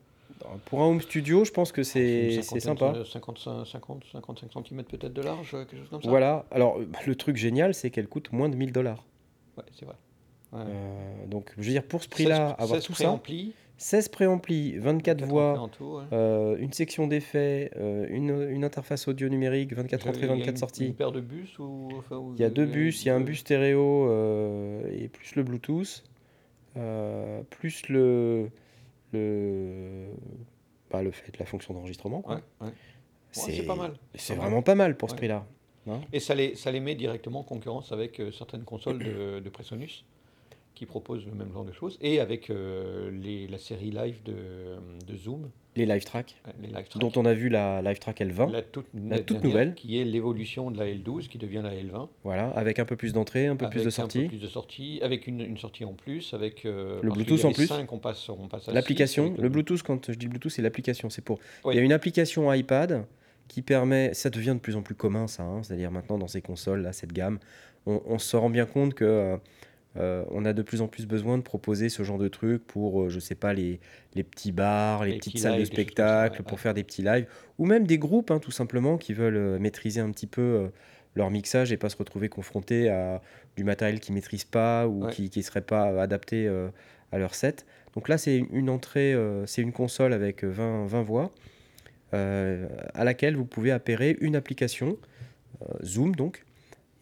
Pour 0.66 0.82
un 0.82 0.88
home 0.88 1.02
studio, 1.02 1.46
je 1.46 1.52
pense 1.52 1.72
que 1.72 1.82
euh, 1.82 2.42
c'est 2.44 2.60
sympa. 2.60 2.94
euh, 2.98 3.04
55, 3.06 3.66
50, 3.66 4.04
55 4.12 4.52
cm 4.68 4.84
peut-être 4.84 5.13
de 5.13 5.22
large, 5.22 5.52
quelque 5.52 5.78
chose 5.78 5.90
comme 5.90 6.02
ça. 6.04 6.10
Voilà. 6.10 6.46
Alors, 6.52 6.78
euh, 6.80 6.86
le 7.08 7.16
truc 7.16 7.38
génial, 7.38 7.74
c'est 7.74 7.90
qu'elle 7.90 8.08
coûte 8.08 8.32
moins 8.32 8.50
de 8.50 8.56
1000 8.56 8.72
dollars. 8.72 9.04
Ouais, 9.58 9.63
c'est 9.72 9.86
vrai. 9.86 9.96
Ouais. 10.54 10.60
donc, 11.28 11.52
je 11.58 11.63
veux 11.63 11.72
dire, 11.72 11.84
pour 11.84 12.04
ce 12.04 12.08
prix-là, 12.10 12.50
16 12.50 12.56
avoir 12.60 12.80
16 12.80 12.84
tout 12.86 12.94
ça, 12.94 13.04
préamplis, 13.06 13.54
16 13.80 14.10
préamplis, 14.10 14.78
24 14.78 15.04
quatre 15.04 15.26
voix, 15.30 15.52
entrées 15.52 15.62
en 15.62 15.68
tout, 15.68 15.98
ouais. 15.98 16.04
euh, 16.12 16.58
une 16.58 16.74
section 16.74 17.06
d'effets, 17.08 17.70
euh, 17.78 18.08
une, 18.10 18.48
une 18.50 18.63
interface 18.63 19.08
audio 19.08 19.30
numérique, 19.30 19.74
24 19.74 20.02
Il 20.02 20.06
y 20.06 20.08
a- 20.08 20.10
entrées, 20.10 20.22
il 20.26 20.30
y 20.30 20.32
a 20.32 20.36
24 20.36 20.50
une- 20.50 20.58
sorties. 20.58 20.86
Une 20.88 20.96
paire 20.96 21.12
de 21.12 21.22
bus 21.22 21.60
ou. 21.60 21.90
enfin, 21.98 22.18
ou- 22.18 22.34
Il 22.36 22.42
y 22.42 22.44
a 22.44 22.50
deux 22.50 22.66
bus, 22.66 23.04
il 23.04 23.08
y 23.08 23.12
a 23.12 23.16
un 23.16 23.22
bus 23.22 23.40
stéréo 23.40 24.10
euh, 24.10 24.90
et 24.92 25.08
plus 25.10 25.36
le 25.36 25.44
Bluetooth, 25.44 26.04
plus 27.50 27.88
le, 27.90 28.50
le, 29.13 30.08
bah, 30.92 31.02
le 31.04 31.12
fait, 31.12 31.38
la 31.38 31.46
fonction 31.46 31.74
d'enregistrement. 31.74 32.22
quoi. 32.22 32.36
Ouais, 32.62 32.68
ouais. 32.68 32.74
c'est 33.32 33.63
pas 33.63 33.76
mal. 33.76 33.94
C'est 34.16 34.36
pas 34.36 34.42
vraiment 34.42 34.62
pas 34.62 34.76
mal 34.76 34.98
pour 34.98 35.10
ce 35.10 35.16
prix-là. 35.16 35.46
hein. 35.88 36.02
Et 36.13 36.20
ça 36.20 36.36
les, 36.36 36.56
ça 36.56 36.72
les 36.72 36.80
met 36.80 36.96
directement 36.96 37.40
en 37.40 37.44
concurrence 37.44 37.92
avec 37.92 38.22
certaines 38.38 38.63
consoles 38.63 39.00
de, 39.00 39.40
de 39.40 39.50
Presonus 39.50 40.04
qui 40.78 40.86
proposent 40.86 41.26
le 41.26 41.32
même 41.34 41.52
genre 41.52 41.66
de 41.66 41.72
choses 41.72 41.98
et 42.02 42.20
avec 42.20 42.50
euh, 42.50 43.10
les, 43.12 43.48
la 43.48 43.58
série 43.58 43.90
live 43.92 44.22
de, 44.24 44.34
de 45.08 45.18
Zoom, 45.18 45.50
Les 45.76 45.86
live 45.88 46.04
tracks, 46.04 46.36
euh, 46.48 46.52
les 46.62 46.68
live 46.68 46.88
tracks. 46.88 46.98
dont 47.02 47.12
on 47.16 47.26
a 47.26 47.34
vu 47.34 47.50
la 47.50 47.82
live 47.82 47.98
track 47.98 48.20
L20, 48.22 48.52
la 48.52 48.62
toute, 48.62 48.86
la 48.94 49.18
toute 49.20 49.38
dernière, 49.38 49.44
nouvelle. 49.44 49.74
qui 49.74 50.00
est 50.00 50.04
l'évolution 50.04 50.70
de 50.70 50.78
la 50.78 50.86
L12 50.86 51.28
qui 51.30 51.38
devient 51.40 51.62
la 51.63 51.74
L20 51.74 52.10
voilà, 52.24 52.50
avec 52.52 52.78
un 52.78 52.86
peu 52.86 52.96
plus 52.96 53.12
d'entrée, 53.12 53.48
un 53.48 53.56
peu 53.56 53.68
plus 53.70 53.82
de 53.82 53.88
un 53.88 53.92
sorties. 53.92 54.22
peu 54.24 54.28
plus 54.28 54.42
de 54.42 54.48
sorties, 54.48 55.00
avec 55.02 55.26
une, 55.26 55.42
une 55.42 55.58
sortie 55.58 55.84
en 55.84 55.94
plus, 55.94 56.34
avec 56.36 56.66
euh, 56.66 57.00
Le 57.02 57.10
Bluetooth 57.10 57.44
en 57.46 57.52
plus. 57.52 57.66
cinq, 57.68 57.92
on 57.92 57.98
passe, 57.98 58.30
on 58.30 58.48
passe 58.48 58.63
à 58.63 58.72
six, 58.72 58.76
L'application, 58.76 59.34
le 59.38 59.50
Bluetooth, 59.50 59.82
quand 59.82 60.12
je 60.12 60.18
dis 60.18 60.28
Bluetooth, 60.28 60.52
c'est 60.52 60.62
l'application. 60.62 61.10
C'est 61.10 61.24
pour. 61.24 61.40
Oui. 61.66 61.74
Il 61.74 61.78
y 61.78 61.80
a 61.80 61.84
une 61.84 61.92
application 61.94 62.54
iPad 62.54 63.06
qui 63.48 63.62
permet. 63.63 64.13
Ça 64.13 64.30
devient 64.30 64.54
de 64.54 64.60
plus 64.60 64.76
en 64.76 64.84
plus 64.84 64.94
commun, 64.96 65.26
ça. 65.28 65.42
hein, 65.44 65.63
C'est-à-dire 65.63 65.90
maintenant 65.92 66.18
dans 66.20 66.28
ces 66.28 66.42
consoles, 66.42 66.82
là, 66.84 66.94
cette 66.94 67.13
gamme, 67.13 67.40
on, 67.88 68.02
on 68.06 68.20
se 68.20 68.36
rend 68.38 68.50
bien 68.50 68.66
compte 68.66 68.94
que 68.94 69.38
euh, 69.97 70.23
on 70.31 70.45
a 70.45 70.53
de 70.53 70.62
plus 70.62 70.81
en 70.81 70.88
plus 70.88 71.05
besoin 71.05 71.38
de 71.38 71.43
proposer 71.43 71.89
ce 71.89 72.03
genre 72.03 72.17
de 72.17 72.27
trucs 72.27 72.65
pour, 72.65 73.03
euh, 73.03 73.10
je 73.10 73.19
sais 73.19 73.36
pas, 73.36 73.53
les, 73.53 73.79
les 74.15 74.23
petits 74.23 74.51
bars, 74.51 75.03
les, 75.05 75.12
Les 75.13 75.17
petites 75.17 75.39
salles 75.39 75.53
de 75.53 75.57
lives, 75.60 75.67
ça, 75.67 75.73
spectacle, 75.73 76.39
ouais, 76.41 76.45
pour 76.47 76.60
faire 76.60 76.73
des 76.73 76.83
petits 76.83 77.01
lives, 77.01 77.27
ou 77.57 77.65
même 77.65 77.88
des 77.88 77.97
groupes, 77.97 78.31
hein, 78.31 78.39
tout 78.39 78.51
simplement, 78.51 78.97
qui 78.97 79.13
veulent 79.13 79.36
euh, 79.38 79.60
maîtriser 79.60 80.01
un 80.01 80.12
petit 80.12 80.27
peu 80.27 80.41
euh, 80.41 80.67
leur 81.15 81.31
mixage 81.31 81.71
et 81.71 81.77
pas 81.77 81.89
se 81.89 81.97
retrouver 81.97 82.29
confrontés 82.29 82.89
à 82.89 83.21
du 83.55 83.63
matériel 83.63 83.99
qu'ils 83.99 84.13
maîtrisent 84.13 84.45
pas 84.45 84.88
ou 84.88 85.05
Ouais. 85.05 85.12
qui 85.12 85.31
ne 85.36 85.41
serait 85.41 85.62
pas 85.62 86.01
adapté 86.01 86.47
à 87.12 87.17
leur 87.17 87.33
set. 87.33 87.65
Donc 87.95 88.07
là, 88.07 88.19
c'est 88.19 88.38
une 88.38 88.69
entrée, 88.69 89.15
c'est 89.47 89.63
une 89.63 89.71
console 89.71 90.13
avec 90.13 90.43
20, 90.43 90.86
20 90.86 91.01
voix 91.01 91.31
euh, 92.13 92.67
à 92.93 93.03
laquelle 93.03 93.36
vous 93.36 93.45
pouvez 93.45 93.71
appairer 93.71 94.15
une 94.21 94.36
application, 94.36 94.97
euh, 95.62 95.65
Zoom 95.83 96.15
donc. 96.15 96.45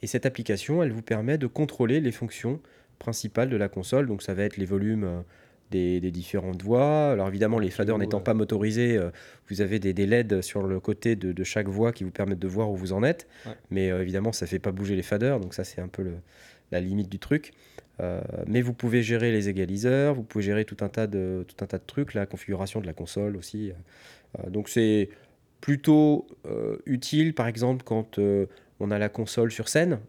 Et 0.01 0.07
cette 0.07 0.25
application, 0.25 0.81
elle 0.81 0.91
vous 0.91 1.01
permet 1.01 1.37
de 1.37 1.47
contrôler 1.47 1.99
les 1.99 2.11
fonctions 2.11 2.59
principales 2.99 3.49
de 3.49 3.57
la 3.57 3.69
console. 3.69 4.07
Donc 4.07 4.21
ça 4.21 4.33
va 4.33 4.43
être 4.43 4.57
les 4.57 4.65
volumes 4.65 5.03
euh, 5.03 5.21
des, 5.71 5.99
des 5.99 6.11
différentes 6.11 6.61
voix. 6.63 7.11
Alors 7.11 7.27
évidemment, 7.27 7.59
les 7.59 7.69
faders 7.69 7.97
n'étant 7.97 8.21
pas 8.21 8.33
motorisés, 8.33 8.97
euh, 8.97 9.09
vous 9.49 9.61
avez 9.61 9.79
des, 9.79 9.93
des 9.93 10.05
LED 10.05 10.41
sur 10.41 10.63
le 10.63 10.79
côté 10.79 11.15
de, 11.15 11.31
de 11.31 11.43
chaque 11.43 11.67
voix 11.67 11.91
qui 11.91 12.03
vous 12.03 12.11
permettent 12.11 12.39
de 12.39 12.47
voir 12.47 12.69
où 12.69 12.75
vous 12.75 12.93
en 12.93 13.03
êtes. 13.03 13.27
Ouais. 13.45 13.53
Mais 13.71 13.91
euh, 13.91 14.01
évidemment, 14.01 14.31
ça 14.31 14.45
fait 14.47 14.59
pas 14.59 14.71
bouger 14.71 14.95
les 14.95 15.03
faders. 15.03 15.39
Donc 15.39 15.53
ça, 15.53 15.63
c'est 15.63 15.81
un 15.81 15.87
peu 15.87 16.03
le, 16.03 16.15
la 16.71 16.79
limite 16.79 17.09
du 17.09 17.19
truc. 17.19 17.53
Euh, 18.01 18.21
mais 18.47 18.61
vous 18.61 18.73
pouvez 18.73 19.01
gérer 19.03 19.31
les 19.31 19.47
égaliseurs, 19.47 20.15
vous 20.15 20.23
pouvez 20.23 20.43
gérer 20.43 20.65
tout 20.65 20.77
un 20.81 20.89
tas 20.89 21.07
de, 21.07 21.45
tout 21.47 21.63
un 21.63 21.67
tas 21.67 21.77
de 21.77 21.85
trucs, 21.85 22.13
la 22.13 22.25
configuration 22.25 22.81
de 22.81 22.85
la 22.85 22.93
console 22.93 23.37
aussi. 23.37 23.71
Euh, 24.39 24.49
donc 24.49 24.67
c'est 24.69 25.09
plutôt 25.61 26.27
euh, 26.45 26.77
utile, 26.85 27.33
par 27.33 27.47
exemple, 27.47 27.83
quand 27.83 28.19
on 28.79 28.91
a 28.91 28.99
la 28.99 29.09
console 29.09 29.51
sur 29.51 29.69
scène. 29.69 29.99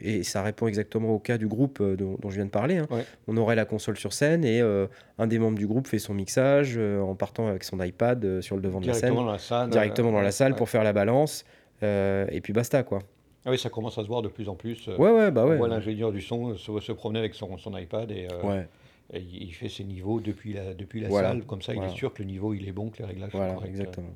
Et 0.00 0.22
ça 0.22 0.42
répond 0.42 0.68
exactement 0.68 1.10
au 1.10 1.18
cas 1.18 1.38
du 1.38 1.48
groupe 1.48 1.82
dont, 1.82 2.16
je 2.28 2.34
viens 2.36 2.44
de 2.44 2.50
parler. 2.50 2.76
hein. 2.78 2.86
Ouais. 2.90 3.04
On 3.26 3.36
aurait 3.36 3.56
la 3.56 3.64
console 3.64 3.96
sur 3.96 4.12
scène 4.12 4.44
et 4.44 4.60
un 4.60 5.26
des 5.26 5.38
membres 5.38 5.58
du 5.58 5.66
groupe 5.66 5.86
fait 5.88 5.98
son 5.98 6.14
mixage 6.14 6.78
en 6.78 7.14
partant 7.16 7.48
avec 7.48 7.64
son 7.64 7.82
iPad 7.82 8.40
sur 8.40 8.54
le 8.56 8.62
devant 8.62 8.80
de 8.80 8.86
la 8.86 8.94
scène, 8.94 9.00
Directement 9.10 9.24
dans 9.26 9.32
la 9.32 9.38
salle. 9.38 9.70
directement 9.70 10.12
dans 10.12 10.20
la 10.20 10.30
salle 10.30 10.52
ouais. 10.52 10.58
pour 10.58 10.68
faire 10.68 10.84
la 10.84 10.92
balance. 10.92 11.44
et 11.82 12.40
puis 12.42 12.52
basta 12.52 12.82
quoi. 12.82 13.00
Ah 13.44 13.50
oui, 13.50 13.58
ça 13.58 13.70
commence 13.70 13.96
à 13.96 14.02
se 14.02 14.08
voir 14.08 14.20
de 14.22 14.28
plus 14.28 14.48
en 14.48 14.54
plus. 14.56 14.88
euh, 14.88 14.96
Ouais, 14.98 15.10
ouais, 15.10 15.30
bah 15.30 15.44
On 15.46 15.48
ouais. 15.50 15.56
voit 15.56 15.68
l'ingénieur 15.68 16.12
du 16.12 16.20
son 16.20 16.56
se, 16.56 16.80
se 16.80 16.92
promener 16.92 17.20
avec 17.20 17.34
son, 17.34 17.56
son 17.56 17.74
iPad 17.78 18.10
et, 18.10 18.26
euh, 18.30 18.42
Ouais, 18.42 18.68
et 19.12 19.20
il 19.20 19.50
fait 19.54 19.68
ses 19.70 19.84
niveaux 19.84 20.20
depuis 20.20 20.52
la, 20.52 20.74
depuis 20.74 21.00
la 21.00 21.08
Voilà. 21.08 21.28
salle. 21.30 21.44
Comme 21.44 21.62
ça, 21.62 21.72
il 21.72 21.76
Voilà. 21.76 21.92
est 21.92 21.96
sûr 21.96 22.12
que 22.12 22.22
le 22.22 22.28
niveau 22.28 22.52
il 22.52 22.68
est 22.68 22.72
bon, 22.72 22.90
que 22.90 22.98
les 22.98 23.04
réglages 23.06 23.30
sont 23.32 23.38
voilà, 23.38 23.54
corrects. 23.54 23.70
exactement. 23.70 24.10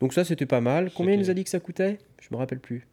Donc 0.00 0.12
ça, 0.12 0.24
c'était 0.24 0.44
pas 0.46 0.60
mal. 0.60 0.90
Combien 0.94 1.14
il 1.14 1.20
nous 1.20 1.30
a 1.30 1.34
dit 1.34 1.44
que 1.44 1.50
ça 1.50 1.60
coûtait? 1.60 1.98
Je 2.20 2.28
me 2.32 2.36
rappelle 2.36 2.60
plus. 2.60 2.86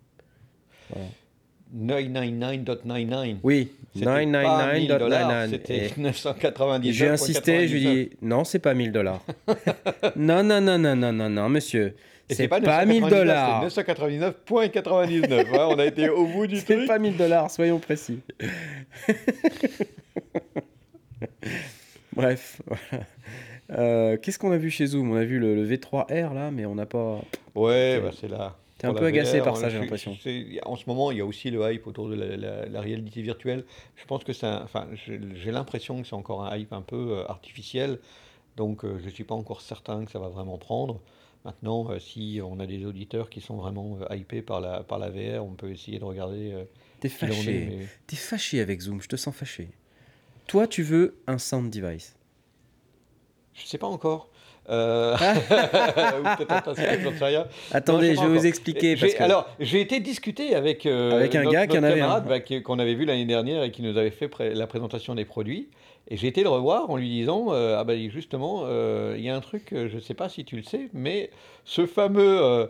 999.99. 1.76 3.38
Oui, 3.44 3.72
C'était 3.94 4.06
pas 4.06 4.74
1000 4.74 4.88
dollars, 4.88 5.48
999.99. 5.48 5.50
C'était 5.50 5.86
Et 5.86 5.92
999. 5.98 6.96
J'ai 6.96 7.08
insisté, 7.08 7.68
je 7.68 7.74
lui 7.76 7.88
ai 7.88 8.06
dit 8.06 8.12
non, 8.22 8.44
c'est 8.44 8.60
pas 8.60 8.74
1000 8.74 8.92
dollars. 8.92 9.22
non, 10.16 10.44
non, 10.44 10.62
non, 10.62 10.78
non, 10.80 10.96
non, 10.96 11.14
non, 11.14 11.30
non, 11.30 11.50
monsieur. 11.50 11.96
C'est 12.32 12.48
pas 12.48 12.60
1000 12.60 13.02
999, 13.02 13.10
dollars. 13.10 13.66
C'est 13.70 13.82
999.99. 13.88 14.32
Ouais, 14.52 15.60
on 15.68 15.80
a 15.80 15.86
été 15.86 16.10
au 16.10 16.26
bout 16.28 16.48
du 16.48 16.58
C'est 16.60 16.76
truc. 16.76 16.88
pas 16.88 17.00
1000 17.00 17.18
dollars, 17.18 17.50
soyons 17.52 17.80
précis. 17.80 18.20
Bref, 22.16 22.62
voilà. 22.66 23.06
Euh, 23.72 24.18
Qu'est-ce 24.18 24.40
qu'on 24.40 24.52
a 24.52 24.58
vu 24.58 24.70
chez 24.72 24.88
Zoom? 24.88 25.12
On 25.12 25.16
a 25.16 25.24
vu 25.24 25.40
le, 25.40 25.56
le 25.56 25.66
V3R 25.68 26.34
là, 26.34 26.50
mais 26.52 26.66
on 26.66 26.76
n'a 26.76 26.86
pas. 26.86 27.22
Ouais, 27.56 28.00
bah, 28.02 28.10
c'est 28.20 28.28
là. 28.28 28.56
T'es 28.80 28.88
un 28.88 28.94
peu 28.94 29.06
agacé 29.06 29.38
VR, 29.40 29.44
par 29.44 29.58
ça, 29.58 29.70
j'ai 29.70 29.78
l'impression. 29.78 30.18
En 30.66 30.76
ce 30.76 30.86
moment, 30.88 31.12
il 31.12 31.18
y 31.20 31.22
a 31.22 31.26
aussi 31.26 31.52
le 31.52 31.72
hype 31.72 31.86
autour 31.86 32.10
de 32.10 32.16
la, 32.16 32.36
la- 32.38 32.66
la 32.66 32.82
réalité 32.82 33.22
virtuelle. 33.22 33.66
Je 33.96 34.06
pense 34.06 34.24
que 34.24 34.34
c'est 34.34 34.48
un- 34.48 34.64
enfin, 34.64 34.88
j'ai 34.96 35.52
l'impression 35.52 36.02
que 36.02 36.08
c'est 36.08 36.16
encore 36.16 36.44
un 36.46 36.58
hype 36.58 36.74
un 36.74 36.82
peu 36.82 37.12
euh, 37.20 37.28
artificiel. 37.28 38.00
Donc, 38.58 38.84
euh, 38.84 38.98
je 39.00 39.06
ne 39.06 39.10
suis 39.12 39.24
pas 39.26 39.36
encore 39.36 39.62
certain 39.62 40.04
que 40.06 40.12
ça 40.12 40.20
va 40.20 40.30
vraiment 40.30 40.58
prendre. 40.58 41.00
Maintenant, 41.46 41.90
euh, 41.92 42.00
si 42.00 42.42
on 42.44 42.60
a 42.60 42.66
des 42.66 42.86
auditeurs 42.86 43.30
qui 43.30 43.40
sont 43.42 43.56
vraiment 43.58 43.98
hypés 44.12 44.42
par 44.42 44.60
la, 44.60 44.84
par 44.84 44.98
la 45.00 45.10
VR, 45.10 45.44
on 45.46 45.54
peut 45.54 45.70
essayer 45.72 46.00
de 46.00 46.04
regarder 46.06 46.66
T'es 47.00 47.08
fâché. 47.10 47.66
mais- 47.70 47.86
T'es 48.08 48.16
fâché 48.18 48.60
avec 48.60 48.82
Zoom, 48.82 49.02
je 49.02 49.08
te 49.08 49.16
sens 49.16 49.36
fâché. 49.36 49.70
Toi, 50.48 50.68
tu 50.68 50.84
veux 50.84 51.16
un 51.28 51.38
sound 51.38 51.70
device. 51.70 52.16
Je 53.54 53.64
ne 53.64 53.68
sais 53.68 53.78
pas 53.78 53.88
encore. 53.88 54.30
Euh, 54.70 55.16
rien. 57.22 57.46
Attendez, 57.72 58.16
je 58.16 58.22
vais 58.22 58.28
vous 58.28 58.46
expliquer. 58.46 58.96
J'ai- 58.96 59.02
Parce 59.08 59.14
que... 59.16 59.24
Alors, 59.24 59.48
j'ai 59.60 59.82
été 59.82 60.00
discuter 60.00 60.56
avec, 60.56 60.86
euh, 60.86 61.12
Avec 61.16 61.36
un 61.36 61.40
notre, 61.44 61.52
gars 61.54 61.68
qui 61.68 61.80
notre 61.80 61.96
camarade, 61.96 62.26
bah, 62.28 62.40
qui- 62.40 62.62
qu'on 62.62 62.80
avait 62.80 62.94
vu 62.96 63.06
l'année 63.06 63.26
dernière 63.26 63.64
et 63.64 63.72
qui 63.72 63.82
nous 63.82 63.98
avait 63.98 64.12
fait 64.12 64.28
pré- 64.28 64.54
la 64.54 64.68
présentation 64.68 65.16
des 65.16 65.26
produits. 65.26 65.70
Et 66.08 66.18
j'ai 66.18 66.28
été 66.28 66.44
le 66.44 66.50
revoir 66.50 66.90
en 66.90 66.98
lui 66.98 67.10
disant 67.10 67.48
euh, 67.50 67.78
Ah, 67.80 67.84
bah 67.84 67.94
justement, 68.10 68.62
euh, 68.66 69.16
il 69.18 69.24
y 69.24 69.30
a 69.30 69.36
un 69.36 69.42
truc, 69.42 69.68
je 69.72 69.96
ne 69.96 70.00
sais 70.02 70.14
pas 70.16 70.28
si 70.30 70.44
tu 70.46 70.56
le 70.56 70.64
sais, 70.64 70.90
mais 70.94 71.30
ce 71.66 71.86
fameux. 71.86 72.70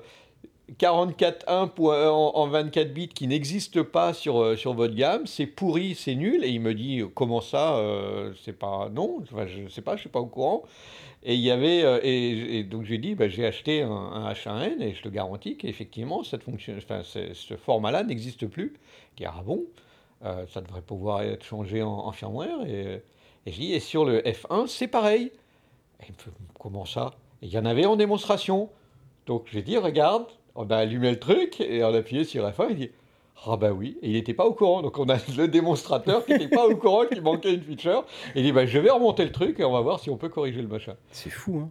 Euh, 0.70 0.74
44.1 0.78 1.68
pour- 1.70 1.92
euh, 1.92 2.10
en, 2.10 2.32
en 2.36 2.48
24 2.48 2.94
bits 2.94 3.08
qui 3.10 3.28
n'existe 3.28 3.82
pas 3.84 4.14
sur, 4.14 4.42
euh, 4.42 4.56
sur 4.56 4.74
votre 4.74 4.96
gamme, 4.96 5.26
c'est 5.28 5.46
pourri, 5.48 5.96
c'est 5.96 6.16
nul. 6.16 6.44
Et 6.44 6.50
il 6.50 6.62
me 6.62 6.74
dit 6.74 7.02
comment 7.16 7.42
ça, 7.42 7.76
euh, 7.78 8.34
c'est 8.44 8.58
pas 8.58 8.90
non, 8.94 9.20
Enfin, 9.22 9.46
je 9.48 9.68
sais 9.70 9.82
pas, 9.82 9.96
je 9.96 10.02
suis 10.02 10.10
pas 10.10 10.20
au 10.20 10.26
courant. 10.28 10.64
Et 11.24 11.36
il 11.36 11.42
y 11.42 11.52
avait 11.52 11.84
euh, 11.84 12.00
et, 12.02 12.64
donc 12.64 12.86
j'ai 12.86 12.98
dit 12.98 13.14
bah, 13.16 13.28
j'ai 13.28 13.46
acheté 13.46 13.82
un, 13.82 13.92
un 13.92 14.32
H1N 14.32 14.82
et 14.82 14.94
je 14.94 15.02
te 15.02 15.10
garantis 15.10 15.58
qu'effectivement 15.58 16.24
cette 16.24 16.44
fonction, 16.44 16.74
enfin, 16.78 17.02
ce 17.04 17.56
format-là 17.56 18.04
n'existe 18.04 18.48
plus. 18.48 18.74
Il 19.18 19.24
dit 19.24 19.26
ah 19.26 19.42
bon, 19.46 19.64
Euh, 20.26 20.46
ça 20.48 20.60
devrait 20.62 20.82
pouvoir 20.82 21.22
être 21.22 21.46
changé 21.46 21.82
en, 21.82 22.12
firmware 22.12 22.66
et, 22.68 23.02
et 23.46 23.52
j'ai 23.54 23.62
dit 23.62 23.74
et 23.74 23.80
sur 23.80 24.04
le 24.06 24.20
F1 24.22 24.68
c'est 24.68 24.88
pareil. 24.90 25.32
Et 26.02 26.06
il 26.10 26.14
me 26.14 26.18
fait, 26.18 26.32
comment 26.60 26.86
ça? 26.86 27.12
Il 27.42 27.50
y 27.50 27.58
en 27.58 27.64
avait 27.66 27.86
en 27.86 27.96
démonstration. 27.96 28.70
Donc 29.28 29.48
j'ai 29.52 29.62
dit 29.62 29.78
regarde, 29.78 30.26
on 30.56 30.70
a 30.70 30.78
allumé 30.78 31.12
le 31.12 31.20
truc 31.20 31.60
et 31.62 31.84
on 31.84 31.94
a 31.94 31.98
appuyé 31.98 32.24
sur 32.24 32.48
F1. 32.48 32.68
Il 32.72 32.76
dit 32.76 32.90
ah 33.46 33.56
bah 33.56 33.72
oui, 33.72 33.98
et 34.02 34.10
il 34.10 34.14
n'était 34.14 34.34
pas 34.34 34.46
au 34.46 34.54
courant. 34.54 34.82
Donc 34.82 34.98
on 34.98 35.08
a 35.08 35.18
le 35.38 35.48
démonstrateur 35.48 36.26
qui 36.26 36.34
n'était 36.34 36.50
pas 36.50 36.68
au 36.68 36.76
courant 36.76 37.06
qu'il 37.06 37.22
manquait 37.22 37.54
une 37.54 37.62
feature. 37.62 38.06
Il 38.36 38.44
dit 38.44 38.52
bah 38.52 38.66
je 38.66 38.80
vais 38.80 38.90
remonter 38.90 39.24
le 39.24 39.32
truc 39.32 39.60
et 39.60 39.64
on 39.64 39.72
va 39.72 39.82
voir 39.82 40.00
si 40.00 40.10
on 40.10 40.18
peut 40.18 40.30
corriger 40.30 40.62
le 40.62 40.68
machin. 40.68 40.96
C'est 41.12 41.30
fou, 41.30 41.60
hein. 41.60 41.70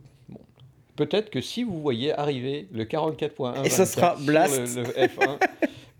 Peut-être 0.98 1.30
que 1.30 1.40
si 1.40 1.62
vous 1.62 1.80
voyez 1.80 2.12
arriver 2.12 2.66
le 2.72 2.84
44.1 2.84 3.64
Et 3.64 3.70
ça 3.70 3.86
sera 3.86 4.16
sur 4.16 4.26
le 4.26 4.34
F1 4.36 5.38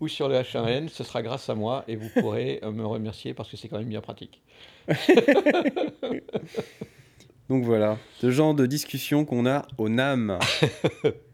ou 0.01 0.09
sur 0.09 0.27
le 0.27 0.35
H1N, 0.35 0.89
ce 0.89 1.05
sera 1.05 1.21
grâce 1.21 1.49
à 1.49 1.55
moi 1.55 1.85
et 1.87 1.95
vous 1.95 2.09
pourrez 2.19 2.59
euh, 2.63 2.71
me 2.71 2.85
remercier 2.85 3.33
parce 3.33 3.49
que 3.49 3.55
c'est 3.55 3.69
quand 3.69 3.77
même 3.77 3.87
bien 3.87 4.01
pratique. 4.01 4.41
Donc 7.49 7.63
voilà, 7.63 7.97
ce 8.19 8.29
genre 8.29 8.53
de 8.53 8.65
discussion 8.65 9.23
qu'on 9.23 9.45
a 9.45 9.65
au 9.77 9.87
NAM. 9.87 10.37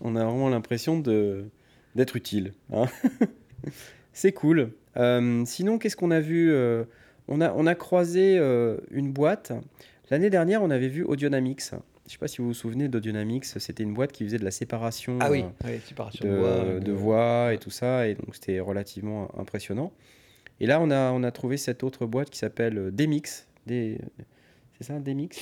on 0.00 0.16
a 0.16 0.24
vraiment 0.24 0.48
l'impression 0.48 0.98
de 0.98 1.44
d'être 1.94 2.16
utile. 2.16 2.52
hein. 2.72 2.86
C'est 4.12 4.32
cool. 4.32 4.70
Euh, 4.96 5.44
sinon, 5.44 5.78
qu'est-ce 5.78 5.96
qu'on 5.96 6.10
a 6.10 6.20
vu 6.20 6.50
euh, 6.52 6.84
on, 7.28 7.40
a, 7.40 7.52
on 7.52 7.66
a 7.66 7.74
croisé 7.74 8.38
euh, 8.38 8.78
une 8.90 9.12
boîte. 9.12 9.52
L'année 10.10 10.30
dernière, 10.30 10.62
on 10.62 10.70
avait 10.70 10.88
vu 10.88 11.02
Audionamics. 11.04 11.70
Je 11.70 11.76
ne 11.76 12.10
sais 12.12 12.18
pas 12.18 12.28
si 12.28 12.38
vous 12.38 12.48
vous 12.48 12.54
souvenez 12.54 12.88
d'Audionamics. 12.88 13.44
C'était 13.44 13.82
une 13.82 13.92
boîte 13.94 14.12
qui 14.12 14.24
faisait 14.24 14.38
de 14.38 14.44
la 14.44 14.50
séparation 14.52 15.18
Ah 15.20 15.30
oui, 15.30 15.44
oui 15.64 15.80
séparation 15.86 16.24
de, 16.24 16.30
de 16.30 16.36
voix. 16.38 16.80
de 16.80 16.92
voix 16.92 17.54
et 17.54 17.58
tout 17.58 17.70
ça. 17.70 18.06
Et 18.08 18.14
donc, 18.14 18.34
c'était 18.34 18.60
relativement 18.60 19.28
impressionnant. 19.38 19.92
Et 20.60 20.66
là, 20.66 20.80
on 20.80 20.90
a, 20.90 21.10
on 21.12 21.22
a 21.22 21.30
trouvé 21.30 21.56
cette 21.56 21.82
autre 21.82 22.06
boîte 22.06 22.30
qui 22.30 22.38
s'appelle 22.38 22.94
Demix. 22.94 23.46
Des... 23.66 23.98
C'est 24.78 24.84
ça, 24.84 24.98
Demix? 25.00 25.36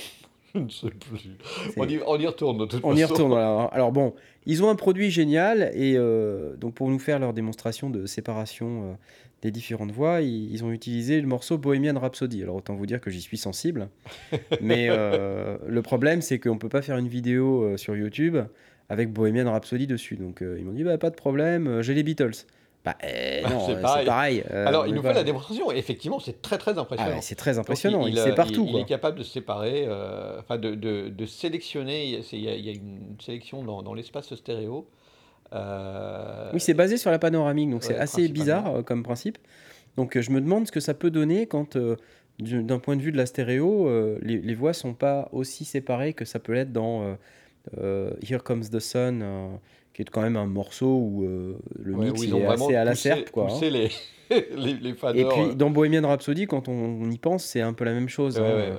Je 0.59 0.59
ne 0.61 0.69
sais 0.69 0.87
plus. 0.89 1.29
On 1.77 1.87
y, 1.87 1.99
on 2.05 2.17
y 2.17 2.25
retourne 2.25 2.57
de 2.57 2.65
toute 2.65 2.81
On 2.83 2.95
y 2.95 3.01
façon. 3.01 3.13
retourne. 3.13 3.31
voilà. 3.31 3.65
Alors 3.65 3.91
bon, 3.91 4.13
ils 4.45 4.63
ont 4.63 4.69
un 4.69 4.75
produit 4.75 5.11
génial 5.11 5.71
et 5.73 5.95
euh, 5.97 6.55
donc 6.55 6.73
pour 6.75 6.89
nous 6.89 6.99
faire 6.99 7.19
leur 7.19 7.33
démonstration 7.33 7.89
de 7.89 8.05
séparation 8.05 8.91
euh, 8.91 8.93
des 9.41 9.51
différentes 9.51 9.91
voix, 9.91 10.21
ils, 10.21 10.51
ils 10.53 10.63
ont 10.63 10.71
utilisé 10.71 11.19
le 11.19 11.27
morceau 11.27 11.57
Bohemian 11.57 11.99
Rhapsody. 11.99 12.41
Alors 12.43 12.55
autant 12.55 12.73
vous 12.75 12.85
dire 12.85 13.01
que 13.01 13.09
j'y 13.09 13.21
suis 13.21 13.37
sensible, 13.37 13.89
mais 14.61 14.87
euh, 14.89 15.57
le 15.67 15.81
problème 15.81 16.21
c'est 16.21 16.39
qu'on 16.39 16.57
peut 16.57 16.69
pas 16.69 16.81
faire 16.81 16.97
une 16.97 17.09
vidéo 17.09 17.77
sur 17.77 17.95
YouTube 17.95 18.37
avec 18.89 19.11
Bohemian 19.11 19.51
Rhapsody 19.51 19.87
dessus. 19.87 20.15
Donc 20.15 20.41
ils 20.41 20.63
m'ont 20.63 20.71
dit 20.73 20.83
bah, 20.83 20.97
pas 20.97 21.09
de 21.09 21.15
problème, 21.15 21.81
j'ai 21.81 21.93
les 21.93 22.03
Beatles. 22.03 22.45
Bah 22.85 22.95
eh, 23.03 23.41
non, 23.49 23.65
C'est 23.65 23.73
euh, 23.75 23.81
pareil. 23.81 24.05
pareil. 24.05 24.43
euh, 24.51 24.67
Alors, 24.67 24.85
il 24.85 24.93
nous 24.93 25.01
pas- 25.01 25.07
fait 25.09 25.15
la 25.15 25.23
démonstration. 25.23 25.71
et 25.71 25.77
Effectivement, 25.77 26.19
c'est 26.19 26.41
très 26.41 26.57
très 26.59 26.77
Ah 26.77 26.81
impressionnant. 26.81 27.17
c'est 27.21 27.35
très 27.35 27.53
Donc, 27.53 27.61
impressionnant. 27.61 28.05
Il, 28.07 28.17
euh, 28.19 28.23
sait 28.23 28.35
partout. 28.35 28.63
il 28.67 28.71
quoi. 28.73 28.81
est 28.81 28.85
capable 28.85 29.17
de 29.17 29.23
séparer, 29.23 29.85
euh, 29.87 30.39
enfin 30.39 30.57
de, 30.59 30.75
de, 30.75 31.09
de 31.09 31.25
sélectionner. 31.25 32.05
Il 32.05 32.39
y 32.43 32.47
a- 32.47 32.53
il 32.55 32.59
y, 32.65 32.69
il 32.69 32.77
une 32.77 33.15
sélection 33.19 33.63
dans, 33.63 33.81
dans 33.81 33.93
l'espace 33.95 34.33
stéréo. 34.35 34.87
Euh, 35.53 36.49
Oui, 36.53 36.59
c'est 36.59 36.73
basé 36.73 36.97
sur 36.97 37.11
la 37.11 37.19
panoramique, 37.19 37.69
donc 37.69 37.83
c'est 37.83 37.97
assez 37.97 38.27
bizarre 38.27 38.77
euh, 38.77 38.81
comme 38.83 39.03
principe. 39.03 39.37
Donc 39.97 40.17
euh, 40.17 40.21
je 40.21 40.31
me 40.31 40.41
demande 40.41 40.67
ce 40.67 40.71
que 40.71 40.79
ça 40.79 40.93
peut 40.93 41.11
donner 41.11 41.47
quand, 41.47 41.75
euh, 41.75 41.95
du- 42.39 42.63
d'un 42.63 42.79
point 42.79 42.95
de 42.95 43.01
vue 43.01 43.11
de 43.11 43.17
la 43.17 43.25
stéréo, 43.25 43.87
euh, 43.87 44.17
les, 44.21 44.37
les 44.37 44.55
voix 44.55 44.73
sont 44.73 44.93
pas 44.93 45.29
aussi 45.31 45.63
séparées 45.65 46.13
que 46.13 46.25
ça 46.25 46.39
peut 46.39 46.53
l'être 46.53 46.73
dans 46.73 47.03
euh, 47.03 47.13
euh, 47.79 48.11
Here 48.27 48.43
Comes 48.43 48.65
the 48.65 48.79
Sun, 48.79 49.21
euh, 49.23 49.47
qui 49.95 50.01
est 50.01 50.09
quand 50.11 50.21
même 50.21 50.35
un 50.35 50.45
morceau 50.45 50.97
où 50.97 51.23
euh, 51.23 51.57
le 51.81 51.93
ouais, 51.95 52.05
mix 52.07 52.19
où 52.19 52.23
ils 52.25 52.35
est 52.35 52.45
assez 52.45 52.75
à 52.75 52.83
la 52.83 52.91
poussé- 52.91 52.95
serpe. 53.01 53.29
Quoi, 53.31 53.47
hein. 53.49 53.59
les, 53.61 53.89
les. 54.29 54.89
Et 55.15 55.25
puis 55.25 55.55
dans 55.55 55.69
Bohemian 55.69 56.05
Rhapsody, 56.07 56.47
quand 56.47 56.67
on, 56.67 56.73
on 56.73 57.09
y 57.09 57.17
pense, 57.17 57.45
c'est 57.45 57.61
un 57.61 57.71
peu 57.73 57.85
la 57.85 57.93
même 57.93 58.09
chose. 58.09 58.37
hein. 58.39 58.75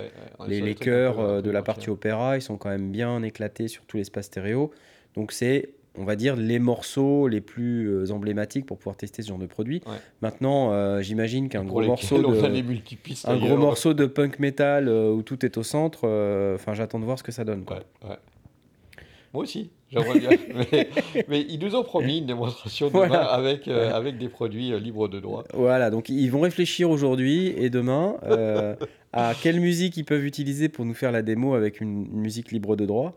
Les, 0.46 0.60
les 0.60 0.74
chœurs 0.74 1.18
euh, 1.18 1.40
de 1.40 1.50
la 1.50 1.62
partie 1.62 1.88
opéra, 1.88 2.36
ils 2.36 2.42
sont 2.42 2.58
quand 2.58 2.68
même 2.68 2.90
bien 2.90 3.22
éclatés 3.22 3.66
sur 3.68 3.86
tout 3.86 3.96
l'espace 3.96 4.26
stéréo. 4.26 4.70
Donc 5.14 5.32
c'est, 5.32 5.70
on 5.98 6.04
va 6.04 6.16
dire, 6.16 6.36
les 6.36 6.58
morceaux 6.58 7.28
les 7.28 7.40
plus 7.40 7.86
euh, 7.88 8.10
emblématiques 8.12 8.66
pour 8.66 8.76
pouvoir 8.76 8.96
tester 8.96 9.22
ce 9.22 9.28
genre 9.28 9.38
de 9.38 9.46
produit. 9.46 9.80
Maintenant, 10.20 10.72
euh, 10.72 11.00
j'imagine 11.00 11.48
qu'un 11.48 11.64
gros 11.64 11.80
morceau 11.80 12.18
de, 12.18 12.46
les 12.48 12.62
multipistes. 12.62 13.26
un 13.26 13.36
gros 13.36 13.46
ailleurs. 13.46 13.58
morceau 13.58 13.94
de 13.94 14.04
punk 14.04 14.38
metal 14.38 14.88
euh, 14.88 15.12
où 15.12 15.22
tout 15.22 15.46
est 15.46 15.56
au 15.56 15.62
centre, 15.62 16.00
euh, 16.04 16.56
enfin 16.56 16.74
j'attends 16.74 16.98
de 17.00 17.04
voir 17.06 17.18
ce 17.18 17.22
que 17.22 17.32
ça 17.32 17.44
donne. 17.44 17.64
Quoi. 17.64 17.80
Moi 19.32 19.42
aussi. 19.44 19.70
j'aimerais 19.90 20.18
bien. 20.18 20.30
Mais, 20.72 20.88
mais 21.28 21.40
ils 21.48 21.58
nous 21.58 21.74
ont 21.76 21.82
promis 21.82 22.18
une 22.18 22.26
démonstration 22.26 22.88
demain 22.88 23.06
Voilà. 23.08 23.24
avec, 23.24 23.68
euh, 23.68 23.92
avec 23.94 24.18
des 24.18 24.28
produits 24.28 24.72
euh, 24.72 24.78
libres 24.78 25.08
de 25.08 25.20
droit. 25.20 25.44
Voilà, 25.54 25.90
donc 25.90 26.08
ils 26.08 26.28
vont 26.28 26.40
réfléchir 26.40 26.90
aujourd'hui 26.90 27.48
et 27.56 27.70
demain 27.70 28.16
euh, 28.24 28.74
à 29.16 29.34
quelle 29.40 29.60
musique 29.60 29.96
ils 29.96 30.04
peuvent 30.04 30.24
utiliser 30.24 30.68
pour 30.68 30.84
nous 30.84 30.94
faire 30.94 31.10
la 31.12 31.22
démo 31.22 31.54
avec 31.54 31.80
une, 31.80 32.06
une 32.12 32.20
musique 32.20 32.52
libre 32.52 32.76
de 32.76 32.86
droit. 32.86 33.14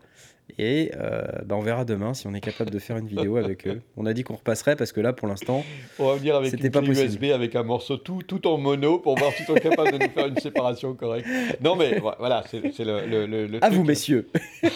Et 0.58 0.90
euh, 0.96 1.22
bah, 1.46 1.54
on 1.56 1.60
verra 1.60 1.84
demain 1.84 2.12
si 2.12 2.26
on 2.26 2.34
est 2.34 2.40
capable 2.40 2.70
de 2.70 2.80
faire 2.80 2.96
une 2.96 3.06
vidéo 3.06 3.36
avec 3.36 3.68
eux. 3.68 3.80
On 3.96 4.04
a 4.04 4.12
dit 4.12 4.24
qu'on 4.24 4.34
repasserait 4.34 4.74
parce 4.74 4.90
que 4.90 5.00
là, 5.00 5.12
pour 5.12 5.28
l'instant, 5.28 5.64
On 6.00 6.08
va 6.08 6.16
venir 6.16 6.34
avec 6.34 6.52
une 6.52 6.70
pas. 6.72 6.80
USB 6.82 7.24
avec 7.26 7.54
un 7.54 7.62
morceau 7.62 7.98
tout, 7.98 8.22
tout 8.26 8.44
en 8.48 8.58
mono 8.58 8.98
pour 8.98 9.16
voir 9.16 9.32
s'ils 9.32 9.46
sont 9.46 9.54
capables 9.54 9.92
de 9.92 9.98
nous 10.04 10.10
faire 10.10 10.26
une 10.26 10.38
séparation 10.38 10.94
correcte. 10.94 11.28
Non, 11.62 11.76
mais 11.76 12.00
vo- 12.00 12.10
voilà, 12.18 12.42
c'est 12.50 12.60
le, 12.80 13.06
le, 13.06 13.26
le, 13.26 13.46
le 13.46 13.58
à 13.58 13.68
truc, 13.68 13.74
vous, 13.74 13.84
messieurs. 13.84 14.26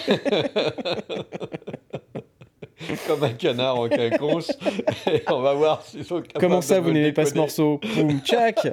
Comme 3.09 3.25
un 3.25 3.31
canard 3.33 3.81
en 3.81 3.89
quinconce. 3.89 4.53
On 5.29 5.41
va 5.41 5.55
voir 5.55 5.83
s'ils 5.83 6.05
sont 6.05 6.21
capables 6.21 6.39
Comment 6.41 6.61
ça, 6.61 6.81
vous 6.81 6.93
n'aimez 6.93 7.13
pas 7.13 7.25
ce 7.25 7.35
morceau? 7.35 7.81
Boum, 7.97 8.21
tchac 8.21 8.59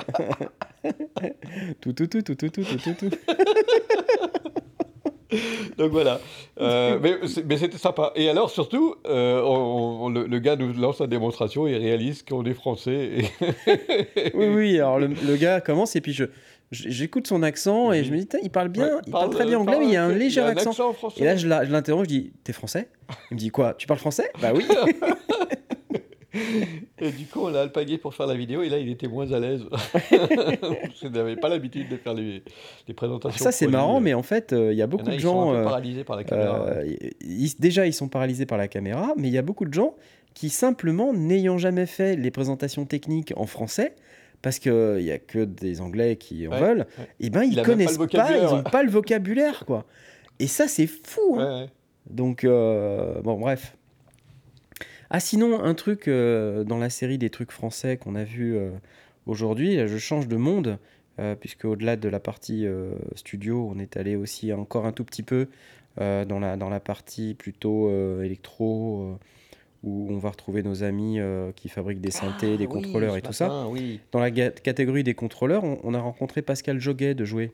tout, 1.81 1.93
tout, 1.93 2.07
tout, 2.07 2.21
tout, 2.21 2.35
tout, 2.35 2.49
tout, 2.49 2.63
tout, 2.63 2.93
tout. 2.93 3.09
Donc 5.77 5.91
voilà. 5.91 6.19
Euh, 6.59 6.99
mais 7.01 7.57
c'était 7.57 7.77
sympa. 7.77 8.11
Et 8.15 8.29
alors, 8.29 8.49
surtout, 8.49 8.95
euh, 9.05 9.41
le, 10.09 10.39
gars 10.39 10.55
nous 10.55 10.73
lance 10.73 10.99
la 10.99 11.07
démonstration 11.07 11.67
et 11.67 11.77
réalise 11.77 12.23
qu'on 12.23 12.45
est 12.45 12.53
français. 12.53 13.17
Oui, 14.33 14.47
oui. 14.47 14.75
Alors, 14.77 14.99
le, 14.99 15.35
gars 15.35 15.61
commence 15.61 15.95
et 15.95 16.01
puis 16.01 16.13
je. 16.13 16.25
J'écoute 16.71 17.27
son 17.27 17.43
accent 17.43 17.91
et 17.91 18.05
je 18.05 18.13
me 18.13 18.17
dis, 18.17 18.29
il 18.43 18.49
parle 18.49 18.69
bien, 18.69 19.01
il 19.05 19.11
parle, 19.11 19.29
très 19.29 19.45
bien 19.45 19.59
anglais, 19.59 19.75
mais 19.77 19.87
il 19.87 19.91
y 19.91 19.97
a 19.97 20.05
un 20.05 20.13
léger 20.13 20.39
accent. 20.39 20.69
accent 20.69 21.09
et 21.17 21.25
là, 21.25 21.35
je 21.35 21.45
l'interroge, 21.45 22.05
je 22.05 22.13
dis, 22.13 22.33
t'es 22.45 22.53
français? 22.53 22.87
Il 23.29 23.33
me 23.33 23.39
dit, 23.39 23.49
quoi 23.49 23.73
Tu 23.73 23.87
parles 23.87 23.99
français? 23.99 24.31
Bah 24.41 24.53
oui 24.55 24.65
Et 26.33 27.11
du 27.11 27.25
coup, 27.25 27.41
on 27.41 27.49
l'a 27.49 27.61
alpagué 27.61 27.97
pour 27.97 28.13
faire 28.13 28.25
la 28.27 28.35
vidéo 28.35 28.61
et 28.63 28.69
là, 28.69 28.77
il 28.77 28.89
était 28.89 29.07
moins 29.07 29.31
à 29.31 29.39
l'aise. 29.39 29.63
Qu'il 30.95 31.11
n'avait 31.11 31.35
pas 31.35 31.49
l'habitude 31.49 31.89
de 31.89 31.97
faire 31.97 32.13
les, 32.13 32.43
les 32.87 32.93
présentations. 32.93 33.43
Ça, 33.43 33.51
c'est 33.51 33.67
marrant, 33.67 33.99
mais 33.99 34.13
en 34.13 34.23
fait, 34.23 34.53
euh, 34.53 34.71
il 34.71 34.77
y 34.77 34.81
a 34.81 34.85
Il 34.85 34.87
y 34.87 34.89
beaucoup 34.89 35.07
a, 35.07 35.11
de 35.11 35.15
ils 35.15 35.21
sont 35.21 35.27
gens. 35.33 35.49
un 35.51 35.53
peu 35.53 35.59
euh, 35.59 35.63
paralysés 35.65 36.03
par 36.03 36.15
la 36.15 36.23
caméra. 36.23 36.65
euh, 36.67 36.95
ils- 37.21 37.55
déjà, 37.59 37.85
ils 37.85 37.93
sont 37.93 38.07
paralysés 38.07 38.45
par 38.45 38.57
la 38.57 38.67
caméra, 38.67 39.13
mais 39.17 39.27
il 39.27 39.33
y 39.33 39.37
a 39.37 39.41
beaucoup 39.41 39.65
de 39.65 39.73
gens 39.73 39.95
qui, 40.33 40.49
simplement, 40.49 41.13
n'ayant 41.13 41.57
jamais 41.57 41.85
fait 41.85 42.15
les 42.15 42.31
présentations 42.31 42.85
techniques 42.85 43.33
en 43.35 43.45
français, 43.45 43.95
parce 44.41 44.57
qu'il 44.59 44.71
n'y 44.99 45.11
a 45.11 45.19
que 45.19 45.43
des 45.45 45.81
Anglais 45.81 46.15
qui 46.15 46.47
en 46.47 46.51
Ouais, 46.51 46.59
veulent, 46.61 46.87
ouais. 46.97 47.07
et 47.19 47.29
ben 47.29 47.43
Il 47.43 47.51
ils 47.51 47.55
pas 47.57 47.63
connaissent 47.63 47.97
pas, 47.97 48.37
ils 48.37 48.43
n'ont 48.43 48.63
pas 48.63 48.83
le 48.83 48.89
vocabulaire, 48.89 49.65
quoi. 49.65 49.85
Et 50.39 50.47
ça, 50.47 50.67
c'est 50.67 50.87
fou. 50.87 51.37
hein. 51.39 51.61
Ouais. 51.63 51.69
Donc, 52.09 52.43
euh, 52.45 53.21
bon, 53.21 53.37
bref. 53.39 53.75
Ah, 55.13 55.19
sinon, 55.19 55.61
un 55.61 55.73
truc 55.73 56.07
euh, 56.07 56.63
dans 56.63 56.77
la 56.77 56.89
série 56.89 57.17
des 57.17 57.29
trucs 57.29 57.51
français 57.51 57.97
qu'on 57.97 58.15
a 58.15 58.23
vu 58.23 58.55
euh, 58.55 58.71
aujourd'hui, 59.25 59.75
là, 59.75 59.85
je 59.85 59.97
change 59.97 60.27
de 60.29 60.37
monde, 60.37 60.79
euh, 61.19 61.35
puisque 61.35 61.65
au-delà 61.65 61.97
de 61.97 62.07
la 62.07 62.21
partie 62.21 62.65
studio, 63.15 63.69
on 63.75 63.77
est 63.77 63.97
allé 63.97 64.15
aussi 64.15 64.53
encore 64.53 64.85
un 64.85 64.93
tout 64.93 65.03
petit 65.03 65.23
peu 65.23 65.47
dans, 65.97 66.39
la, 66.39 66.55
dans 66.55 66.69
la 66.69 66.79
partie 66.79 67.33
plutôt 67.33 67.91
électro, 68.23 69.17
où 69.83 70.07
on 70.09 70.17
va 70.19 70.29
retrouver 70.29 70.63
nos 70.63 70.83
amis 70.83 71.19
euh, 71.19 71.51
qui 71.53 71.67
fabriquent 71.67 71.99
des 72.01 72.11
synthés, 72.11 72.51
Ah, 72.53 72.57
des 72.57 72.65
oui, 72.65 72.71
contrôleurs 72.71 73.17
et 73.17 73.21
tout 73.21 73.33
ça. 73.33 73.65
Oui. 73.67 73.99
Dans 74.11 74.19
la 74.19 74.31
ga- 74.31 74.51
catégorie 74.51 75.03
des 75.03 75.15
contrôleurs, 75.15 75.63
on, 75.65 75.79
on 75.83 75.93
a 75.93 75.99
rencontré 75.99 76.41
Pascal 76.43 76.79
Joguet 76.79 77.15
de 77.15 77.25
Jouer. 77.25 77.51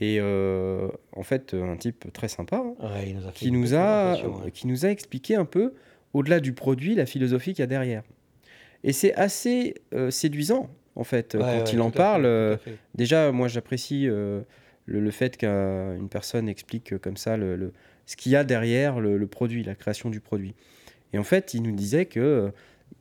Et 0.00 0.18
euh, 0.20 0.88
en 1.12 1.22
fait, 1.22 1.54
un 1.54 1.76
type 1.76 2.12
très 2.12 2.28
sympa, 2.28 2.56
hein, 2.58 2.74
Ouais, 2.80 3.14
nous 3.44 3.50
nous 3.58 3.74
a, 3.74 4.16
ouais. 4.16 4.50
qui 4.52 4.66
nous 4.66 4.84
a 4.84 4.90
expliqué 4.90 5.34
un 5.34 5.44
peu, 5.46 5.72
au-delà 6.14 6.40
du 6.40 6.52
produit, 6.54 6.94
la 6.94 7.06
philosophie 7.06 7.52
qu'il 7.52 7.60
y 7.60 7.64
a 7.64 7.66
derrière. 7.66 8.02
Et 8.82 8.92
c'est 8.92 9.14
assez 9.14 9.74
euh, 9.94 10.10
séduisant, 10.10 10.70
en 10.94 11.04
fait, 11.04 11.34
Ouais, 11.34 11.40
quand 11.40 11.64
ouais, 11.64 11.72
il 11.72 11.80
en 11.80 11.90
fait, 11.90 11.96
parle. 11.98 12.24
euh, 12.26 12.56
déjà, 12.94 13.32
moi, 13.32 13.48
j'apprécie 13.48 14.08
euh, 14.08 14.40
le, 14.86 15.00
le 15.00 15.10
fait 15.10 15.36
qu'une 15.36 16.08
personne 16.10 16.48
explique 16.48 16.92
euh, 16.92 16.98
comme 16.98 17.16
ça 17.16 17.36
le, 17.36 17.56
le- 17.56 17.72
ce 18.06 18.16
qu'il 18.16 18.32
y 18.32 18.36
a 18.36 18.44
derrière 18.44 19.00
le, 19.00 19.16
le 19.16 19.26
produit, 19.26 19.64
la 19.64 19.74
création 19.74 20.10
du 20.10 20.20
produit. 20.20 20.54
Et 21.14 21.18
en 21.18 21.22
fait, 21.24 21.54
il 21.54 21.62
nous 21.62 21.72
disait 21.74 22.04
que 22.06 22.20
euh, 22.20 22.50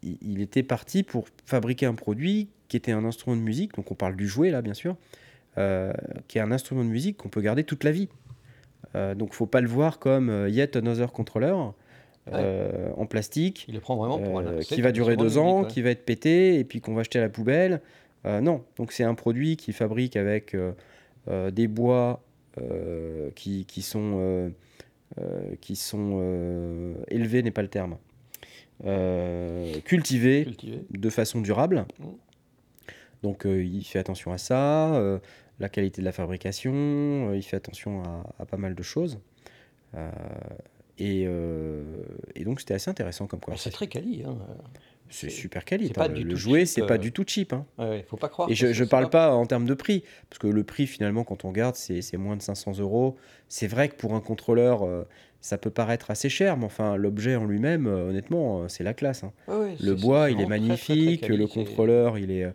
il, 0.02 0.18
il 0.22 0.42
était 0.42 0.64
parti 0.64 1.04
pour 1.04 1.28
fabriquer 1.46 1.86
un 1.86 1.94
produit 1.96 2.48
qui 2.70 2.78
était 2.78 2.94
un 2.94 3.04
instrument 3.04 3.36
de 3.36 3.42
musique, 3.42 3.76
donc 3.76 3.92
on 3.92 3.96
parle 3.96 4.16
du 4.16 4.28
jouet 4.28 4.50
là, 4.50 4.62
bien 4.62 4.74
sûr, 4.74 4.96
euh, 5.58 5.92
qui 6.28 6.38
est 6.38 6.42
un 6.42 6.52
instrument 6.52 6.84
de 6.86 6.90
musique 6.90 7.18
qu'on 7.18 7.30
peut 7.30 7.42
garder 7.42 7.64
toute 7.66 7.84
la 7.84 7.92
vie. 7.92 8.08
Euh, 8.96 9.14
donc, 9.16 9.34
faut 9.34 9.46
pas 9.46 9.60
le 9.62 9.68
voir 9.68 10.00
comme 10.00 10.30
euh, 10.30 10.50
yet 10.50 10.76
another 10.78 11.12
controller 11.12 11.54
euh, 12.32 12.90
en 12.96 13.06
plastique 13.06 13.66
Il 13.68 13.74
le 13.74 13.82
prend 13.82 13.98
vraiment 13.98 14.18
pour 14.18 14.40
un 14.40 14.46
euh, 14.46 14.62
qui 14.62 14.82
va 14.82 14.94
durer 14.94 15.18
deux 15.18 15.38
ans, 15.38 15.58
musique, 15.58 15.68
ouais. 15.68 15.74
qui 15.74 15.82
va 15.82 15.90
être 15.90 16.06
pété 16.06 16.58
et 16.58 16.64
puis 16.64 16.80
qu'on 16.80 16.94
va 16.94 17.04
jeter 17.04 17.20
à 17.20 17.22
la 17.22 17.30
poubelle. 17.30 17.82
Euh, 18.26 18.40
non, 18.40 18.64
donc 18.78 18.94
c'est 18.94 19.04
un 19.04 19.16
produit 19.16 19.58
qui 19.58 19.74
fabrique 19.74 20.16
avec 20.16 20.56
des 21.28 21.68
bois 21.68 22.24
qui, 23.36 23.66
qui 23.66 23.82
sont, 23.82 24.54
qui 25.60 25.76
sont 25.76 26.96
élevés, 27.10 27.44
n'est 27.44 27.52
pas 27.52 27.62
le 27.62 27.68
terme, 27.68 27.98
cultivés 29.84 30.46
Cultivé. 30.46 30.82
de 30.90 31.10
façon 31.10 31.42
durable. 31.42 31.86
Mm. 32.00 32.06
Donc 33.24 33.46
il 33.46 33.84
fait 33.84 34.00
attention 34.00 34.32
à 34.32 34.38
ça, 34.38 35.20
la 35.60 35.70
qualité 35.70 36.02
de 36.02 36.06
la 36.06 36.12
fabrication, 36.14 37.34
il 37.34 37.44
fait 37.44 37.58
attention 37.58 38.04
à, 38.04 38.24
à 38.40 38.46
pas 38.46 38.58
mal 38.58 38.76
de 38.76 38.84
choses. 38.84 39.20
Euh, 41.02 41.84
et, 42.36 42.42
et 42.42 42.44
donc 42.46 42.60
c'était 42.60 42.74
assez 42.76 42.90
intéressant 42.90 43.28
comme 43.28 43.38
Alors, 43.40 43.46
conversation. 43.46 43.72
C'est 43.72 43.76
très 43.76 43.88
quali. 43.88 44.24
Hein. 44.26 44.38
C'est 45.10 45.30
super 45.30 45.64
quali. 45.64 45.90
pas 45.90 46.08
le 46.08 46.36
jouet, 46.36 46.66
c'est 46.66 46.86
pas 46.86 46.96
euh. 46.96 46.98
du 46.98 47.12
tout 47.12 47.24
cheap. 47.28 47.54
hein. 47.54 47.66
Ouais, 47.78 47.88
ouais, 47.90 48.06
faut 48.08 48.18
pas 48.18 48.30
croire. 48.30 48.50
Et 48.50 48.56
je, 48.56 48.74
c'est 48.74 48.90
parle 48.90 49.10
pas 49.10 49.34
en 49.36 49.46
termes 49.46 49.66
de 49.66 49.76
prix, 49.76 50.04
parce 50.30 50.40
que 50.40 50.48
le 50.48 50.64
prix, 50.64 50.88
finalement, 50.88 51.24
quand 51.24 51.46
on 51.46 51.50
regarde, 51.50 51.76
c'est 51.76 52.18
moins 52.18 52.36
de 52.36 52.42
500 52.42 52.80
euros. 52.80 53.16
C'est 53.48 53.68
vrai 53.68 53.90
que 53.90 53.96
pour 53.96 54.16
un 54.16 54.22
contrôleur, 54.22 54.84
euh, 54.84 55.04
ça 55.40 55.60
peut 55.60 55.70
paraître 55.70 56.10
assez 56.10 56.30
cher, 56.30 56.58
mais 56.58 56.66
enfin, 56.66 56.96
l'objet 56.96 57.36
en 57.36 57.46
lui-même, 57.46 57.86
euh, 57.86 58.10
honnêtement, 58.10 58.64
euh, 58.64 58.68
c'est 58.70 58.84
la 58.84 58.94
classe. 58.96 59.24
hein. 59.24 59.34
Ouais, 59.48 59.76
Le 59.80 59.94
bois, 59.94 60.32
il 60.32 60.42
est 60.42 60.46
vraiment 60.46 60.68
très, 60.74 60.78
très, 60.78 60.86
très 60.86 60.96
magnifique, 60.96 61.22
quali, 61.22 61.38
le 61.38 61.48
contrôleur, 61.48 62.18
il 62.18 62.32
est, 62.32 62.52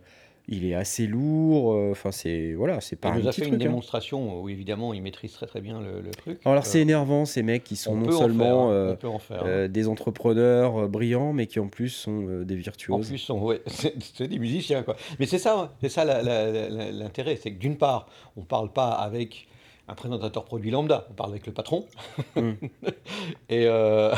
il 0.49 0.65
est 0.65 0.73
assez 0.73 1.07
lourd. 1.07 1.73
euh, 1.73 1.91
Enfin, 1.91 2.11
c'est 2.11 2.53
voilà, 2.53 2.81
c'est 2.81 2.95
pas 2.95 3.13
Il 3.15 3.21
nous 3.21 3.27
a 3.27 3.31
fait 3.31 3.47
une 3.47 3.53
hein. 3.53 3.57
démonstration 3.57 4.41
où 4.41 4.49
évidemment 4.49 4.93
il 4.93 5.01
maîtrise 5.01 5.31
très 5.33 5.45
très 5.45 5.61
bien 5.61 5.79
le, 5.79 6.01
le 6.01 6.11
truc. 6.11 6.39
Alors, 6.45 6.65
c'est 6.65 6.79
Euh, 6.79 6.81
énervant, 6.81 7.25
ces 7.25 7.43
mecs 7.43 7.63
qui 7.63 7.75
sont 7.75 7.93
on 7.93 7.97
non 7.97 8.07
en 8.09 8.11
seulement 8.19 8.69
faire, 8.69 9.07
euh, 9.09 9.13
en 9.15 9.19
faire. 9.19 9.43
euh, 9.45 9.67
des 9.67 9.87
entrepreneurs 9.87 10.89
brillants, 10.89 11.31
mais 11.33 11.47
qui 11.47 11.59
en 11.59 11.67
plus 11.67 11.89
sont 11.89 12.25
euh, 12.27 12.43
des 12.43 12.55
En 12.55 12.57
virtuoses. 12.57 13.07
plus, 13.09 13.29
on- 13.29 13.41
ouais, 13.43 13.61
c'est 13.67 14.27
des 14.27 14.39
musiciens, 14.39 14.83
quoi. 14.83 14.95
Mais 15.19 15.25
c'est 15.25 15.37
ça, 15.39 15.57
hein, 15.59 15.69
c'est 15.81 15.89
ça 15.89 16.03
l'intérêt, 16.05 17.35
c'est 17.35 17.51
que 17.51 17.59
d'une 17.59 17.77
part, 17.77 18.07
on 18.37 18.41
parle 18.41 18.71
pas 18.71 18.89
avec 18.91 19.47
un 19.89 19.95
présentateur 19.95 20.45
produit 20.45 20.71
lambda, 20.71 21.07
on 21.09 21.13
parle 21.13 21.31
avec 21.31 21.45
le 21.47 21.53
patron. 21.53 21.85
Mm. 22.35 22.51
et, 23.49 23.65
euh, 23.67 24.13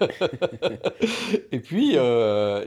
et 1.52 1.60
puis, 1.60 1.92
euh, 1.96 2.64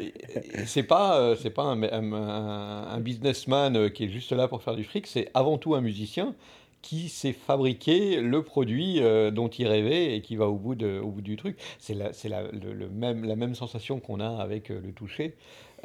c'est 0.66 0.84
pas, 0.84 1.20
euh, 1.20 1.36
c'est 1.36 1.50
pas 1.50 1.64
un, 1.64 1.82
un- 1.84 2.14
un- 2.14 2.88
un 2.90 3.00
businessman 3.00 3.90
qui 3.92 4.06
est 4.06 4.10
juste 4.10 4.32
là 4.32 4.48
pour 4.48 4.62
faire 4.62 4.76
du 4.76 4.84
fric, 4.84 5.08
c'est 5.08 5.30
avant 5.34 5.58
tout 5.58 5.76
un 5.76 5.82
musicien 5.82 6.34
qui 6.82 7.10
sait 7.10 7.34
fabriquer 7.34 8.22
le 8.22 8.44
produit 8.44 9.02
euh, 9.02 9.32
dont 9.32 9.48
il 9.48 9.68
rêvait 9.68 10.16
et 10.16 10.22
qui 10.22 10.36
va 10.36 10.48
au 10.48 10.56
bout, 10.56 10.76
de, 10.76 11.00
au 11.00 11.08
bout 11.10 11.22
du 11.22 11.36
truc. 11.36 11.58
C'est 11.80 11.96
la, 11.96 12.14
c'est 12.14 12.30
la, 12.30 12.44
le- 12.44 12.74
le 12.74 12.90
même, 12.90 13.26
la 13.26 13.36
même 13.36 13.56
sensation 13.56 14.00
qu'on 14.00 14.20
a 14.20 14.30
avec 14.42 14.70
le 14.70 14.92
toucher 14.92 15.36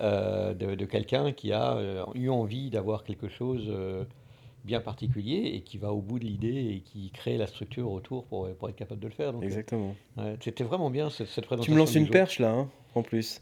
euh, 0.01 0.53
de, 0.53 0.75
de 0.75 0.85
quelqu'un 0.85 1.33
qui 1.33 1.53
a 1.53 1.79
eu 2.15 2.29
envie 2.29 2.69
d'avoir 2.71 3.03
quelque 3.05 3.29
chose 3.29 3.73
bien 4.65 4.81
particulier 4.81 5.53
et 5.55 5.61
qui 5.63 5.79
va 5.79 5.93
au 5.93 6.01
bout 6.01 6.19
de 6.19 6.25
l'idée 6.25 6.75
et 6.77 6.81
qui 6.81 7.11
crée 7.11 7.37
la 7.39 7.47
structure 7.47 7.91
autour 7.91 8.25
pour, 8.25 8.49
pour 8.55 8.69
être 8.69 8.77
capable 8.77 9.01
de 9.01 9.07
le 9.09 9.13
faire. 9.15 9.33
Donc, 9.33 9.43
Exactement. 9.43 9.95
euh, 10.19 10.37
C'était 10.41 10.65
vraiment 10.65 10.91
bien 10.91 11.11
cette, 11.11 11.29
cette 11.29 11.47
présentation. 11.47 11.73
Tu 11.73 11.75
me 11.75 11.79
lances 11.79 11.95
une 11.95 12.09
perche 12.09 12.39
là, 12.39 12.51
hein, 12.53 12.69
en 12.95 13.03
plus. 13.03 13.41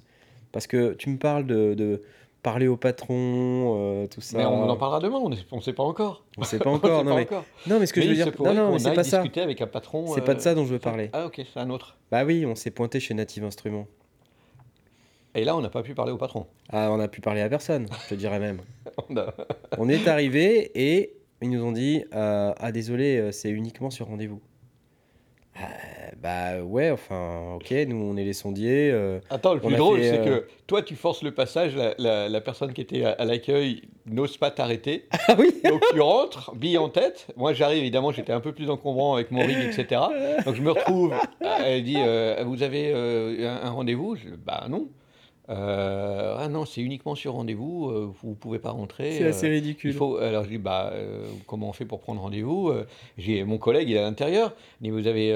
Parce 0.52 0.66
que 0.66 0.94
tu 0.94 1.10
me 1.10 1.18
parles 1.18 1.46
de, 1.46 1.74
de 1.74 2.02
parler 2.42 2.68
au 2.68 2.76
patron, 2.76 3.74
euh, 3.78 4.06
tout 4.06 4.20
ça. 4.20 4.38
Mais 4.38 4.44
on 4.44 4.68
en 4.68 4.76
parlera 4.76 5.00
demain, 5.00 5.18
on 5.18 5.28
ne 5.28 5.60
sait 5.60 5.72
pas 5.72 5.82
encore. 5.82 6.24
On 6.38 6.44
sait 6.44 6.58
pas 6.58 6.70
On 6.70 6.74
encore. 6.74 6.98
sait 7.00 7.04
non, 7.04 7.10
pas 7.10 7.16
mais... 7.16 7.22
encore. 7.22 7.44
non, 7.66 7.80
mais 7.80 7.86
ce 7.86 7.92
que 7.92 8.00
Mais 8.00 8.06
je 8.06 8.10
veux 8.10 8.14
dire. 8.30 8.32
Non, 8.42 8.54
non, 8.54 8.78
c'est 8.78 8.94
pas 8.94 9.04
ça. 9.04 9.22
avec 9.22 9.60
un 9.60 9.66
patron. 9.66 10.06
C'est 10.14 10.24
pas 10.24 10.34
de 10.34 10.38
euh, 10.38 10.42
ça 10.42 10.54
dont 10.54 10.64
je 10.64 10.72
veux 10.72 10.78
parler. 10.78 11.10
Ah 11.12 11.26
ok, 11.26 11.42
c'est 11.52 11.60
un 11.60 11.68
autre. 11.70 11.96
Bah 12.10 12.24
oui, 12.24 12.46
on 12.46 12.54
s'est 12.54 12.70
pointé 12.70 13.00
chez 13.00 13.12
Native 13.14 13.44
Instruments. 13.44 13.86
Et 15.38 15.44
là, 15.44 15.56
on 15.56 15.60
n'a 15.60 15.70
pas 15.70 15.82
pu 15.82 15.94
parler 15.94 16.10
au 16.12 16.16
patron. 16.18 16.46
Ah, 16.70 16.88
on 16.90 16.98
a 16.98 17.06
pu 17.08 17.20
parler 17.20 17.40
à 17.42 17.48
personne, 17.48 17.86
je 18.04 18.08
te 18.10 18.14
dirais 18.14 18.40
même. 18.40 18.60
On 19.08 19.16
a- 19.16 19.32
On 19.78 19.88
est 19.88 20.08
arrivé 20.08 20.72
et 20.74 21.14
ils 21.40 21.48
nous 21.50 21.62
ont 21.64 21.70
dit 21.72 22.04
euh, 22.14 22.52
Ah, 22.58 22.72
désolé, 22.72 23.18
euh, 23.18 23.30
c'est 23.32 23.50
uniquement 23.50 23.90
sur 23.90 24.06
rendez-vous. 24.08 24.40
Euh, 25.56 25.60
bah 26.22 26.62
ouais, 26.62 26.90
enfin, 26.92 27.54
ok, 27.56 27.70
nous 27.88 27.96
on 27.96 28.16
est 28.16 28.24
les 28.24 28.32
sondiers. 28.32 28.90
euh, 28.92 29.18
Attends, 29.28 29.54
le 29.54 29.60
plus 29.60 29.74
drôle, 29.74 30.02
c'est 30.04 30.24
que 30.24 30.46
toi, 30.68 30.82
tu 30.82 30.94
forces 30.94 31.22
le 31.24 31.32
passage, 31.32 31.74
la, 31.74 31.94
la- 31.98 32.28
la 32.28 32.40
personne 32.40 32.72
qui 32.72 32.80
était 32.80 33.04
à, 33.04 33.10
à 33.12 33.24
l'accueil 33.24 33.82
n'ose 34.06 34.36
pas 34.36 34.50
t'arrêter. 34.52 35.06
Ah 35.28 35.34
oui 35.38 35.52
Donc 35.68 35.82
tu 35.92 36.00
rentres, 36.00 36.54
bille 36.54 36.78
en 36.78 36.88
tête. 36.88 37.26
Moi, 37.36 37.52
j'arrive, 37.54 37.78
évidemment, 37.80 38.12
j'étais 38.12 38.32
un 38.32 38.40
peu 38.40 38.52
plus 38.52 38.70
encombrant 38.70 39.14
avec 39.14 39.30
mon 39.32 39.44
rig, 39.44 39.58
etc. 39.58 40.00
Donc 40.46 40.54
je 40.54 40.62
me 40.62 40.70
retrouve. 40.70 41.12
Elle 41.64 41.82
dit 41.84 41.96
euh, 41.98 42.42
Vous 42.46 42.62
avez 42.62 42.92
un, 42.92 43.60
un 43.64 43.70
rendez-vous? 43.70 44.14
Je 44.16 44.28
Bah 44.30 44.66
non. 44.70 44.88
Euh, 45.50 46.36
ah 46.38 46.48
non, 46.48 46.64
c'est 46.66 46.80
uniquement 46.82 47.14
sur 47.14 47.32
rendez-vous, 47.32 47.88
euh, 47.88 48.12
vous 48.22 48.30
ne 48.30 48.34
pouvez 48.34 48.58
pas 48.58 48.70
rentrer. 48.70 49.12
C'est 49.12 49.24
assez 49.26 49.46
euh, 49.46 49.50
ridicule. 49.52 49.90
il 49.90 49.96
faut, 49.96 50.16
alors 50.18 50.44
je 50.44 50.50
dis, 50.50 50.58
bah, 50.58 50.92
comment 51.46 51.68
on 51.68 51.72
fait 51.72 51.84
pour 51.86 52.00
prendre 52.00 52.20
rendez-vous 52.20 52.70
J'ai 53.16 53.44
mon 53.44 53.58
collègue, 53.58 53.88
il 53.88 53.96
est 53.96 54.00
à 54.00 54.02
l'intérieur. 54.02 54.54
Dit, 54.80 54.90
vous 54.90 55.06
avez, 55.06 55.34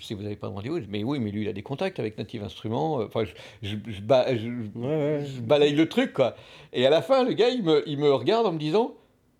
si 0.00 0.14
vous 0.14 0.22
n'avez 0.22 0.36
pas 0.36 0.48
de 0.48 0.52
rendez-vous, 0.52 0.76
je 0.78 0.82
dis, 0.82 0.88
mais 0.90 1.04
oui, 1.04 1.18
mais 1.20 1.30
lui, 1.30 1.42
il 1.42 1.48
a 1.48 1.52
des 1.52 1.62
contacts 1.62 2.00
avec 2.00 2.18
Native 2.18 2.42
Instruments. 2.42 2.96
Enfin, 2.96 3.24
je, 3.24 3.32
je, 3.68 3.76
je, 3.86 4.00
ba- 4.00 4.34
je- 4.36 4.48
Ouais, 4.78 4.86
ouais. 4.88 5.24
je 5.24 5.40
balaye 5.40 5.74
le 5.74 5.88
truc, 5.88 6.12
quoi. 6.12 6.34
Et 6.72 6.84
à 6.86 6.90
la 6.90 7.00
fin, 7.02 7.24
le 7.24 7.32
gars, 7.32 7.48
il 7.48 7.62
me, 7.62 7.88
il 7.88 7.98
me 7.98 8.12
regarde 8.12 8.46
en 8.46 8.52
me 8.52 8.58
disant, 8.58 8.94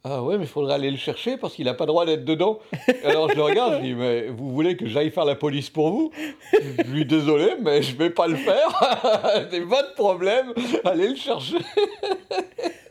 ah 0.09 0.23
ouais, 0.23 0.39
mais 0.39 0.45
il 0.45 0.49
faudrait 0.49 0.75
aller 0.75 0.91
le 0.91 0.97
chercher 0.97 1.37
parce 1.37 1.55
qu'il 1.55 1.65
n'a 1.65 1.75
pas 1.75 1.85
le 1.85 1.89
droit 1.89 2.07
d'être 2.07 2.25
dedans. 2.25 2.61
Alors 3.05 3.29
je 3.31 3.35
le 3.37 3.43
regarde, 3.43 3.75
je 3.79 3.81
dis, 3.83 3.95
mais 3.95 4.29
vous 4.29 4.53
voulez 4.53 4.77
que 4.77 4.87
j'aille 4.87 5.11
faire 5.11 5.25
la 5.25 5.35
police 5.35 5.69
pour 5.71 5.91
vous? 5.91 6.11
Je 6.53 6.91
lui 6.93 7.05
dis, 7.05 7.17
désolé, 7.17 7.55
mais 7.63 7.83
je 7.83 7.97
vais 7.97 8.11
pas 8.11 8.29
le 8.29 8.37
faire. 8.37 9.49
C'est 9.51 9.61
votre 9.61 9.95
problème, 9.95 10.53
allez 10.85 11.09
le 11.09 11.17
chercher. 11.17 11.57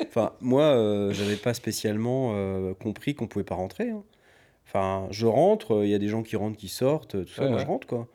Enfin, 0.07 0.31
moi, 0.41 0.63
euh, 0.63 1.11
j'avais 1.13 1.35
pas 1.35 1.53
spécialement 1.53 2.31
euh, 2.35 2.73
compris 2.73 3.15
qu'on 3.15 3.27
pouvait 3.27 3.45
pas 3.45 3.55
rentrer. 3.55 3.89
hein. 3.89 4.03
Enfin, 4.67 5.07
je 5.11 5.25
rentre, 5.25 5.83
il 5.83 5.89
y 5.89 5.93
a 5.95 5.99
des 5.99 6.07
gens 6.09 6.23
qui 6.23 6.35
rentrent, 6.35 6.57
qui 6.57 6.67
sortent, 6.67 7.11
tout 7.25 7.31
ça, 7.33 7.43
Ouais, 7.43 7.47
moi 7.49 7.57
ouais. 7.57 7.63
je 7.63 7.67
rentre 7.67 7.87
quoi. 7.87 8.07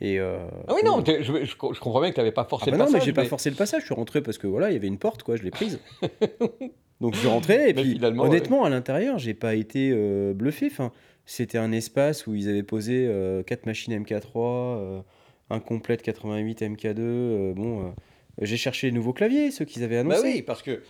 Et 0.00 0.18
euh, 0.20 0.38
Ah 0.68 0.74
oui, 0.74 0.82
non, 0.84 1.02
je, 1.06 1.22
je, 1.22 1.32
je 1.46 1.56
comprends 1.56 2.00
bien 2.00 2.10
que 2.10 2.14
tu 2.14 2.20
n'avais 2.20 2.32
pas 2.32 2.42
ah 2.42 2.48
forcé 2.48 2.70
bah 2.70 2.76
le 2.76 2.78
non, 2.78 2.84
mais 2.86 2.92
passage. 2.92 3.06
j'ai 3.06 3.12
pas 3.12 3.22
mais- 3.22 3.28
forcé 3.28 3.48
le 3.50 3.56
passage, 3.56 3.80
je 3.82 3.86
suis 3.86 3.94
rentré 3.94 4.20
parce 4.22 4.38
que 4.38 4.46
voilà, 4.46 4.70
il 4.70 4.74
y 4.74 4.76
avait 4.76 4.88
une 4.88 4.98
porte 4.98 5.22
quoi, 5.22 5.36
je 5.36 5.42
l'ai 5.42 5.50
prise. 5.50 5.80
Donc 7.00 7.14
je 7.14 7.18
suis 7.20 7.28
rentré 7.28 7.68
et 7.70 7.74
puis 7.74 8.00
honnêtement 8.18 8.64
à 8.64 8.70
l'intérieur, 8.70 9.18
j'ai 9.18 9.34
pas 9.34 9.54
été 9.54 9.90
euh, 9.92 10.32
bluffé. 10.32 10.66
Enfin, 10.70 10.92
c'était 11.26 11.58
un 11.58 11.72
espace 11.72 12.26
où 12.26 12.34
ils 12.34 12.48
avaient 12.48 12.62
posé 12.62 13.06
euh, 13.08 13.42
quatre 13.42 13.66
machines 13.66 13.92
MK3, 13.98 14.22
euh, 14.36 15.00
un 15.50 15.60
complète 15.60 16.02
88 16.02 16.62
MK2. 16.62 16.94
euh, 17.00 17.54
bon, 17.54 17.80
euh, 17.80 17.90
j'ai 18.40 18.56
cherché 18.56 18.88
les 18.88 18.92
nouveaux 18.92 19.12
claviers, 19.12 19.50
ceux 19.50 19.64
qu'ils 19.64 19.82
avaient 19.82 20.02
Bah 20.04 20.14
annoncés. 20.14 20.34
oui, 20.36 20.42
parce 20.42 20.62
que 20.62 20.82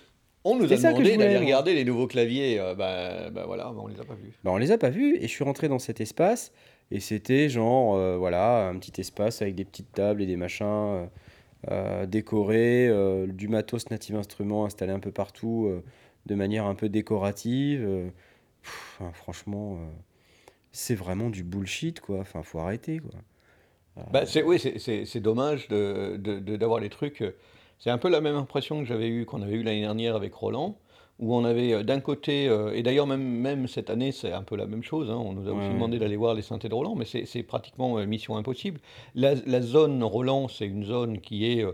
on 0.44 0.56
nous 0.56 0.70
a 0.70 0.76
demandé 0.76 1.16
d'aller 1.16 1.38
regarder 1.38 1.74
les 1.74 1.84
nouveaux 1.84 2.06
claviers. 2.06 2.58
bah, 2.76 3.30
bah 3.30 3.44
voilà, 3.46 3.64
bah, 3.64 3.76
on 3.78 3.86
les 3.86 3.98
a 3.98 4.04
pas 4.04 4.14
vus. 4.14 4.32
Bah, 4.44 4.50
on 4.52 4.58
les 4.58 4.72
a 4.72 4.78
pas 4.78 4.90
vus 4.90 5.16
et 5.16 5.22
je 5.22 5.28
suis 5.28 5.44
rentré 5.44 5.68
dans 5.68 5.78
cet 5.78 6.00
espace 6.02 6.52
et 6.90 7.00
c'était 7.00 7.48
genre 7.48 8.18
voilà 8.18 8.68
un 8.68 8.78
petit 8.78 9.00
espace 9.00 9.40
avec 9.40 9.54
des 9.54 9.64
petites 9.64 9.90
tables 9.92 10.20
et 10.22 10.26
des 10.26 10.36
machins 10.36 11.08
euh, 11.70 12.06
décorés, 12.06 12.88
euh, 12.88 13.26
du 13.26 13.48
matos 13.48 13.90
Native 13.90 14.16
Instruments 14.16 14.64
installé 14.64 14.92
un 14.92 15.00
peu 15.00 15.12
partout 15.12 15.66
euh, 15.66 15.82
de 16.26 16.34
manière 16.34 16.66
un 16.66 16.74
peu 16.74 16.88
décorative. 16.88 17.86
franchement, 19.12 19.78
c'est 20.72 20.94
vraiment 20.94 21.30
du 21.30 21.44
bullshit 21.44 22.00
quoi. 22.00 22.20
Enfin, 22.20 22.42
faut 22.42 22.58
arrêter 22.58 22.98
quoi. 22.98 23.20
Bah, 24.10 24.26
c'est, 24.26 24.42
oui, 24.42 24.58
c'est, 24.58 25.20
dommage 25.20 25.68
de, 25.68 26.16
de- 26.18 26.40
de- 26.40 26.56
d'avoir 26.56 26.80
les 26.80 26.88
trucs. 26.88 27.22
C'est 27.78 27.90
un 27.90 27.98
peu 27.98 28.08
la 28.08 28.20
même 28.20 28.36
impression 28.36 28.80
que 28.80 28.86
j'avais 28.86 29.08
eu 29.08 29.24
qu'on 29.26 29.42
avait 29.42 29.54
eu 29.54 29.62
l'année 29.62 29.82
dernière 29.82 30.16
avec 30.16 30.32
Roland, 30.34 30.78
où 31.18 31.34
on 31.34 31.44
avait 31.44 31.72
euh, 31.72 31.82
d'un 31.82 32.00
côté, 32.00 32.48
euh, 32.48 32.72
et 32.74 32.82
d'ailleurs 32.82 33.06
même, 33.06 33.22
même 33.22 33.68
cette 33.68 33.90
année, 33.90 34.12
c'est 34.12 34.32
un 34.32 34.42
peu 34.42 34.56
la 34.56 34.66
même 34.66 34.82
chose. 34.82 35.10
hein, 35.10 35.16
on 35.16 35.32
nous 35.32 35.48
a 35.48 35.52
Ouais, 35.52 35.58
aussi 35.58 35.72
demandé 35.74 35.98
d'aller 35.98 36.16
voir 36.16 36.34
les 36.34 36.42
synthés 36.42 36.68
de 36.68 36.74
Roland, 36.74 36.94
mais 36.96 37.04
c'est, 37.04 37.42
pratiquement 37.42 37.98
euh, 37.98 38.06
mission 38.06 38.36
impossible. 38.36 38.80
La, 39.14 39.34
la 39.46 39.60
zone 39.62 40.02
Roland, 40.02 40.48
c'est 40.48 40.66
une 40.66 40.84
zone 40.84 41.20
qui 41.20 41.46
est 41.46 41.64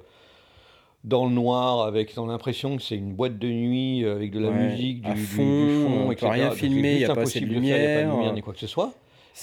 dans 1.02 1.24
le 1.26 1.32
noir, 1.32 1.82
avec 1.86 2.14
l'impression 2.26 2.76
que 2.76 2.82
c'est 2.82 2.96
une 2.96 3.14
boîte 3.14 3.38
de 3.38 3.48
nuit 3.48 4.04
avec 4.04 4.32
de 4.32 4.38
la 4.40 4.50
Ouais, 4.50 4.52
musique, 4.52 5.00
du, 5.00 5.10
à 5.10 5.14
du- 5.14 5.16
du 5.16 5.68
fond, 5.68 5.68
fond, 5.68 6.06
peut 6.08 6.12
etc. 6.12 6.30
rien 6.32 6.50
Donc, 6.50 6.58
c'est 6.58 6.68
filmer, 6.68 6.88
juste 6.90 7.00
y 7.00 7.04
a 7.04 7.10
pas 7.10 7.22
assez 7.22 7.40
de 7.40 7.60
faire, 7.62 7.80
y 7.80 7.84
a 7.86 7.88
pas 7.88 8.02
de 8.02 8.04
lumière. 8.04 8.10
lumière 8.10 8.32
ni 8.34 8.42
quoi 8.42 8.52
que 8.52 8.58
ce 8.60 8.66
soit. 8.66 8.92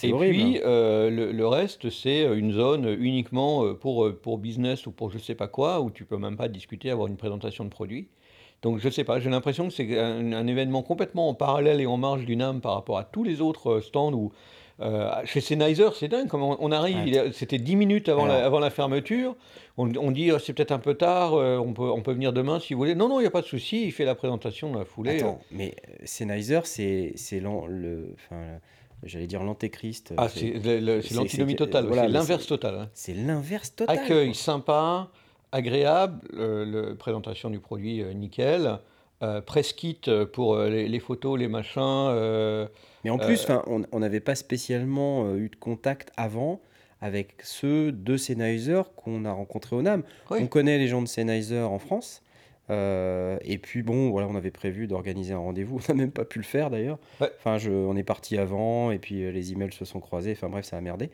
Et 0.04 0.14
horrible. 0.14 0.38
puis, 0.38 0.60
euh, 0.64 1.10
le, 1.10 1.32
le 1.32 1.48
reste, 1.48 1.90
c'est 1.90 2.24
une 2.38 2.52
zone 2.52 2.88
uniquement 3.00 3.74
pour, 3.74 4.08
pour 4.22 4.38
business 4.38 4.86
ou 4.86 4.92
pour 4.92 5.10
je 5.10 5.18
sais 5.18 5.34
pas 5.34 5.48
quoi, 5.48 5.82
où 5.82 5.90
tu 5.90 6.06
peux 6.06 6.18
même 6.18 6.38
pas 6.38 6.48
discuter, 6.48 6.92
avoir 6.92 7.08
une 7.08 7.18
présentation 7.18 7.64
de 7.66 7.70
produit. 7.70 8.08
Donc, 8.64 8.80
je 8.80 8.90
sais 8.90 9.04
pas, 9.04 9.20
j'ai 9.20 9.30
l'impression 9.30 9.68
que 9.68 9.74
c'est 9.74 10.00
un, 10.00 10.34
un 10.34 10.48
événement 10.48 10.82
complètement 10.82 11.30
en 11.30 11.34
parallèle 11.34 11.80
et 11.80 11.86
en 11.86 11.98
marge 11.98 12.26
du 12.26 12.36
NAM 12.36 12.60
par 12.62 12.74
rapport 12.74 12.98
à 12.98 13.04
tous 13.04 13.24
les 13.24 13.40
autres 13.42 13.70
euh, 13.74 13.82
stands 13.82 14.14
où. 14.14 14.32
euh, 14.80 15.10
chez 15.26 15.42
Sennheiser, 15.42 15.90
c'est 15.96 16.08
dingue, 16.08 16.28
on 16.34 16.72
arrive, 16.72 17.32
c'était 17.34 17.58
10 17.60 17.76
minutes 17.76 18.10
avant, 18.10 18.26
la, 18.26 18.36
Alors. 18.36 18.46
avant 18.46 18.60
la 18.60 18.70
fermeture, 18.70 19.36
on, 19.78 19.90
on 19.96 20.12
dit 20.12 20.32
oh, 20.32 20.38
c'est 20.40 20.54
peut-être 20.54 20.72
un 20.72 20.78
peu 20.80 20.94
tard, 20.96 21.34
euh, 21.34 21.58
on, 21.58 21.74
peut, 21.74 21.90
on 21.90 22.02
peut 22.02 22.14
venir 22.14 22.32
demain 22.34 22.60
si 22.60 22.74
vous 22.74 22.80
voulez. 22.80 22.94
Non, 22.96 23.10
non, 23.10 23.20
il 23.20 23.24
n'y 23.24 23.28
a 23.28 23.32
pas 23.32 23.42
de 23.42 23.48
souci, 23.48 23.86
il 23.86 23.92
fait 23.92 24.06
la 24.06 24.14
présentation 24.16 24.72
dans 24.72 24.80
la 24.80 24.86
foulée. 24.86 25.18
Attends, 25.18 25.40
mais 25.52 25.74
Sennheiser, 26.06 26.62
c'est 26.64 27.14
le, 27.40 28.14
enfin, 28.16 28.42
j'allais 29.04 29.26
dire 29.28 29.44
l'antéchrist. 29.44 30.14
Ah, 30.18 30.30
c'est- 30.30 30.54
l'antinomie 31.16 31.56
totale, 31.56 31.86
voilà, 31.88 32.04
c'est 32.04 32.10
l'inverse 32.10 32.46
total. 32.48 32.76
hein. 32.76 32.90
C'est 32.94 33.14
l'inverse 33.14 33.76
total. 33.76 33.98
Accueil 33.98 34.28
quoi. 34.30 34.36
sympa, 34.36 35.10
agréable, 35.58 36.20
euh, 36.36 36.66
le- 36.66 36.96
présentation 36.96 37.50
du 37.50 37.60
produit 37.60 38.02
euh, 38.02 38.14
nickel, 38.14 38.78
euh, 39.24 39.42
press 39.42 39.74
kit 39.74 40.00
euh, 40.08 40.26
pour 40.26 40.56
euh, 40.56 40.70
les, 40.70 40.88
les 40.88 41.00
photos, 41.00 41.38
les 41.40 41.48
machins. 41.48 41.82
euh, 41.82 42.68
Mais 43.04 43.10
en 43.10 43.18
plus, 43.18 43.48
on 43.92 44.00
n'avait 44.00 44.20
pas 44.20 44.36
spécialement 44.36 45.34
eu 45.36 45.50
de 45.50 45.56
contact 45.56 46.12
avant 46.18 46.62
avec 47.02 47.36
ceux 47.44 47.92
de 47.92 48.18
Sennheiser 48.18 48.82
qu'on 48.96 49.26
a 49.26 49.32
rencontrés 49.32 49.76
au 49.76 49.82
NAM. 49.82 50.04
Oui. 50.32 50.40
On 50.42 50.48
connaît 50.48 50.78
les 50.78 50.88
gens 50.88 51.02
de 51.02 51.08
Sennheiser 51.08 51.62
en 51.62 51.80
France. 51.80 52.22
Euh, 52.70 53.38
et 53.44 53.58
puis 53.58 53.82
bon, 53.82 54.10
voilà, 54.10 54.28
on 54.30 54.36
avait 54.36 54.52
prévu 54.52 54.88
d'organiser 54.88 55.34
un 55.34 55.38
rendez-vous. 55.40 55.80
On 55.90 55.94
n'a 55.94 55.98
même 55.98 56.12
pas 56.12 56.26
pu 56.26 56.40
le 56.40 56.44
faire 56.46 56.70
d'ailleurs. 56.70 56.98
Ouais. 57.22 57.30
Enfin, 57.40 57.58
je, 57.58 57.72
on 57.72 57.96
est 57.96 58.04
parti 58.04 58.38
avant 58.38 58.92
et 58.92 59.00
puis 59.00 59.24
euh, 59.24 59.32
les 59.32 59.52
emails 59.54 59.72
se 59.72 59.86
sont 59.86 60.00
croisés. 60.00 60.32
Enfin 60.34 60.50
bref, 60.50 60.66
ça 60.66 60.78
a 60.78 60.82
merdé. 60.82 61.10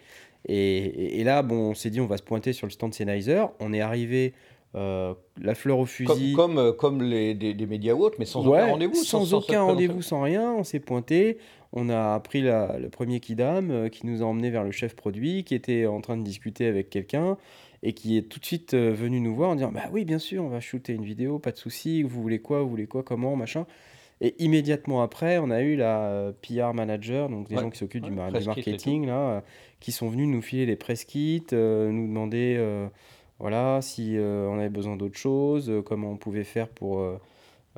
Et, 0.47 0.55
et- 0.55 1.19
et 1.19 1.23
là, 1.23 1.41
bon, 1.43 1.69
on 1.71 1.73
s'est 1.75 1.89
dit, 1.89 2.01
on 2.01 2.07
va 2.07 2.17
se 2.17 2.23
pointer 2.23 2.53
sur 2.53 2.67
le 2.67 2.71
stand 2.71 2.93
Sennheiser. 2.93 3.43
On 3.59 3.71
est 3.71 3.81
arrivé, 3.81 4.33
euh, 4.75 5.13
la 5.41 5.53
fleur 5.53 5.77
au 5.77 5.85
fusil. 5.85 6.33
comme, 6.33 6.73
comme 6.77 7.03
les, 7.03 7.35
des, 7.35 7.53
des 7.53 7.65
médias 7.67 7.93
ou 7.93 8.01
autres, 8.03 8.15
mais 8.19 8.25
sans 8.25 8.45
Ouais, 8.47 8.61
aucun 8.61 8.71
rendez-vous. 8.71 8.95
Sans, 9.03 9.33
aucun 9.35 9.61
rendez-vous, 9.61 10.01
sans 10.01 10.21
rien. 10.21 10.51
On 10.53 10.63
s'est 10.63 10.79
pointé. 10.79 11.37
On 11.71 11.89
a 11.89 12.19
pris 12.19 12.41
la- 12.41 12.77
le 12.79 12.89
premier 12.89 13.19
Kidam 13.19 13.89
qui 13.91 14.05
nous 14.07 14.21
a 14.21 14.25
emmené 14.25 14.49
vers 14.49 14.63
le 14.63 14.71
chef 14.71 14.95
produit 14.95 15.43
qui 15.43 15.53
était 15.55 15.85
en 15.85 16.01
train 16.01 16.17
de 16.17 16.23
discuter 16.23 16.65
avec 16.67 16.89
quelqu'un 16.89 17.37
et 17.83 17.93
qui 17.93 18.17
est 18.17 18.23
tout 18.23 18.39
de 18.39 18.45
suite 18.45 18.73
euh, 18.73 18.91
venu 18.93 19.19
nous 19.19 19.35
voir 19.35 19.51
en 19.51 19.55
disant 19.55 19.71
Bah 19.71 19.89
oui, 19.91 20.05
bien 20.05 20.17
sûr, 20.19 20.43
on 20.43 20.47
va 20.49 20.59
shooter 20.61 20.93
une 20.93 21.03
vidéo, 21.05 21.37
pas 21.37 21.51
de 21.51 21.57
souci. 21.57 22.01
Vous 22.01 22.21
voulez 22.21 22.39
quoi 22.39 22.61
Vous 22.63 22.69
voulez 22.69 22.87
quoi 22.87 23.03
Comment 23.03 23.35
Machin. 23.35 23.65
Et 24.21 24.41
immédiatement 24.41 25.01
après, 25.01 25.37
on 25.37 25.49
a 25.49 25.61
eu 25.61 25.75
la 25.75 26.05
euh, 26.05 26.31
PR 26.41 26.73
manager, 26.73 27.27
donc 27.29 27.49
des 27.49 27.55
Ouais, 27.55 27.61
gens 27.61 27.69
qui 27.69 27.77
s'occupent 27.79 28.05
du, 28.05 28.11
mar- 28.11 28.31
marketing, 28.45 29.05
là, 29.05 29.17
euh, 29.19 29.41
qui 29.81 29.91
sont 29.91 30.07
venus 30.07 30.29
nous 30.29 30.41
filer 30.41 30.65
les 30.65 30.77
press 30.77 31.03
kits, 31.03 31.43
euh, 31.51 31.91
nous 31.91 32.07
demander 32.07 32.55
euh, 32.57 32.87
voilà, 33.39 33.81
si 33.81 34.15
euh, 34.15 34.47
on 34.49 34.59
avait 34.59 34.69
besoin 34.69 34.95
d'autre 34.95 35.17
chose, 35.17 35.69
comment 35.85 36.11
on 36.11 36.15
pouvait 36.15 36.45
faire 36.45 36.69
pour, 36.69 37.05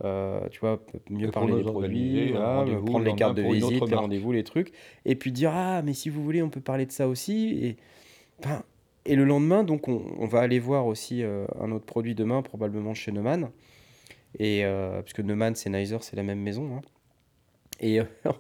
tu 0.04 0.60
vois, 0.60 0.80
mieux 1.10 1.30
Et 1.30 1.32
parler 1.32 1.56
des 1.56 1.64
produits, 1.64 2.32
voilà, 2.32 2.64
prendre 2.86 3.00
le 3.00 3.06
les 3.06 3.16
cartes 3.16 3.38
de 3.38 3.42
visite, 3.42 3.88
les 3.90 3.96
rendez-vous, 3.96 4.32
les 4.32 4.44
trucs, 4.44 4.72
et 5.06 5.16
puis 5.16 5.32
dire 5.32 5.52
ah 5.52 5.82
mais 5.84 5.94
si 5.94 6.10
vous 6.10 6.22
voulez, 6.24 6.44
on 6.44 6.50
peut 6.50 6.62
parler 6.62 6.86
de 6.86 6.92
ça 6.92 7.08
aussi. 7.08 7.58
Et, 7.64 7.78
enfin, 8.44 8.62
et 9.06 9.16
le 9.16 9.24
lendemain, 9.24 9.64
donc 9.64 9.88
on, 9.88 10.26
va 10.26 10.40
aller 10.40 10.60
voir 10.60 10.86
aussi 10.88 11.24
euh, 11.24 11.46
un 11.60 11.72
autre 11.72 11.86
produit 11.86 12.16
demain, 12.16 12.42
probablement 12.42 12.94
chez 12.94 13.12
Neumann. 13.12 13.50
Et 14.40 14.66
euh, 14.66 15.02
parce 15.02 15.14
que 15.14 15.22
Neumann, 15.22 15.56
Sennheiser, 15.56 15.98
c'est 16.02 16.16
la 16.16 16.24
même 16.24 16.40
maison. 16.40 16.76
hein. 16.76 16.82
Et 17.80 18.00
euh, 18.00 18.06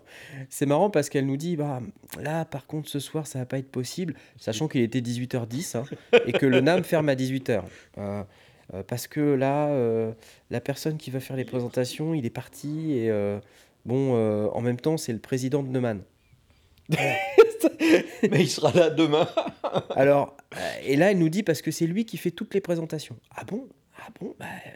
c'est 0.49 0.65
marrant 0.65 0.89
parce 0.89 1.09
qu'elle 1.09 1.25
nous 1.25 1.37
dit 1.37 1.55
bah 1.55 1.81
là 2.19 2.45
par 2.45 2.67
contre 2.67 2.89
ce 2.89 2.99
soir 2.99 3.27
ça 3.27 3.39
va 3.39 3.45
pas 3.45 3.57
être 3.57 3.71
possible, 3.71 4.15
sachant 4.37 4.67
qu'il 4.67 4.81
était 4.81 5.01
18h10 5.01 5.77
hein, 5.77 5.83
et 6.25 6.31
que 6.31 6.45
le 6.45 6.61
NAM 6.61 6.83
ferme 6.83 7.09
à 7.09 7.15
18h. 7.15 7.63
Euh, 7.97 8.23
euh, 8.73 8.83
parce 8.83 9.07
que 9.07 9.19
là 9.19 9.69
la 10.49 10.61
personne 10.61 10.97
qui 10.97 11.11
va 11.11 11.19
faire 11.19 11.35
les 11.35 11.45
présentations, 11.45 12.13
il 12.13 12.25
est 12.25 12.31
parti 12.31 12.93
et 12.93 13.11
bon 13.85 14.15
en 14.47 14.61
même 14.61 14.79
temps 14.79 14.97
c'est 14.97 15.13
le 15.13 15.19
président 15.19 15.63
de 15.63 15.69
Neumann. 15.69 16.01
Mais 18.31 18.41
il 18.41 18.49
sera 18.49 18.71
là 18.73 18.89
demain. 18.89 19.27
Alors 19.95 20.35
euh, 20.55 20.57
et 20.85 20.95
là 20.95 21.11
elle 21.11 21.19
nous 21.19 21.29
dit 21.29 21.43
parce 21.43 21.61
que 21.61 21.71
c'est 21.71 21.87
lui 21.87 22.05
qui 22.05 22.17
fait 22.17 22.31
toutes 22.31 22.53
les 22.53 22.61
présentations. 22.61 23.15
Ah 23.35 23.43
bon? 23.45 23.67
Ah 23.97 24.09
bon? 24.19 24.35
Bah, 24.39 24.45
euh, 24.45 24.69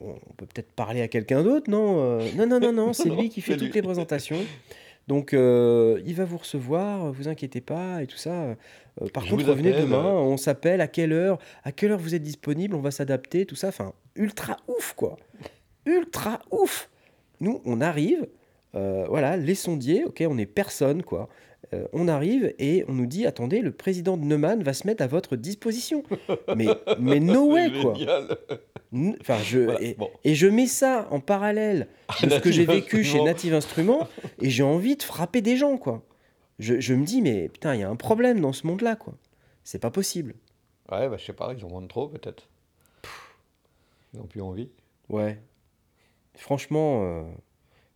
bon, 0.00 0.18
on 0.28 0.32
peut 0.34 0.46
peut-être 0.46 0.72
parler 0.72 1.02
à 1.02 1.08
quelqu'un 1.08 1.42
d'autre, 1.42 1.70
non 1.70 1.98
Euh, 2.20 2.28
Non, 2.36 2.46
non, 2.46 2.60
non, 2.60 2.72
non, 2.72 2.92
c'est 2.92 3.08
lui 3.16 3.28
qui 3.28 3.40
fait 3.40 3.56
toutes 3.56 3.74
les 3.74 3.82
présentations. 3.82 4.38
Donc, 5.06 5.34
euh, 5.34 6.00
il 6.06 6.14
va 6.14 6.24
vous 6.24 6.38
recevoir, 6.38 7.12
vous 7.12 7.28
inquiétez 7.28 7.60
pas 7.60 8.02
et 8.02 8.06
tout 8.06 8.16
ça. 8.16 8.30
Euh, 8.32 8.54
par 9.12 9.24
Je 9.24 9.30
contre, 9.30 9.46
revenez 9.46 9.72
demain, 9.72 9.98
euh. 10.06 10.12
on 10.12 10.36
s'appelle, 10.36 10.80
à 10.80 10.86
quelle 10.88 11.12
heure 11.12 11.38
À 11.62 11.72
quelle 11.72 11.90
heure 11.92 11.98
vous 11.98 12.14
êtes 12.14 12.22
disponible 12.22 12.74
On 12.74 12.80
va 12.80 12.90
s'adapter, 12.90 13.44
tout 13.44 13.54
ça. 13.54 13.68
Enfin, 13.68 13.92
ultra 14.16 14.56
ouf, 14.66 14.94
quoi. 14.96 15.16
Ultra 15.84 16.40
ouf. 16.50 16.88
Nous, 17.40 17.60
on 17.66 17.80
arrive, 17.82 18.26
voilà, 18.72 19.36
les 19.36 19.54
sondiers, 19.54 20.04
ok, 20.04 20.24
on 20.26 20.38
est 20.38 20.46
personne, 20.46 21.02
quoi. 21.02 21.28
Euh, 21.72 21.86
on 21.92 22.08
arrive 22.08 22.54
et 22.58 22.84
on 22.88 22.92
nous 22.92 23.06
dit 23.06 23.26
attendez, 23.26 23.60
le 23.60 23.72
président 23.72 24.16
de 24.16 24.24
Neumann 24.24 24.62
va 24.62 24.72
se 24.74 24.86
mettre 24.86 25.02
à 25.02 25.06
votre 25.06 25.34
disposition. 25.36 26.02
mais, 26.56 26.66
mais 26.98 27.20
no 27.20 27.52
way, 27.52 27.72
quoi. 27.80 27.94
Enfin, 29.20 29.38
je, 29.42 29.60
Voilà, 29.60 29.82
et, 29.82 29.94
bon. 29.94 30.10
et 30.24 30.34
je 30.34 30.46
mets 30.46 30.66
ça 30.66 31.08
en 31.10 31.20
parallèle 31.20 31.88
de 32.22 32.28
ce 32.28 32.38
que 32.38 32.52
j'ai 32.52 32.64
vécu 32.66 33.02
chez. 33.02 33.22
Native 33.22 33.54
Instruments 33.54 34.08
et 34.40 34.50
j'ai 34.50 34.62
envie 34.62 34.96
de 34.96 35.02
frapper 35.02 35.40
des 35.40 35.56
gens, 35.56 35.78
quoi. 35.78 36.04
Je, 36.58 36.78
je 36.78 36.94
me 36.94 37.04
dis, 37.04 37.22
mais 37.22 37.48
putain, 37.48 37.74
il 37.74 37.80
y 37.80 37.82
a 37.82 37.88
un 37.90 37.96
problème 37.96 38.40
dans 38.40 38.52
ce 38.52 38.66
monde-là, 38.66 38.94
quoi. 38.96 39.14
C'est 39.64 39.80
pas 39.80 39.90
possible. 39.90 40.34
Ouais, 40.92 41.08
bah, 41.08 41.16
je 41.18 41.24
sais 41.24 41.32
pas, 41.32 41.54
ils 41.58 41.64
en 41.64 41.68
vendent 41.68 41.88
trop 41.88 42.08
peut-être. 42.08 42.46
Ils 44.12 44.20
n'ont 44.20 44.26
plus 44.26 44.42
envie. 44.42 44.68
Ouais. 45.08 45.40
Franchement, 46.36 47.02
euh, 47.04 47.22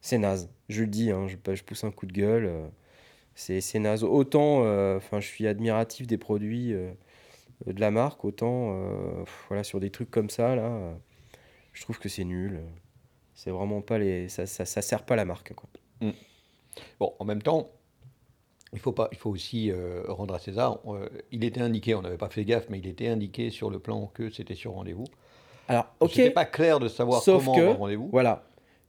c'est 0.01 0.19
naze. 0.19 0.49
Je 0.69 0.81
le 0.83 0.89
dis, 0.89 1.11
hein, 1.11 1.27
je, 1.29 1.37
je 1.55 1.63
pousse 1.63 1.85
un 1.85 1.91
coup 1.91 2.07
de 2.07 2.13
gueule. 2.13 2.47
euh, 2.47 2.67
c'est 3.39 3.79
naze. 3.79 4.05
Autant, 4.05 4.63
euh, 4.65 4.97
enfin, 4.97 5.21
je 5.21 5.27
suis 5.27 5.47
admiratif 5.47 6.07
des 6.07 6.19
produits 6.19 6.73
euh, 6.73 6.91
de 7.67 7.81
la 7.81 7.91
marque, 7.91 8.25
autant, 8.25 8.73
euh, 8.75 9.21
pff, 9.25 9.45
voilà, 9.49 9.65
sur 9.65 9.81
des 9.81 9.91
trucs 9.91 10.11
comme 10.11 10.31
ça, 10.31 10.57
là, 10.57 10.93
je 11.73 11.83
trouve 11.83 11.99
que 11.99 12.09
c'est 12.09 12.25
nul. 12.25 12.61
C'est 13.35 13.51
vraiment 13.51 13.81
pas 13.81 13.99
les, 13.99 14.29
ça, 14.29 14.47
ça, 14.47 14.65
ça 14.65 14.83
sert 14.83 15.05
pas 15.05 15.15
la 15.17 15.25
marque, 15.25 15.55
quoi. 15.55 15.69
Bon, 17.01 17.13
en 17.19 17.25
même 17.25 17.43
temps, 17.43 17.71
il 18.73 18.79
faut, 18.81 18.93
pas, 18.93 19.09
il 19.13 19.19
faut 19.19 19.31
aussi 19.31 19.71
euh, 19.71 20.03
rendre 20.09 20.35
à 20.35 20.39
César. 20.39 20.81
euh, 20.87 21.09
il 21.33 21.45
était 21.45 21.61
indiqué, 21.61 21.95
on 21.95 22.03
n'avait 22.03 22.19
pas 22.19 22.29
fait 22.29 22.45
gaffe, 22.45 22.67
mais 22.69 22.79
il 22.79 22.87
était 22.87 23.09
indiqué 23.09 23.51
sur 23.51 23.71
le 23.71 23.79
plan 23.79 24.09
que 24.13 24.31
c'était 24.31 24.55
sur 24.55 24.73
rendez-vous. 24.73 25.07
Alors, 25.69 25.87
ok, 26.01 26.11
C'était 26.11 26.31
pas 26.31 26.45
clair 26.45 26.81
de 26.81 26.89
savoir 26.89 27.23
Sauf 27.23 27.45
comment 27.45 27.57
que, 27.57 27.61
avoir 27.63 27.79
rendez-vous. 27.79 28.09
voilà. 28.11 28.45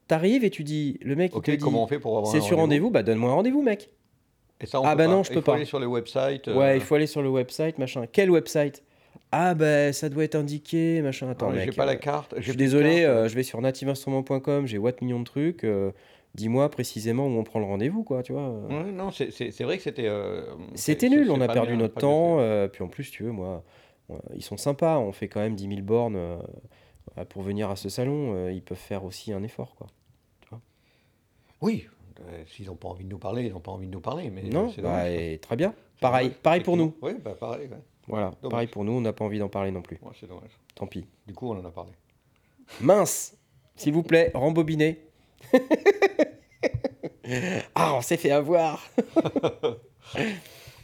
T'arrives 0.08 0.44
et 0.44 0.50
tu 0.50 0.64
dis, 0.64 0.98
le 1.02 1.16
mec, 1.16 1.32
il 1.36 1.42
te 1.42 1.52
dit, 1.52 1.58
comment 1.58 1.84
on 1.84 1.88
fait 1.88 2.00
pour 2.00 2.18
avoir 2.18 2.32
c'est 2.32 2.42
sur 2.42 2.58
rendez-vous, 2.58 2.90
bah 2.90 3.04
donne-moi 3.04 3.30
un 3.30 3.36
rendez-vous, 3.36 3.62
mec. 3.62 3.92
Et 4.62 4.66
ça, 4.66 4.82
on 4.82 4.84
Ah 4.86 4.92
peut 4.92 4.98
bah 4.98 5.06
pas. 5.06 5.12
non, 5.12 5.24
je 5.24 5.30
Il 5.32 5.34
peux 5.36 5.40
faut 5.42 5.46
pas. 5.46 5.56
aller 5.56 5.66
sur 5.66 5.80
le 5.80 5.88
website. 5.88 6.48
euh, 6.48 6.56
Ouais, 6.58 6.76
il 6.78 6.82
faut 6.82 6.96
aller 6.96 7.08
sur 7.08 7.22
le 7.22 7.30
website, 7.30 7.78
machin. 7.78 8.06
Quel 8.12 8.30
website? 8.30 8.84
Ah 9.32 9.54
bah 9.54 9.94
ça 9.94 10.10
doit 10.10 10.24
être 10.24 10.36
indiqué, 10.36 11.02
machin. 11.02 11.30
Attends. 11.30 11.54
J'ai 11.56 11.72
pas 11.72 11.84
euh, 11.84 11.86
la 11.88 11.96
carte. 11.96 12.34
Je 12.38 12.42
suis 12.50 12.56
désolé, 12.56 13.04
euh, 13.04 13.28
je 13.28 13.36
vais 13.36 13.44
sur 13.44 13.62
nativeinstrument.com, 13.62 14.66
j'ai 14.66 14.78
what 14.78 14.94
millions 15.02 15.20
de 15.20 15.26
trucs. 15.26 15.64
euh, 15.64 15.92
Dis-moi 16.36 16.70
précisément 16.70 17.26
où 17.26 17.32
on 17.40 17.44
prend 17.44 17.60
le 17.60 17.66
rendez-vous, 17.66 18.04
quoi, 18.04 18.22
tu 18.22 18.34
vois. 18.34 18.44
euh. 18.50 18.68
Ouais, 18.68 18.92
non, 18.92 19.10
c'est- 19.12 19.64
vrai 19.64 19.78
que 19.78 19.84
c'était. 19.84 20.06
euh, 20.08 20.44
C'était 20.76 21.10
nul, 21.10 21.32
on 21.32 21.42
a 21.42 21.48
perdu 21.48 21.72
bien- 21.72 21.78
notre 21.80 21.96
temps. 21.96 22.38
euh, 22.40 22.68
puis 22.68 22.84
en 22.84 22.88
plus, 22.88 23.10
tu 23.10 23.24
veux, 23.24 23.32
moi, 23.32 23.64
euh, 24.12 24.16
ils 24.36 24.44
sont 24.44 24.58
sympas. 24.58 25.00
On 25.00 25.12
fait 25.12 25.28
quand 25.28 25.40
même 25.40 25.56
10 25.56 25.68
000 25.68 25.82
bornes 25.82 26.16
euh, 26.16 26.38
euh, 27.18 27.26
pour 27.26 27.42
venir 27.42 27.70
à 27.72 27.76
ce 27.76 27.90
salon. 27.90 28.34
euh, 28.36 28.52
ils 28.52 28.62
peuvent 28.62 28.78
faire 28.78 29.06
aussi 29.06 29.32
un 29.34 29.42
effort, 29.44 29.76
quoi. 29.76 29.88
Oui, 31.62 31.88
euh, 32.28 32.44
s'ils 32.48 32.68
n'ont 32.68 32.76
pas 32.76 32.88
envie 32.90 33.04
de 33.06 33.10
nous 33.10 33.18
parler, 33.20 33.44
ils 33.46 33.54
n'ont 33.54 33.60
pas 33.60 33.72
envie 33.72 33.88
de 33.88 33.92
nous 33.92 34.02
parler. 34.02 34.30
Mais 34.30 34.44
non 34.44 34.72
c'est 34.76 34.82
bah, 34.82 35.04
Très 35.42 35.56
bien. 35.56 35.74
Pareil, 36.02 36.30
pareil 36.30 36.62
pour 36.62 36.78
nous. 36.78 36.94
Oui, 37.02 37.14
bah 37.24 37.36
pareil. 37.40 37.68
ouais. 37.68 37.78
Voilà, 38.08 38.32
Dommage. 38.42 38.52
pareil 38.52 38.68
pour 38.68 38.84
nous, 38.84 38.94
on 38.94 39.02
n'a 39.02 39.14
pas 39.14 39.26
envie 39.26 39.38
d'en 39.40 39.50
parler 39.50 39.72
non 39.72 39.82
plus. 39.82 39.98
Ouais, 40.02 40.12
c'est 40.20 40.28
dommage. 40.28 40.50
Tant 40.76 40.88
pis. 40.88 41.06
Du 41.28 41.34
coup, 41.34 41.50
on 41.52 41.60
en 41.60 41.66
a 41.66 41.72
parlé. 41.72 41.92
Mince 42.82 43.36
S'il 43.76 43.94
vous 43.94 44.04
plaît, 44.04 44.32
rembobinez. 44.34 45.00
ah, 47.76 47.94
on 47.96 48.02
s'est 48.02 48.18
fait 48.18 48.32
avoir 48.32 48.82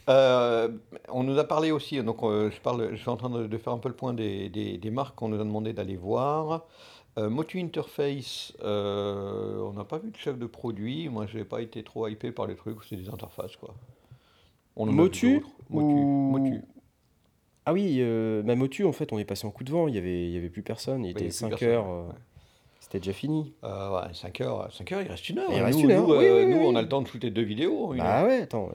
Euh, 0.08 0.68
on 1.08 1.24
nous 1.24 1.36
a 1.36 1.42
parlé 1.42 1.72
aussi, 1.72 2.00
donc 2.00 2.22
euh, 2.22 2.48
je, 2.52 2.60
parle, 2.60 2.90
je 2.92 2.96
suis 2.96 3.08
en 3.08 3.16
train 3.16 3.28
de, 3.28 3.48
de 3.48 3.58
faire 3.58 3.72
un 3.72 3.78
peu 3.78 3.88
le 3.88 3.96
point 3.96 4.14
des, 4.14 4.48
des- 4.48 4.78
des 4.78 4.90
marques 4.92 5.16
qu'on 5.16 5.26
nous 5.26 5.40
a 5.40 5.42
demandé 5.44 5.72
d'aller 5.72 5.96
voir. 5.96 6.64
Euh, 7.18 7.30
Motu 7.30 7.60
Interface, 7.60 8.52
euh, 8.62 9.58
on 9.60 9.72
n'a 9.72 9.84
pas 9.84 9.96
vu 9.98 10.10
de 10.10 10.16
chef 10.16 10.38
de 10.38 10.44
produit. 10.46 11.08
Moi, 11.08 11.24
je 11.26 11.38
n'ai 11.38 11.44
pas 11.44 11.62
été 11.62 11.82
trop 11.82 12.06
hypé 12.08 12.30
par 12.30 12.46
les 12.46 12.56
trucs, 12.56 12.76
c'est 12.88 12.96
des 12.96 13.08
interfaces 13.08 13.56
quoi. 13.56 13.74
On 14.76 14.86
en 14.88 14.92
Motu. 14.92 15.42
Motu. 15.70 15.86
ou- 15.94 16.30
Motu. 16.38 16.60
Ah 17.64 17.72
oui, 17.72 17.96
euh, 18.00 18.42
ma 18.44 18.54
motu, 18.54 18.84
en 18.84 18.92
fait, 18.92 19.12
on 19.12 19.18
est 19.18 19.24
passé 19.24 19.46
en 19.46 19.50
coup 19.50 19.64
de 19.64 19.72
vent, 19.72 19.88
il 19.88 19.94
y 19.94 19.98
avait, 19.98 20.26
il 20.26 20.30
y 20.30 20.36
avait 20.36 20.50
plus 20.50 20.62
personne, 20.62 21.04
il 21.04 21.14
Bah, 21.14 21.20
était 21.20 21.24
a 21.24 21.28
plus 21.28 21.32
5 21.36 21.48
personne, 21.48 21.68
heures, 21.70 21.88
ouais. 21.88 22.14
c'était 22.78 22.98
déjà 23.00 23.12
fini. 23.12 23.54
Euh, 23.64 23.90
ouais, 23.96 24.12
5 24.12 24.40
heures, 24.42 24.70
5 24.72 24.92
heures, 24.92 25.02
il 25.02 25.08
reste 25.08 25.28
une 25.30 25.38
heure. 25.38 25.50
Il 25.50 25.58
Nous, 25.58 25.64
reste 25.64 25.80
une 25.82 25.90
heure, 25.90 26.06
nous, 26.06 26.14
oui, 26.16 26.26
oui, 26.30 26.46
nous, 26.46 26.58
oui. 26.58 26.66
on 26.68 26.76
a 26.76 26.82
le 26.82 26.88
temps 26.88 27.02
de 27.02 27.08
shooter 27.08 27.30
deux 27.30 27.42
vidéos. 27.42 27.92
heure. 27.94 27.98
Bah 27.98 28.24
ouais, 28.24 28.42
attends, 28.42 28.68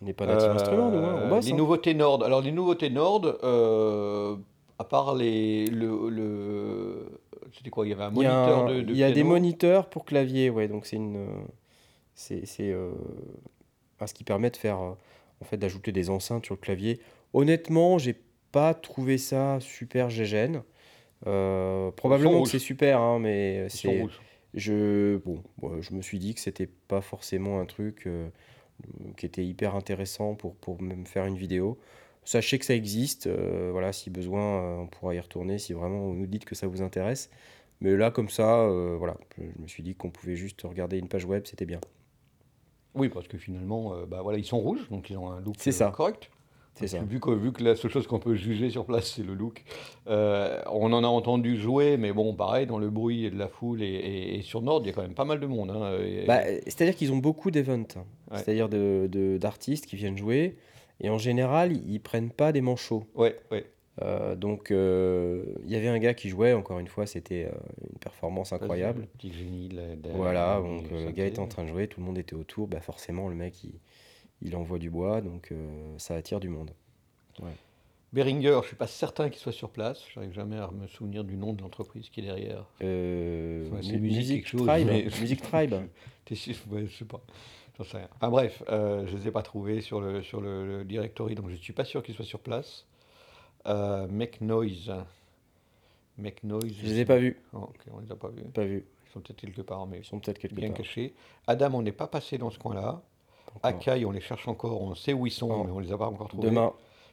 on 0.00 0.04
n'est 0.04 0.12
pas 0.12 0.26
Euh, 0.26 0.54
instrument, 0.54 0.90
nous, 0.90 0.98
hein, 0.98 1.22
on 1.24 1.28
bosse. 1.30 1.46
Les 1.46 1.52
hein. 1.52 1.56
nouveautés 1.56 1.94
Nord. 1.94 2.22
Alors, 2.22 2.40
les 2.42 2.52
nouveautés 2.52 2.90
Nord, 2.90 3.26
à 4.78 4.84
part 4.84 5.14
les, 5.16 5.66
le, 5.66 6.08
le- 6.10 7.06
C'était 7.52 7.70
quoi 7.70 7.86
Il 7.86 7.90
y 7.90 7.92
avait 7.92 8.04
un 8.04 8.10
moniteur 8.10 8.58
un- 8.64 8.66
de, 8.68 8.82
de 8.82 8.92
il 8.92 8.98
y 8.98 9.02
a 9.04 9.10
des 9.12 9.22
moniteurs 9.24 9.88
pour 9.88 10.04
clavier, 10.04 10.50
ouais, 10.50 10.68
donc 10.68 10.86
c'est 10.86 10.96
une. 10.96 11.26
C'est 12.14 12.46
c'est, 12.46 12.70
euh, 12.72 12.92
ce 14.06 14.14
qui 14.14 14.24
permet 14.24 14.50
de 14.50 14.56
faire. 14.56 14.80
euh, 14.80 14.92
En 15.42 15.44
fait, 15.44 15.58
d'ajouter 15.58 15.92
des 15.92 16.08
enceintes 16.08 16.46
sur 16.46 16.54
le 16.54 16.60
clavier. 16.60 16.98
Honnêtement, 17.34 17.98
j'ai 17.98 18.16
pas 18.52 18.72
trouvé 18.74 19.18
ça 19.18 19.58
super 19.60 20.08
gégène. 20.08 20.62
Euh, 21.26 21.90
probablement 21.92 22.42
que 22.44 22.50
c'est 22.50 22.58
super, 22.58 23.00
hein, 23.00 23.18
mais 23.20 23.68
c'est. 23.68 24.06
Je, 24.54 25.18
bon, 25.18 25.42
ouais, 25.62 25.82
je 25.82 25.94
me 25.94 26.02
suis 26.02 26.18
dit 26.18 26.34
que 26.34 26.40
c'était 26.40 26.66
pas 26.66 27.02
forcément 27.02 27.60
un 27.60 27.66
truc 27.66 28.06
euh, 28.06 28.28
qui 29.16 29.26
était 29.26 29.44
hyper 29.44 29.74
intéressant 29.76 30.34
pour, 30.34 30.56
pour 30.56 30.80
même 30.82 31.06
faire 31.06 31.26
une 31.26 31.36
vidéo. 31.36 31.78
Sachez 32.26 32.58
que 32.58 32.64
ça 32.66 32.74
existe, 32.74 33.28
euh, 33.28 33.70
voilà, 33.72 33.92
si 33.94 34.10
besoin, 34.10 34.42
euh, 34.42 34.76
on 34.80 34.86
pourra 34.88 35.14
y 35.14 35.20
retourner 35.20 35.58
si 35.58 35.72
vraiment 35.72 36.00
vous 36.08 36.14
nous 36.14 36.26
dites 36.26 36.44
que 36.44 36.54
ça 36.56 36.66
vous 36.66 36.82
intéresse. 36.82 37.30
Mais 37.80 37.96
là, 37.96 38.10
comme 38.10 38.28
ça, 38.28 38.60
euh, 38.62 38.96
voilà, 38.98 39.16
je, 39.38 39.44
je 39.56 39.62
me 39.62 39.66
suis 39.68 39.82
dit 39.82 39.94
qu'on 39.94 40.10
pouvait 40.10 40.36
juste 40.36 40.60
regarder 40.62 40.98
une 40.98 41.08
page 41.08 41.24
web, 41.24 41.42
c'était 41.46 41.66
bien. 41.66 41.80
Oui, 42.94 43.08
parce 43.10 43.28
que 43.28 43.38
finalement, 43.38 43.94
euh, 43.94 44.06
bah, 44.06 44.20
voilà, 44.22 44.38
ils 44.38 44.44
sont 44.44 44.58
rouges, 44.58 44.88
donc 44.90 45.08
ils 45.10 45.16
ont 45.16 45.30
un 45.30 45.40
look 45.40 45.54
ça. 45.58 45.92
correct. 45.94 46.30
C'est 46.74 46.88
ça. 46.88 46.98
Vu 47.02 47.20
que, 47.20 47.30
vu 47.30 47.52
que 47.52 47.62
la 47.64 47.74
seule 47.74 47.90
chose 47.90 48.06
qu'on 48.06 48.18
peut 48.18 48.34
juger 48.34 48.68
sur 48.68 48.84
place, 48.84 49.12
c'est 49.16 49.22
le 49.22 49.32
look. 49.32 49.64
Euh, 50.08 50.60
on 50.70 50.92
en 50.92 51.04
a 51.04 51.06
entendu 51.06 51.56
jouer, 51.56 51.96
mais 51.96 52.12
bon, 52.12 52.34
pareil, 52.34 52.66
dans 52.66 52.78
le 52.78 52.90
bruit 52.90 53.24
et 53.24 53.30
de 53.30 53.38
la 53.38 53.48
foule 53.48 53.82
et, 53.82 53.86
et- 53.86 54.36
et 54.36 54.42
sur 54.42 54.60
Nord, 54.60 54.80
il 54.82 54.88
y 54.88 54.90
a 54.90 54.92
quand 54.92 55.00
même 55.00 55.14
pas 55.14 55.24
mal 55.24 55.40
de 55.40 55.46
monde. 55.46 55.70
hein, 55.70 55.96
et- 56.02 56.26
Bah, 56.26 56.42
C'est-à-dire 56.66 56.94
qu'ils 56.94 57.12
ont 57.12 57.16
beaucoup 57.16 57.50
d'events, 57.50 57.86
hein. 57.96 58.04
Ouais. 58.30 58.38
c'est-à-dire 58.38 58.68
de- 58.68 59.08
de- 59.10 59.38
d'artistes 59.38 59.86
qui 59.86 59.96
viennent 59.96 60.18
jouer, 60.18 60.56
et 61.00 61.10
en 61.10 61.18
général, 61.18 61.72
ils 61.72 62.00
prennent 62.00 62.30
pas 62.30 62.52
des 62.52 62.60
manchots. 62.60 63.06
Ouais, 63.14 63.38
ouais. 63.50 63.66
Euh, 64.02 64.34
donc, 64.34 64.70
euh, 64.70 65.44
il 65.64 65.70
y 65.70 65.76
avait 65.76 65.88
un 65.88 65.98
gars 65.98 66.12
qui 66.12 66.28
jouait, 66.28 66.52
encore 66.52 66.78
une 66.78 66.86
fois, 66.88 67.06
c'était 67.06 67.46
euh, 67.46 67.56
une 67.90 67.98
performance 67.98 68.52
incroyable. 68.52 69.00
Le 69.02 69.06
petit 69.06 69.32
génie 69.32 69.68
de 69.68 69.94
de 69.94 70.10
Voilà, 70.10 70.60
donc 70.60 70.90
le 70.90 71.10
gars 71.12 71.24
était 71.26 71.38
en 71.38 71.46
train 71.46 71.62
de 71.64 71.68
jouer, 71.68 71.88
tout 71.88 72.00
le 72.00 72.06
monde 72.06 72.18
était 72.18 72.34
autour, 72.34 72.66
bah 72.68 72.80
forcément, 72.80 73.28
le 73.28 73.34
mec, 73.34 73.64
il, 73.64 73.72
il 74.42 74.54
envoie 74.54 74.78
du 74.78 74.90
bois, 74.90 75.22
donc 75.22 75.52
ça 75.96 76.14
attire 76.14 76.40
du 76.40 76.48
monde. 76.50 76.72
Behringer, 78.12 78.60
je 78.62 78.68
suis 78.68 78.76
pas 78.76 78.86
certain 78.86 79.28
qu'il 79.28 79.40
soit 79.40 79.52
sur 79.52 79.68
place. 79.70 80.02
J'arrive 80.14 80.32
jamais 80.32 80.56
à 80.56 80.70
me 80.70 80.86
souvenir 80.86 81.24
du 81.24 81.36
nom 81.36 81.52
de 81.52 81.60
l'entreprise 81.62 82.08
qui 82.08 82.20
est 82.20 82.22
derrière. 82.22 82.66
Ouais, 82.80 83.66
c'est 83.82 83.92
mu- 83.92 84.00
musique 84.00 84.02
musique, 84.02 84.44
quelque 84.44 84.48
chose, 84.58 84.66
Tribe, 84.66 84.88
Music 85.20 85.42
Tribe. 85.42 85.74
Ouais, 86.70 86.86
je 86.86 86.96
sais 86.96 87.04
pas. 87.04 87.20
J'en 87.78 87.84
sais 87.84 87.98
rien. 87.98 88.08
Enfin 88.16 88.30
bref, 88.30 88.62
euh, 88.68 89.06
je 89.06 89.12
ne 89.14 89.18
les 89.18 89.28
ai 89.28 89.30
pas 89.30 89.42
trouvés 89.42 89.80
sur 89.80 90.00
le, 90.00 90.22
sur 90.22 90.40
le, 90.40 90.66
le 90.78 90.84
directory, 90.84 91.34
donc 91.34 91.48
je 91.48 91.52
ne 91.54 91.58
suis 91.58 91.72
pas 91.72 91.84
sûr 91.84 92.02
qu'ils 92.02 92.14
soient 92.14 92.24
sur 92.24 92.40
place. 92.40 92.86
Euh, 93.66 94.06
Make 94.08 94.40
Noise. 94.40 94.92
Make 96.18 96.42
Noise. 96.44 96.72
Je 96.80 96.86
les 96.86 97.00
ai 97.00 97.04
pas 97.04 97.18
vus, 97.18 97.36
Oh, 97.52 97.58
ok, 97.58 97.80
on 97.92 97.98
les 98.00 98.10
a 98.10 98.16
pas 98.16 98.28
vus. 98.28 98.42
pas 98.44 98.64
vus. 98.64 98.84
Ils 99.08 99.12
sont 99.12 99.20
peut-être 99.20 99.40
quelque 99.40 99.62
part, 99.62 99.86
mais 99.86 99.98
Ils 99.98 100.04
sont 100.04 100.18
peut-être 100.18 100.38
quelque 100.38 100.54
bien 100.54 100.68
part. 100.68 100.78
cachés. 100.78 101.14
Adam, 101.46 101.70
on 101.74 101.82
n'est 101.82 101.92
pas 101.92 102.06
passé 102.06 102.38
dans 102.38 102.50
ce 102.50 102.58
coin-là. 102.58 103.02
Akai, 103.62 104.04
on 104.04 104.10
les 104.10 104.20
cherche 104.20 104.48
encore, 104.48 104.80
on 104.82 104.94
sait 104.94 105.12
où 105.12 105.26
ils 105.26 105.30
sont, 105.30 105.50
Oh. 105.50 105.64
mais 105.64 105.70
on 105.70 105.78
les 105.78 105.92
a 105.92 105.98
pas 105.98 106.06
encore 106.06 106.28
trouvés. 106.28 106.48
Demain. 106.48 106.72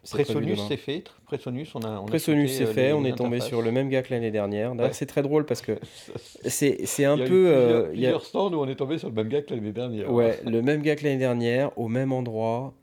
Presonus, 0.10 0.60
c'est 0.68 0.78
fait. 0.78 1.04
Presonus, 1.26 1.74
on 1.76 1.82
a. 1.82 2.00
on 2.00 2.06
Presonus, 2.06 2.52
c'est 2.52 2.64
euh, 2.66 2.74
fait, 2.74 2.88
les- 2.88 2.94
on 2.94 3.02
les 3.02 3.10
est 3.12 3.16
tombé 3.16 3.40
sur 3.40 3.62
le 3.62 3.72
même 3.72 3.90
gars 3.90 4.02
que 4.02 4.14
l'année 4.14 4.32
dernière. 4.32 4.72
D'ailleurs, 4.76 4.90
Ouais. 4.90 4.94
c'est 4.94 5.06
très 5.06 5.22
drôle 5.22 5.46
parce 5.46 5.62
que 5.62 5.74
c'est 6.46 7.06
un 7.06 7.18
y 7.18 7.22
a 7.22 7.26
eu 7.26 7.30
peu. 7.30 7.48
euh, 7.48 7.84
plusieurs, 7.84 7.94
il 7.94 8.00
y 8.02 8.06
a- 8.06 8.10
plusieurs 8.10 8.26
stands 8.26 8.52
où 8.54 8.58
on 8.62 8.68
est 8.68 8.76
tombé 8.76 8.98
sur 8.98 9.08
le 9.10 9.16
même 9.16 9.30
gars 9.30 9.42
que 9.42 9.54
l'année 9.54 9.72
dernière. 9.72 10.12
Ouais, 10.12 10.40
le 10.46 10.62
même 10.62 10.82
gars 10.82 10.96
que 10.96 11.04
l'année 11.04 11.18
dernière, 11.18 11.78
au 11.78 11.88
même 11.88 12.12
endroit. 12.12 12.74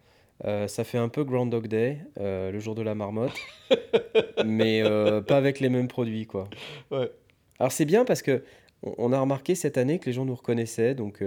Euh, 0.47 0.67
ça 0.69 0.85
fait 0.85 0.97
un 0.97 1.11
peu 1.11 1.23
Groundhog 1.23 1.67
Day, 1.69 1.99
euh, 2.19 2.51
le 2.51 2.59
jour 2.61 2.75
de 2.75 2.81
la 2.81 2.95
marmotte, 2.95 3.35
mais 4.47 4.81
euh, 4.83 5.21
pas 5.21 5.37
avec 5.37 5.61
les 5.61 5.69
mêmes 5.69 5.87
produits, 5.87 6.27
quoi. 6.27 6.49
Ouais. 6.91 7.11
Alors 7.59 7.73
c'est 7.73 7.85
bien 7.85 8.07
parce 8.07 8.23
que 8.23 8.43
on, 8.83 9.13
a 9.13 9.21
remarqué 9.21 9.55
cette 9.55 9.77
année 9.77 9.99
que 9.99 10.07
les 10.07 10.15
gens 10.15 10.25
nous 10.25 10.35
reconnaissaient, 10.35 10.95
donc 10.95 11.23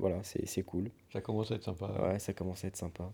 voilà, 0.00 0.16
c'est 0.24 0.44
c'est 0.48 0.64
cool. 0.64 0.90
Ça 1.12 1.20
commence 1.20 1.52
à 1.52 1.54
être 1.54 1.62
sympa. 1.62 1.88
Ouais, 2.02 2.18
ça 2.18 2.32
commence 2.32 2.64
à 2.64 2.66
être 2.66 2.76
sympa. 2.76 3.12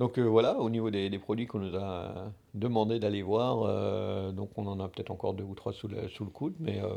Donc 0.00 0.18
euh, 0.18 0.22
voilà, 0.22 0.58
au 0.58 0.70
niveau 0.70 0.90
des, 0.90 1.10
des 1.10 1.18
produits 1.18 1.46
qu'on 1.46 1.58
nous 1.58 1.76
a 1.76 2.32
demandé 2.54 2.98
d'aller 2.98 3.20
voir, 3.22 3.64
euh, 3.64 4.32
donc 4.32 4.50
on 4.56 4.66
en 4.66 4.80
a 4.80 4.88
peut-être 4.88 5.10
encore 5.10 5.34
deux 5.34 5.44
ou 5.44 5.54
trois 5.54 5.74
sous 5.74 5.88
le, 5.88 6.08
sous 6.08 6.24
le 6.24 6.30
coude, 6.30 6.54
mais 6.58 6.80
euh, 6.82 6.88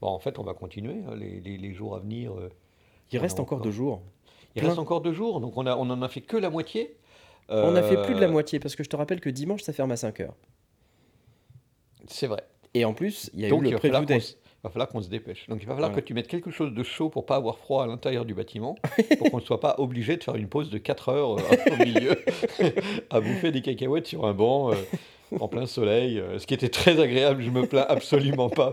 bon, 0.00 0.08
en 0.08 0.18
fait 0.18 0.38
on 0.38 0.42
va 0.42 0.54
continuer 0.54 1.02
hein, 1.06 1.14
les, 1.16 1.38
les- 1.40 1.58
les 1.58 1.72
jours 1.74 1.94
à 1.94 1.98
venir. 2.00 2.32
euh, 2.32 2.48
Il 3.12 3.18
reste 3.18 3.38
encore 3.40 3.58
encore. 3.58 3.64
deux 3.66 3.70
jours. 3.72 4.00
il 4.54 4.60
Plein. 4.60 4.68
reste 4.70 4.78
encore 4.80 5.02
deux 5.02 5.12
jours, 5.12 5.40
donc 5.40 5.54
on, 5.58 5.66
a, 5.66 5.76
on 5.76 5.90
en 5.90 6.00
a 6.00 6.08
fait 6.08 6.22
que 6.22 6.38
la 6.38 6.48
moitié. 6.48 6.96
On 7.50 7.76
a 7.76 7.82
fait 7.82 8.02
plus 8.02 8.14
de 8.14 8.20
la 8.20 8.26
Euh, 8.26 8.30
moitié 8.32 8.58
parce 8.58 8.74
que 8.74 8.82
je 8.82 8.88
te 8.88 8.96
rappelle 8.96 9.20
que 9.20 9.28
dimanche 9.30 9.62
ça 9.62 9.72
ferme 9.74 9.92
à 9.92 9.96
5 9.96 10.18
heures. 10.20 10.34
C'est 12.08 12.26
vrai. 12.26 12.42
Et 12.74 12.84
en 12.84 12.94
plus, 12.94 13.30
il 13.34 13.40
y 13.40 13.46
a 13.46 13.50
Donc 13.50 13.62
eu 13.62 13.70
le 13.70 13.76
preview 13.78 14.04
day. 14.04 14.20
S- 14.56 14.62
va 14.64 14.70
falloir 14.70 14.88
qu'on 14.88 15.00
se 15.02 15.08
dépêche. 15.08 15.46
Donc 15.48 15.58
il 15.62 15.66
va 15.66 15.74
falloir 15.74 15.92
que 15.92 16.00
tu 16.00 16.14
mettes 16.14 16.28
quelque 16.28 16.50
chose 16.50 16.72
de 16.74 16.82
chaud 16.82 17.08
pour 17.08 17.26
pas 17.26 17.36
avoir 17.36 17.58
froid 17.58 17.84
à 17.84 17.86
l'intérieur 17.86 18.24
du 18.24 18.34
bâtiment, 18.34 18.76
pour 19.18 19.30
qu'on 19.30 19.38
ne 19.38 19.42
soit 19.44 19.60
pas 19.60 19.74
obligé 19.78 20.16
de 20.16 20.24
faire 20.24 20.36
une 20.36 20.48
pause 20.48 20.70
de 20.70 20.78
4 20.78 21.08
heures 21.10 21.38
euh, 21.38 21.42
au 21.72 21.84
milieu, 21.84 22.12
à 23.10 23.20
bouffer 23.20 23.50
des 23.52 23.62
cacahuètes 23.62 24.06
sur 24.06 24.26
un 24.26 24.34
banc 24.34 24.72
euh, 24.72 24.76
en 25.40 25.48
plein 25.48 25.66
soleil, 25.66 26.18
euh, 26.18 26.38
ce 26.38 26.46
qui 26.46 26.54
était 26.54 26.68
très 26.68 27.00
agréable, 27.00 27.42
je 27.42 27.50
me 27.50 27.66
plains 27.66 27.86
absolument 27.88 28.48
pas. 28.48 28.72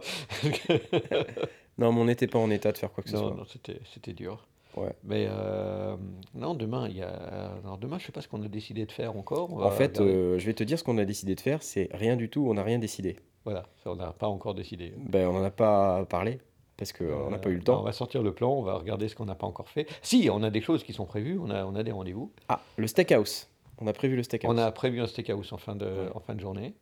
Non, 1.77 1.91
mais 1.91 2.01
on 2.01 2.05
n'était 2.05 2.27
pas 2.27 2.39
en 2.39 2.49
état 2.51 2.71
de 2.71 2.77
faire 2.77 2.91
quoi 2.91 3.03
que 3.03 3.09
ce 3.09 3.17
soit. 3.17 3.31
non, 3.31 3.45
c'était 3.51 3.79
c'était 3.93 4.13
dur. 4.13 4.45
Ouais. 4.75 4.91
Mais 5.03 5.27
euh, 5.29 5.95
non, 6.33 6.55
demain, 6.55 6.87
il 6.89 6.97
y 6.97 7.01
a... 7.03 7.51
Alors, 7.63 7.77
demain, 7.77 7.99
je 7.99 8.05
sais 8.07 8.11
pas 8.11 8.21
ce 8.21 8.27
qu'on 8.27 8.41
a 8.41 8.47
décidé 8.47 8.85
de 8.87 8.91
faire 8.91 9.15
encore. 9.15 9.53
En 9.63 9.69
fait, 9.69 9.99
euh, 10.01 10.39
je 10.39 10.45
vais 10.47 10.53
te 10.55 10.63
dire 10.63 10.79
ce 10.79 10.83
qu'on 10.83 10.97
a 10.97 11.05
décidé 11.05 11.35
de 11.35 11.39
faire, 11.41 11.61
c'est 11.61 11.89
rien 11.93 12.15
du 12.15 12.27
tout, 12.29 12.45
on 12.49 12.55
n'a 12.55 12.63
rien 12.63 12.79
décidé. 12.79 13.17
Voilà, 13.45 13.63
ça, 13.83 13.91
on 13.91 13.95
n'a 13.95 14.11
pas 14.11 14.27
encore 14.27 14.53
décidé. 14.53 14.93
Ben, 14.97 15.27
on 15.27 15.33
n'en 15.33 15.43
a 15.43 15.51
pas 15.51 16.05
parlé, 16.05 16.39
parce 16.77 16.93
qu'on 16.93 17.29
n'a 17.29 17.37
pas 17.37 17.49
eu 17.49 17.55
le 17.55 17.59
Euh, 17.59 17.63
temps. 17.63 17.79
On 17.81 17.83
va 17.83 17.91
sortir 17.91 18.23
le 18.23 18.33
plan, 18.33 18.51
on 18.51 18.61
va 18.63 18.75
regarder 18.75 19.07
ce 19.09 19.15
qu'on 19.15 19.25
n'a 19.25 19.35
pas 19.35 19.47
encore 19.47 19.67
fait. 19.69 19.87
Si, 20.01 20.29
on 20.31 20.43
a 20.43 20.49
des 20.49 20.61
choses 20.61 20.83
qui 20.83 20.93
sont 20.93 21.05
prévues, 21.05 21.37
on 21.39 21.49
a, 21.49 21.65
on 21.65 21.75
a 21.75 21.83
des 21.83 21.91
rendez-vous. 21.91 22.31
Ah, 22.49 22.61
le 22.77 22.87
steakhouse. 22.87 23.49
On 23.79 23.87
a 23.87 23.93
prévu 23.93 24.15
le 24.15 24.23
steakhouse. 24.23 24.49
On 24.53 24.57
a 24.57 24.71
prévu 24.71 25.01
un 25.01 25.07
steakhouse 25.07 25.51
en 25.51 25.57
fin 25.57 25.75
de, 25.75 25.85
Ouais. 25.85 26.09
en 26.15 26.19
fin 26.19 26.35
de 26.35 26.39
journée. 26.39 26.73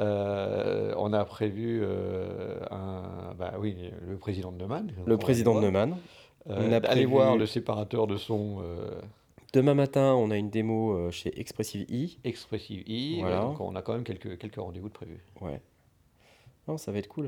Euh, 0.00 0.92
on 0.98 1.12
a 1.12 1.24
prévu 1.24 1.80
euh, 1.82 2.58
un, 2.70 3.34
bah 3.38 3.54
oui, 3.60 3.76
le 4.06 4.16
président 4.18 4.50
de 4.52 4.56
Neumann. 4.58 4.92
Le 5.06 5.16
président 5.16 5.54
de 5.54 5.60
Neumann. 5.60 5.96
Euh, 6.50 6.68
On 6.68 6.72
a 6.72 6.80
prévu- 6.80 7.06
voir 7.06 7.36
le 7.36 7.46
séparateur 7.46 8.06
de 8.06 8.16
son 8.16 8.58
euh, 8.62 9.00
Demain 9.54 9.74
matin, 9.74 10.14
on 10.18 10.30
a 10.32 10.36
une 10.36 10.50
démo 10.50 10.92
euh, 10.92 11.10
chez 11.12 11.38
Expressive 11.40 11.86
E. 11.90 12.08
Expressive 12.24 12.82
I. 12.88 13.20
Voilà. 13.20 13.40
Donc 13.42 13.60
on 13.60 13.74
a 13.76 13.82
quand 13.82 13.92
même 13.94 14.02
quelques, 14.02 14.36
quelques 14.36 14.56
rendez-vous 14.56 14.88
de 14.88 14.92
prévus. 14.92 15.24
Ouais. 15.40 15.60
Non, 16.68 16.78
ça 16.78 16.92
va 16.92 16.98
être 16.98 17.08
cool. 17.08 17.26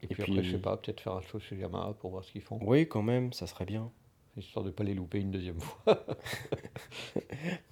Et, 0.00 0.04
Et 0.04 0.06
puis, 0.08 0.22
puis- 0.24 0.32
après, 0.32 0.42
je 0.44 0.50
sais 0.52 0.58
pas, 0.62 0.76
peut-être 0.76 1.00
faire 1.00 1.12
un 1.14 1.20
show 1.20 1.38
chez 1.38 1.56
Yamaha 1.56 1.94
pour 2.00 2.10
voir 2.10 2.24
ce 2.24 2.32
qu'ils 2.32 2.40
font, 2.42 2.58
Oui, 2.62 2.88
quand 2.88 3.02
même, 3.02 3.32
ça 3.32 3.46
serait 3.46 3.64
bien. 3.66 3.90
histoire 4.36 4.64
de 4.64 4.70
pas 4.70 4.82
les 4.84 4.94
louper 4.94 5.20
une 5.20 5.30
deuxième 5.30 5.60
fois. 5.60 5.82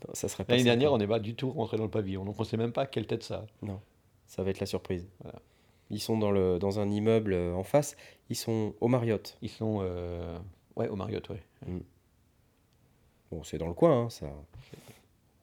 Non, 0.06 0.14
Ça 0.14 0.28
serait 0.28 0.44
pas 0.44 0.52
L'année 0.52 0.64
dernière, 0.64 0.92
on 0.92 0.98
n'est 0.98 1.06
pas 1.08 1.18
du 1.20 1.34
tout 1.34 1.50
rentré 1.50 1.76
dans 1.76 1.84
le 1.84 1.90
pavillon, 1.90 2.24
donc 2.24 2.38
on 2.38 2.44
sait 2.44 2.56
même 2.56 2.72
pas 2.72 2.86
quelle 2.86 3.06
tête 3.06 3.22
ça 3.22 3.46
a. 3.62 3.66
Ça 4.26 4.42
va 4.44 4.50
être 4.50 4.60
la 4.60 4.66
surprise. 4.66 5.08
Voilà. 5.22 5.40
Ils 5.90 6.00
sont 6.00 6.16
dans, 6.18 6.30
le, 6.30 6.58
dans 6.60 6.78
un 6.78 6.88
immeuble 6.88 7.32
euh, 7.32 7.52
en 7.54 7.64
face. 7.64 7.96
Ils 8.28 8.36
sont 8.36 8.74
au 8.80 8.86
Marriott. 8.86 9.36
Ils 9.42 9.48
sont 9.48 9.80
euh, 9.82 10.38
ouais, 10.76 10.86
au 10.88 10.94
Marriott, 10.94 11.28
ouais. 11.30 11.42
Bon, 13.32 13.42
c'est 13.42 13.58
dans 13.58 13.66
le 13.66 13.74
coin, 13.74 14.02
hein, 14.04 14.10
ça. 14.10 14.26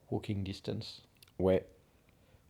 Walking 0.09 0.43
distance. 0.43 1.03
Ouais. 1.39 1.65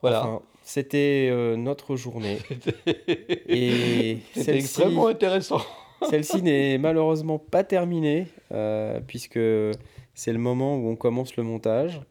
Voilà. 0.02 0.22
Enfin, 0.22 0.42
c'était 0.64 1.30
euh, 1.32 1.56
notre 1.56 1.96
journée. 1.96 2.40
Et 3.48 4.18
C'était 4.34 4.58
extrêmement 4.58 5.08
intéressant. 5.08 5.62
celle-ci 6.10 6.42
n'est 6.42 6.78
malheureusement 6.78 7.40
pas 7.40 7.64
terminée, 7.64 8.28
euh, 8.52 9.00
puisque 9.06 9.40
c'est 10.14 10.34
le 10.34 10.40
moment 10.40 10.78
où 10.78 10.90
on 10.90 10.96
commence 10.96 11.36
le 11.36 11.44
montage. 11.44 12.02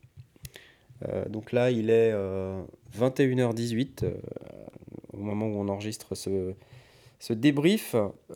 Euh, 1.08 1.28
donc 1.28 1.52
là, 1.52 1.70
il 1.70 1.90
est 1.90 2.12
euh, 2.12 2.62
21h18, 2.96 4.04
euh, 4.04 4.14
au 5.12 5.18
moment 5.18 5.46
où 5.46 5.58
on 5.58 5.68
enregistre 5.68 6.14
ce, 6.14 6.54
ce 7.18 7.32
débrief. 7.32 7.94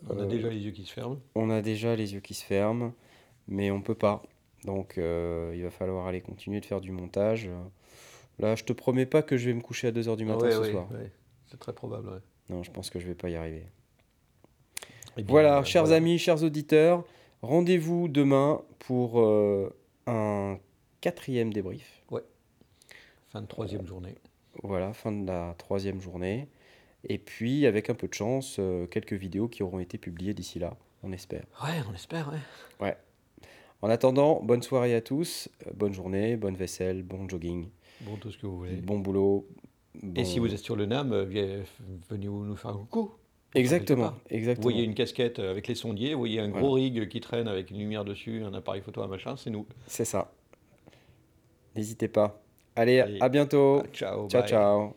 On 0.09 0.19
a 0.19 0.25
déjà 0.25 0.49
les 0.49 0.59
yeux 0.59 0.71
qui 0.71 0.85
se 0.85 0.93
ferment. 0.93 1.17
on 1.35 1.49
a 1.49 1.61
déjà 1.61 1.95
les 1.95 2.13
yeux 2.13 2.19
qui 2.19 2.33
se 2.33 2.45
ferment, 2.45 2.93
mais 3.47 3.71
on 3.71 3.81
peut 3.81 3.95
pas. 3.95 4.23
Donc 4.65 4.93
il 4.97 5.63
va 5.63 5.71
falloir 5.71 6.05
aller 6.05 6.21
continuer 6.21 6.59
de 6.59 6.65
faire 6.65 6.81
du 6.81 6.91
montage. 6.91 7.49
Là, 8.41 8.55
je 8.55 8.63
te 8.63 8.73
promets 8.73 9.05
pas 9.05 9.21
que 9.21 9.37
je 9.37 9.47
vais 9.49 9.53
me 9.53 9.61
coucher 9.61 9.87
à 9.87 9.91
2h 9.91 10.17
du 10.17 10.25
matin 10.25 10.45
Ouais, 10.45 10.51
ce 10.51 10.59
ouais, 10.59 10.71
soir. 10.71 10.91
ouais. 10.91 11.11
C'est 11.47 11.59
très 11.59 11.73
probable. 11.73 12.09
ouais. 12.09 12.19
Non, 12.49 12.63
je 12.63 12.71
pense 12.71 12.89
que 12.89 12.99
je 12.99 13.07
vais 13.07 13.15
pas 13.15 13.29
y 13.29 13.35
arriver. 13.35 13.65
Eh 15.17 15.23
Voilà, 15.23 15.59
euh, 15.59 15.63
chers 15.63 15.83
voilà. 15.83 15.97
amis, 15.97 16.17
chers 16.17 16.43
auditeurs, 16.43 17.03
rendez-vous 17.41 18.07
demain 18.07 18.61
pour 18.79 19.19
euh, 19.21 19.69
un 20.07 20.57
quatrième 21.01 21.53
débrief. 21.53 21.97
Fin 23.29 23.41
de 23.41 23.47
troisième 23.47 23.85
journée. 23.87 24.15
Voilà, 24.61 24.91
fin 24.91 25.13
de 25.13 25.25
la 25.25 25.55
troisième 25.57 26.01
journée. 26.01 26.49
Et 27.07 27.17
puis, 27.17 27.65
avec 27.65 27.89
un 27.89 27.93
peu 27.93 28.09
de 28.09 28.13
chance, 28.13 28.57
euh, 28.59 28.87
quelques 28.87 29.13
vidéos 29.13 29.47
qui 29.47 29.63
auront 29.63 29.79
été 29.79 29.97
publiées 29.97 30.33
d'ici 30.33 30.59
là, 30.59 30.75
on 31.01 31.13
espère. 31.13 31.45
Ouais, 31.63 31.79
on 31.89 31.93
espère, 31.93 32.29
ouais. 32.81 32.97
En 33.81 33.89
attendant, 33.89 34.41
bonne 34.43 34.61
soirée 34.61 34.93
à 34.95 35.01
tous, 35.01 35.47
bonne 35.73 35.93
journée, 35.93 36.35
bonne 36.35 36.55
vaisselle, 36.55 37.03
bon 37.03 37.27
jogging, 37.29 37.69
Bon, 38.05 38.15
tout 38.17 38.31
ce 38.31 38.37
que 38.37 38.45
vous 38.47 38.57
voulez. 38.57 38.75
bon 38.75 38.99
boulot. 38.99 39.47
Et 40.15 40.23
si 40.25 40.39
vous 40.39 40.51
êtes 40.53 40.59
sur 40.59 40.75
le 40.75 40.85
NAM, 40.85 41.11
euh, 41.13 41.25
viens- 41.25 41.59
venez 42.09 42.25
nous 42.27 42.55
faire 42.55 42.71
un 42.71 42.77
coucou. 42.77 43.11
Exactement, 43.53 44.11
Vous 44.11 44.35
exactement. 44.37 44.63
voyez 44.63 44.83
une 44.85 44.93
casquette 44.93 45.39
avec 45.39 45.67
les 45.67 45.75
sondiers, 45.75 46.13
vous 46.13 46.19
voyez 46.21 46.39
un 46.39 46.47
Voilà. 46.47 46.61
gros 46.61 46.73
rig 46.75 47.09
qui 47.09 47.19
traîne 47.19 47.49
avec 47.49 47.69
une 47.69 47.79
lumière 47.79 48.05
dessus, 48.05 48.43
un 48.45 48.53
appareil 48.53 48.81
photo, 48.81 49.01
un 49.01 49.07
machin, 49.07 49.35
c'est 49.35 49.49
nous. 49.49 49.65
C'est 49.87 50.05
ça. 50.05 50.31
N'hésitez 51.75 52.07
pas. 52.07 52.41
Allez, 52.77 52.99
Allez. 53.01 53.17
à 53.19 53.27
bientôt. 53.27 53.83
Ciao, 53.91 54.29
Ciao, 54.29 54.41
bye. 54.41 54.49
ciao. 54.49 54.95